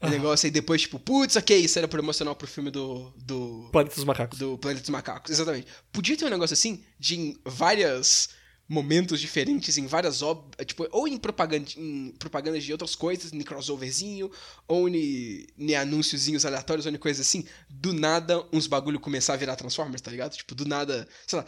[0.02, 3.12] um negócio aí depois, tipo, putz, ok, isso era promocional pro filme do.
[3.18, 4.38] do Planeta dos Macacos.
[4.38, 5.68] do Planeta dos Macacos, exatamente.
[5.92, 8.30] Podia ter um negócio assim, de em vários
[8.68, 13.42] momentos diferentes, em várias obras, tipo, ou em propaganda, em propagandas de outras coisas, em
[13.42, 14.30] crossoverzinho,
[14.68, 19.38] ou em, em anúnciozinhos aleatórios, ou em coisas assim, do nada uns bagulho começar a
[19.38, 20.36] virar Transformers, tá ligado?
[20.36, 21.46] Tipo, do nada, sei lá,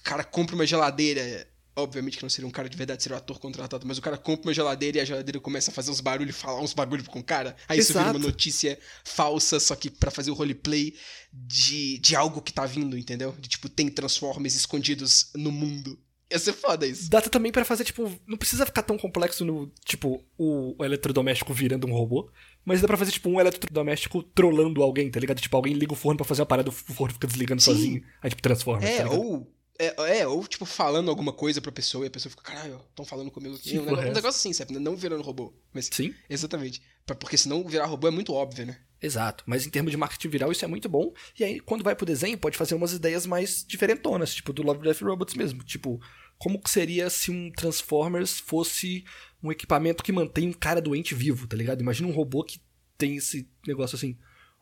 [0.00, 3.18] o cara compra uma geladeira, obviamente que não seria um cara de verdade, seria um
[3.18, 6.00] ator contratado, mas o cara compra uma geladeira e a geladeira começa a fazer uns
[6.00, 8.26] barulhos, falar uns bagulhos com o cara, aí isso vira uma Exato.
[8.26, 10.94] notícia falsa, só que pra fazer o roleplay
[11.32, 13.34] de, de algo que tá vindo, entendeu?
[13.38, 15.98] De tipo, tem Transformers escondidos no mundo.
[16.30, 17.10] Ia ser foda isso.
[17.10, 21.52] Dá também pra fazer, tipo, não precisa ficar tão complexo no, tipo, o, o eletrodoméstico
[21.52, 22.30] virando um robô,
[22.64, 25.40] mas dá pra fazer, tipo, um eletrodoméstico trollando alguém, tá ligado?
[25.40, 27.72] Tipo, alguém liga o forno pra fazer uma parada, o forno fica desligando Sim.
[27.72, 29.20] sozinho, aí, tipo, transforma, tá É, ligado?
[29.20, 29.50] ou.
[29.76, 33.04] É, é, ou tipo, falando alguma coisa pra pessoa e a pessoa fica, caralho, estão
[33.04, 33.70] falando comigo aqui.
[33.70, 34.78] Que Um negócio, é um negócio assim, sabe?
[34.78, 35.52] Não virando robô.
[35.72, 36.80] Mas, Sim, exatamente.
[37.04, 38.78] Porque senão virar robô é muito óbvio, né?
[39.04, 39.44] Exato.
[39.46, 41.12] Mas em termos de marketing viral, isso é muito bom.
[41.38, 44.82] E aí, quando vai pro desenho, pode fazer umas ideias mais diferentonas, tipo, do Love
[44.82, 45.62] Death Robots mesmo.
[45.62, 46.00] Tipo,
[46.38, 49.04] como que seria se um Transformers fosse
[49.42, 51.80] um equipamento que mantém um cara doente vivo, tá ligado?
[51.80, 52.60] Imagina um robô que
[52.96, 54.16] tem esse negócio assim.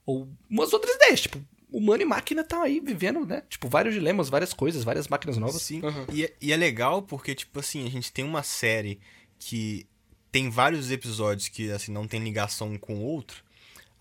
[0.05, 1.41] Ou umas outras ideias, tipo,
[1.71, 3.43] humano e máquina tá aí vivendo, né?
[3.49, 5.63] Tipo, vários dilemas, várias coisas, várias máquinas novas.
[5.63, 5.81] Sim.
[5.85, 6.07] Aham.
[6.13, 9.01] E, é- e é legal porque, tipo assim, a gente tem uma série
[9.39, 9.87] que
[10.31, 13.43] tem vários episódios que, assim, não tem ligação um com o outro.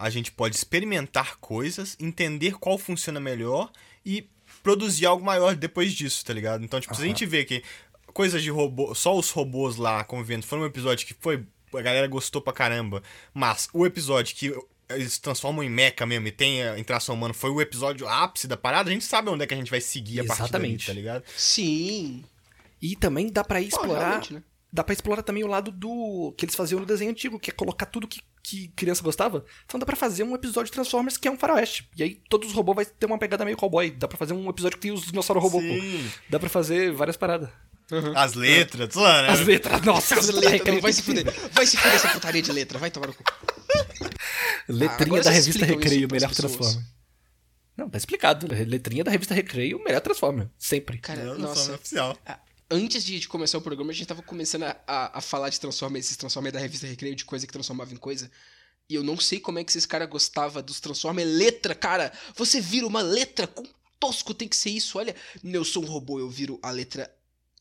[0.01, 3.71] A gente pode experimentar coisas, entender qual funciona melhor
[4.05, 4.27] e
[4.63, 6.63] produzir algo maior depois disso, tá ligado?
[6.63, 7.63] Então, tipo, se a gente vê que
[8.13, 11.45] coisas de robô, só os robôs lá convivendo, foi um episódio que foi.
[11.73, 13.01] A galera gostou pra caramba.
[13.33, 14.53] Mas o episódio que
[14.89, 18.45] eles se transformam em mecha mesmo e tem a interação humana foi o episódio ápice
[18.47, 20.49] da parada, a gente sabe onde é que a gente vai seguir a partir dali,
[20.49, 20.85] Exatamente.
[20.87, 21.23] tá ligado?
[21.37, 22.25] Sim.
[22.81, 24.07] E também dá pra ir Pô, explorar.
[24.07, 24.43] realmente, né?
[24.73, 26.33] Dá pra explorar também o lado do.
[26.37, 29.45] que eles faziam no desenho antigo, que é colocar tudo que, que criança gostava.
[29.65, 31.89] Então dá pra fazer um episódio de Transformers que é um faroeste.
[31.95, 33.91] E aí todos os robôs vai ter uma pegada meio cowboy.
[33.91, 35.59] Dá pra fazer um episódio que tem os dinossauros robô.
[35.59, 36.09] Sim.
[36.29, 37.49] Dá pra fazer várias paradas.
[38.15, 39.29] As letras, tudo lá, né?
[39.29, 41.25] As letras, nossa, As as letras, não, vai se fuder.
[41.51, 43.23] Vai se fuder essa putaria de letra, vai tomar no cu.
[44.69, 46.53] Letrinha agora da revista Recreio, melhor pessoas.
[46.53, 46.85] Transformer.
[47.75, 48.47] Não, tá explicado.
[48.49, 50.47] Letrinha da revista Recreio, melhor Transformer.
[50.57, 50.99] Sempre.
[50.99, 51.65] Cara, nossa.
[51.65, 52.17] sou oficial.
[52.25, 52.39] Ah,
[52.71, 55.59] Antes de, de começar o programa, a gente tava começando a, a, a falar de
[55.59, 58.31] Transformers, esses Transformers da revista Recreio, de coisa que transformava em coisa.
[58.89, 62.13] E eu não sei como é que esses caras gostavam dos Transformers letra, cara.
[62.37, 63.65] Você vira uma letra com
[63.99, 64.97] tosco, tem que ser isso.
[64.97, 65.13] Olha,
[65.43, 67.13] eu sou um robô, eu viro a letra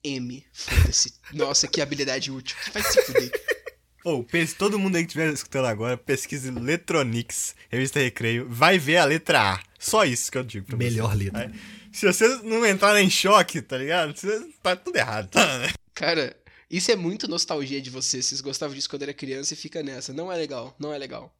[0.04, 0.46] M.
[0.52, 1.12] Foda-se.
[1.32, 2.56] Nossa, que habilidade útil.
[2.72, 3.32] Vai se fuder.
[4.04, 8.96] Ou, pense, todo mundo aí que estiver escutando agora, pesquise Letronix, revista Recreio, vai ver
[8.96, 9.62] a letra A.
[9.78, 10.84] Só isso que eu digo pra você.
[10.84, 11.48] Melhor letra.
[11.48, 14.14] Aí, Se vocês não entrarem em choque, tá ligado?
[14.62, 15.28] Tá tudo errado.
[15.30, 15.72] Tá, né?
[15.94, 16.36] Cara,
[16.70, 18.26] isso é muito nostalgia de vocês.
[18.26, 20.12] Vocês gostavam disso quando era criança e fica nessa.
[20.12, 21.34] Não é legal, não é legal.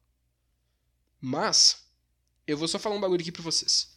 [1.19, 1.77] Mas,
[2.45, 3.91] eu vou só falar um bagulho aqui pra vocês.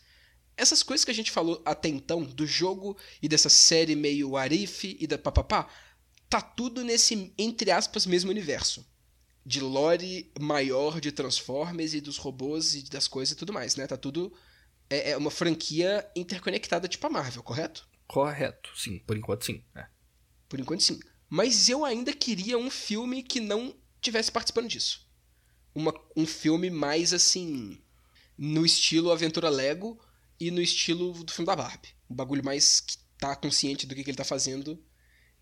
[0.57, 4.97] Essas coisas que a gente falou até então, do jogo e dessa série meio Arif
[5.01, 5.69] e da papapá,
[6.29, 8.87] tá tudo nesse, entre aspas, mesmo universo.
[9.45, 13.87] De lore maior de Transformers e dos robôs e das coisas e tudo mais, né?
[13.87, 14.33] Tá tudo.
[14.89, 17.89] É, é uma franquia interconectada tipo a Marvel, correto?
[18.07, 18.99] Correto, sim.
[19.01, 19.65] Por enquanto, sim.
[19.75, 19.87] É.
[20.49, 21.01] Por enquanto, sim.
[21.29, 25.09] Mas eu ainda queria um filme que não tivesse participando disso.
[25.75, 27.81] Uma, um filme mais assim.
[28.37, 30.01] No estilo Aventura Lego
[30.39, 31.89] e no estilo do filme da Barbie.
[32.11, 34.83] Um bagulho mais que tá consciente do que, que ele tá fazendo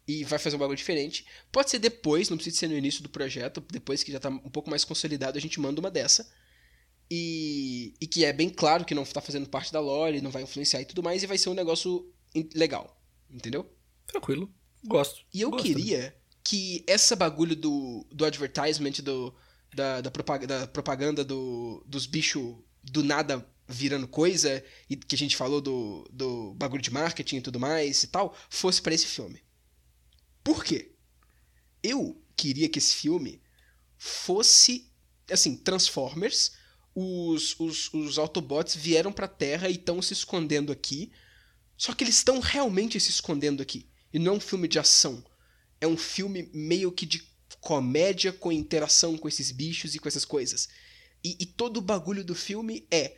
[0.06, 1.26] e vai fazer um bagulho diferente.
[1.50, 4.50] Pode ser depois, não precisa ser no início do projeto, depois que já tá um
[4.50, 6.30] pouco mais consolidado, a gente manda uma dessa.
[7.14, 10.44] E, e que é bem claro que não tá fazendo parte da lore, não vai
[10.44, 12.10] influenciar e tudo mais, e vai ser um negócio
[12.54, 12.98] legal.
[13.30, 13.70] Entendeu?
[14.06, 14.50] Tranquilo.
[14.82, 15.20] Gosto.
[15.34, 15.62] E eu Gosto.
[15.62, 19.34] queria que essa bagulho do, do advertisement, do,
[19.74, 25.18] da, da, propaga- da propaganda do, dos bichos do nada virando coisa, e que a
[25.18, 29.06] gente falou do, do bagulho de marketing e tudo mais e tal, fosse para esse
[29.06, 29.42] filme.
[30.42, 30.94] Por quê?
[31.82, 33.42] Eu queria que esse filme
[33.98, 34.90] fosse,
[35.30, 36.52] assim, Transformers,
[36.94, 41.12] os, os, os Autobots vieram pra Terra e estão se escondendo aqui.
[41.76, 43.88] Só que eles estão realmente se escondendo aqui.
[44.12, 45.24] E não é um filme de ação.
[45.80, 47.26] É um filme meio que de
[47.60, 50.68] comédia com interação com esses bichos e com essas coisas.
[51.24, 53.16] E, e todo o bagulho do filme é.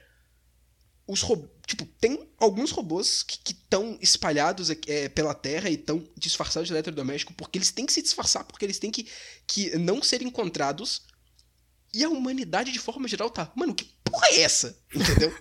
[1.07, 1.21] Os.
[1.67, 7.35] Tipo, tem alguns robôs que estão espalhados é, pela Terra e estão disfarçados de eletrodoméstico
[7.35, 9.07] porque eles têm que se disfarçar, porque eles têm que,
[9.47, 11.03] que não ser encontrados.
[11.95, 13.53] E a humanidade, de forma geral, tá.
[13.55, 14.77] Mano, que porra é essa?
[14.93, 15.33] Entendeu?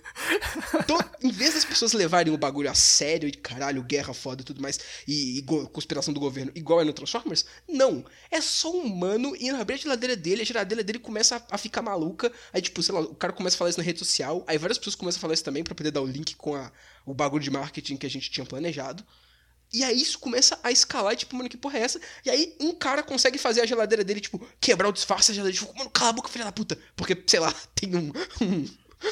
[0.80, 4.44] então, em vez das pessoas levarem o bagulho a sério e caralho, guerra foda e
[4.44, 8.04] tudo mais, e, e conspiração do governo, igual é no Transformers, não.
[8.30, 11.58] É só um humano indo abrir a geladeira dele, a geladeira dele começa a, a,
[11.58, 12.32] ficar maluca.
[12.52, 14.78] Aí, tipo, sei lá, o cara começa a falar isso na rede social, aí várias
[14.78, 16.70] pessoas começam a falar isso também para poder dar o link com a,
[17.04, 19.04] o bagulho de marketing que a gente tinha planejado.
[19.74, 22.00] E aí isso começa a escalar, e, tipo, mano, que porra é essa?
[22.24, 25.66] E aí um cara consegue fazer a geladeira dele, tipo, quebrar o disfarce da geladeira.
[25.66, 26.78] Tipo, mano, cala a boca, filha da puta.
[26.94, 28.64] Porque, sei lá, tem um, um,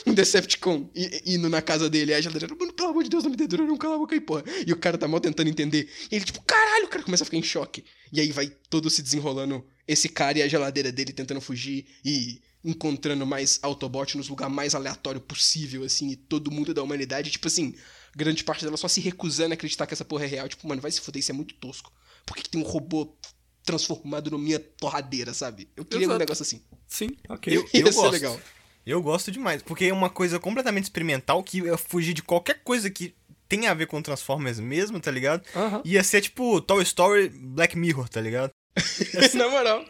[0.06, 0.88] um Decepticon
[1.26, 2.12] indo na casa dele.
[2.12, 4.14] Aí a geladeira, mano, pelo amor de Deus, não me dedura, não cala a boca
[4.14, 4.44] aí, porra.
[4.64, 5.90] E o cara tá mal tentando entender.
[6.08, 7.84] E ele, tipo, caralho, o cara começa a ficar em choque.
[8.12, 12.40] E aí vai todo se desenrolando esse cara e a geladeira dele tentando fugir e
[12.64, 17.48] encontrando mais Autobot nos lugares mais aleatório possível, assim, e todo mundo da humanidade, tipo
[17.48, 17.74] assim
[18.14, 20.48] grande parte dela só se recusando a acreditar que essa porra é real.
[20.48, 21.92] Tipo, mano, vai se fuder, isso é muito tosco.
[22.26, 23.16] Por que, que tem um robô
[23.64, 25.68] transformado na minha torradeira, sabe?
[25.76, 26.16] Eu queria Exato.
[26.16, 26.62] um negócio assim.
[26.86, 27.56] Sim, ok.
[27.56, 28.10] Eu, eu gosto.
[28.10, 28.40] legal.
[28.84, 32.90] Eu gosto demais, porque é uma coisa completamente experimental que ia fugir de qualquer coisa
[32.90, 33.14] que
[33.48, 35.44] tem a ver com Transformers mesmo, tá ligado?
[35.84, 38.50] Ia ser tipo Toy Story Black Mirror, tá ligado?
[39.34, 39.84] Na moral.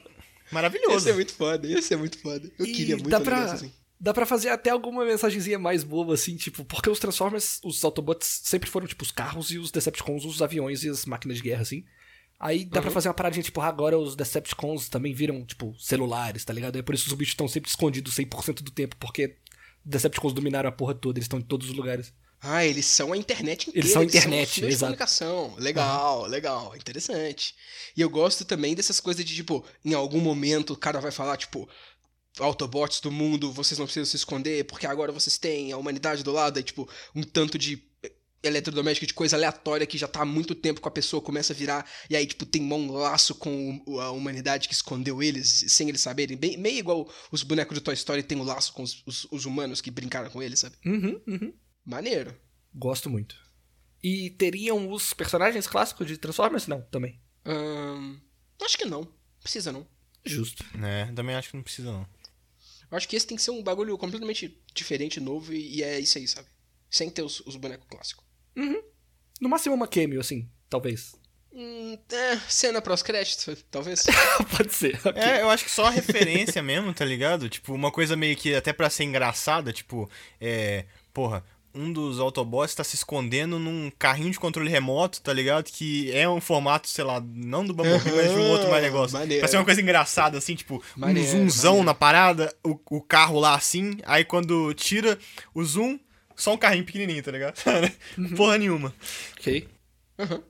[0.52, 0.94] Maravilhoso.
[0.94, 2.50] Ia ser muito foda, ia ser muito foda.
[2.58, 3.72] Eu e queria muito dá pra, assim.
[3.98, 8.42] Dá pra fazer até alguma mensagenzinha mais boa, assim, tipo, porque os Transformers, os Autobots
[8.44, 11.62] sempre foram, tipo, os carros e os Decepticons, os aviões e as máquinas de guerra,
[11.62, 11.84] assim.
[12.38, 12.82] Aí dá uhum.
[12.82, 16.76] pra fazer uma paradinha, tipo, agora os Decepticons também viram, tipo, celulares, tá ligado?
[16.76, 19.36] É por isso os bichos estão sempre escondidos 100% do tempo, porque
[19.84, 22.12] Decepticons dominaram a porra toda, eles estão em todos os lugares.
[22.42, 23.86] Ah, eles são a internet inteira.
[23.86, 25.54] Eles são a internet, eles são comunicação.
[25.58, 27.54] Legal, legal, interessante.
[27.96, 31.36] E eu gosto também dessas coisas de, tipo, em algum momento o cara vai falar,
[31.36, 31.68] tipo,
[32.38, 36.32] Autobots do mundo, vocês não precisam se esconder, porque agora vocês têm a humanidade do
[36.32, 37.82] lado, e tipo, um tanto de
[38.42, 41.56] eletrodoméstico de coisa aleatória que já tá há muito tempo com a pessoa, começa a
[41.56, 46.00] virar, e aí, tipo, tem um laço com a humanidade que escondeu eles, sem eles
[46.00, 46.36] saberem.
[46.36, 49.28] Bem, meio igual os bonecos de Toy Story tem o um laço com os, os,
[49.30, 50.76] os, humanos que brincaram com eles, sabe?
[50.84, 51.52] Uhum, uhum.
[51.84, 52.36] Maneiro.
[52.74, 53.36] Gosto muito.
[54.02, 56.66] E teriam os personagens clássicos de Transformers?
[56.66, 57.20] Não, também.
[57.46, 58.20] Hum,
[58.62, 59.06] acho que não.
[59.40, 59.86] Precisa não.
[60.24, 60.64] Justo.
[60.82, 62.06] É, também acho que não precisa não.
[62.90, 65.98] Eu acho que esse tem que ser um bagulho completamente diferente, novo, e, e é
[65.98, 66.48] isso aí, sabe?
[66.90, 68.24] Sem ter os, os bonecos clássicos.
[68.56, 68.82] Uhum.
[69.40, 71.14] No máximo uma cameo, assim, talvez.
[71.54, 74.04] Hum, é, cena pós-crédito, talvez.
[74.56, 75.00] Pode ser.
[75.06, 75.22] Okay.
[75.22, 77.48] É, eu acho que só a referência mesmo, tá ligado?
[77.48, 80.10] Tipo, uma coisa meio que até pra ser engraçada, tipo,
[80.40, 80.86] é.
[81.12, 81.44] Porra,
[81.74, 85.64] um dos Autobots tá se escondendo num carrinho de controle remoto, tá ligado?
[85.64, 88.82] Que é um formato, sei lá, não do Bumblebee, uhum, mas de um outro mais
[88.82, 89.18] negócio.
[89.18, 89.40] Maneiro.
[89.40, 91.86] Pra ser uma coisa engraçada, assim, tipo, maneiro, um zoomzão maneiro.
[91.86, 95.18] na parada, o, o carro lá assim, aí quando tira
[95.54, 95.98] o zoom,
[96.36, 97.56] só um carrinho pequenininho, tá ligado?
[98.18, 98.34] Uhum.
[98.34, 98.94] Porra nenhuma.
[99.38, 99.68] Ok.
[100.18, 100.42] Uhum.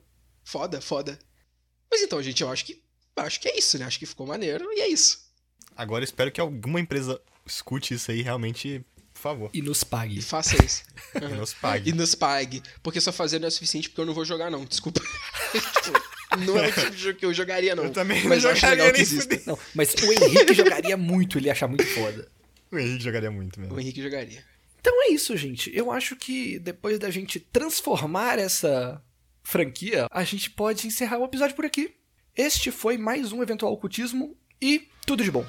[0.43, 1.17] Foda, foda.
[1.89, 2.81] Mas então, gente, eu acho que
[3.15, 3.85] acho que é isso, né?
[3.85, 5.19] Acho que ficou maneiro e é isso.
[5.75, 8.83] Agora espero que alguma empresa escute isso aí realmente
[9.23, 9.49] favor.
[9.53, 10.19] E nos pague.
[10.19, 10.83] E faça isso.
[11.15, 11.89] e nos pague.
[11.89, 12.61] E nos pague.
[12.83, 14.65] Porque só fazer não é suficiente porque eu não vou jogar, não.
[14.65, 15.01] Desculpa.
[15.81, 17.85] tipo, não é o tipo de jogo que eu jogaria, não.
[17.85, 21.37] Eu também mas não eu jogaria acho legal que Não, mas o Henrique jogaria muito,
[21.37, 22.27] ele ia achar muito foda.
[22.71, 23.75] O Henrique jogaria muito mesmo.
[23.75, 24.43] O Henrique jogaria.
[24.79, 25.71] Então é isso, gente.
[25.73, 29.01] Eu acho que depois da gente transformar essa
[29.41, 31.93] franquia, a gente pode encerrar o episódio por aqui.
[32.35, 35.45] Este foi mais um eventual ocultismo e tudo de bom.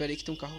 [0.00, 0.58] Pera aí que tem um carro.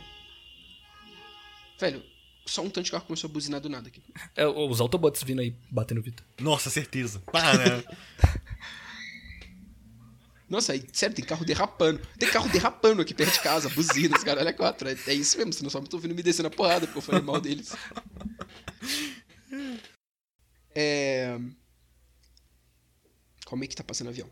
[1.79, 2.03] Velho,
[2.45, 3.99] só um tanto de carro começou a buzinar do nada aqui.
[4.35, 6.23] É, os Autobots vindo aí batendo o Vitor.
[6.39, 7.23] Nossa, certeza.
[7.31, 7.83] Para.
[10.47, 11.99] Nossa, aí, sério, tem carro derrapando.
[12.19, 14.87] Tem carro derrapando aqui perto de casa, buzinas, cara, olha quatro.
[14.87, 17.01] É, é isso mesmo, senão só me tô ouvindo me descendo a porrada porque eu
[17.01, 17.75] falei mal deles.
[20.75, 21.35] É.
[23.43, 24.29] Como é que tá passando o avião?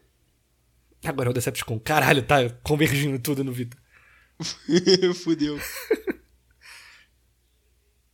[1.03, 1.80] Agora é o Decepticon.
[1.80, 3.81] Caralho, tá convergindo tudo no Vitor.
[5.13, 5.59] Fudeu.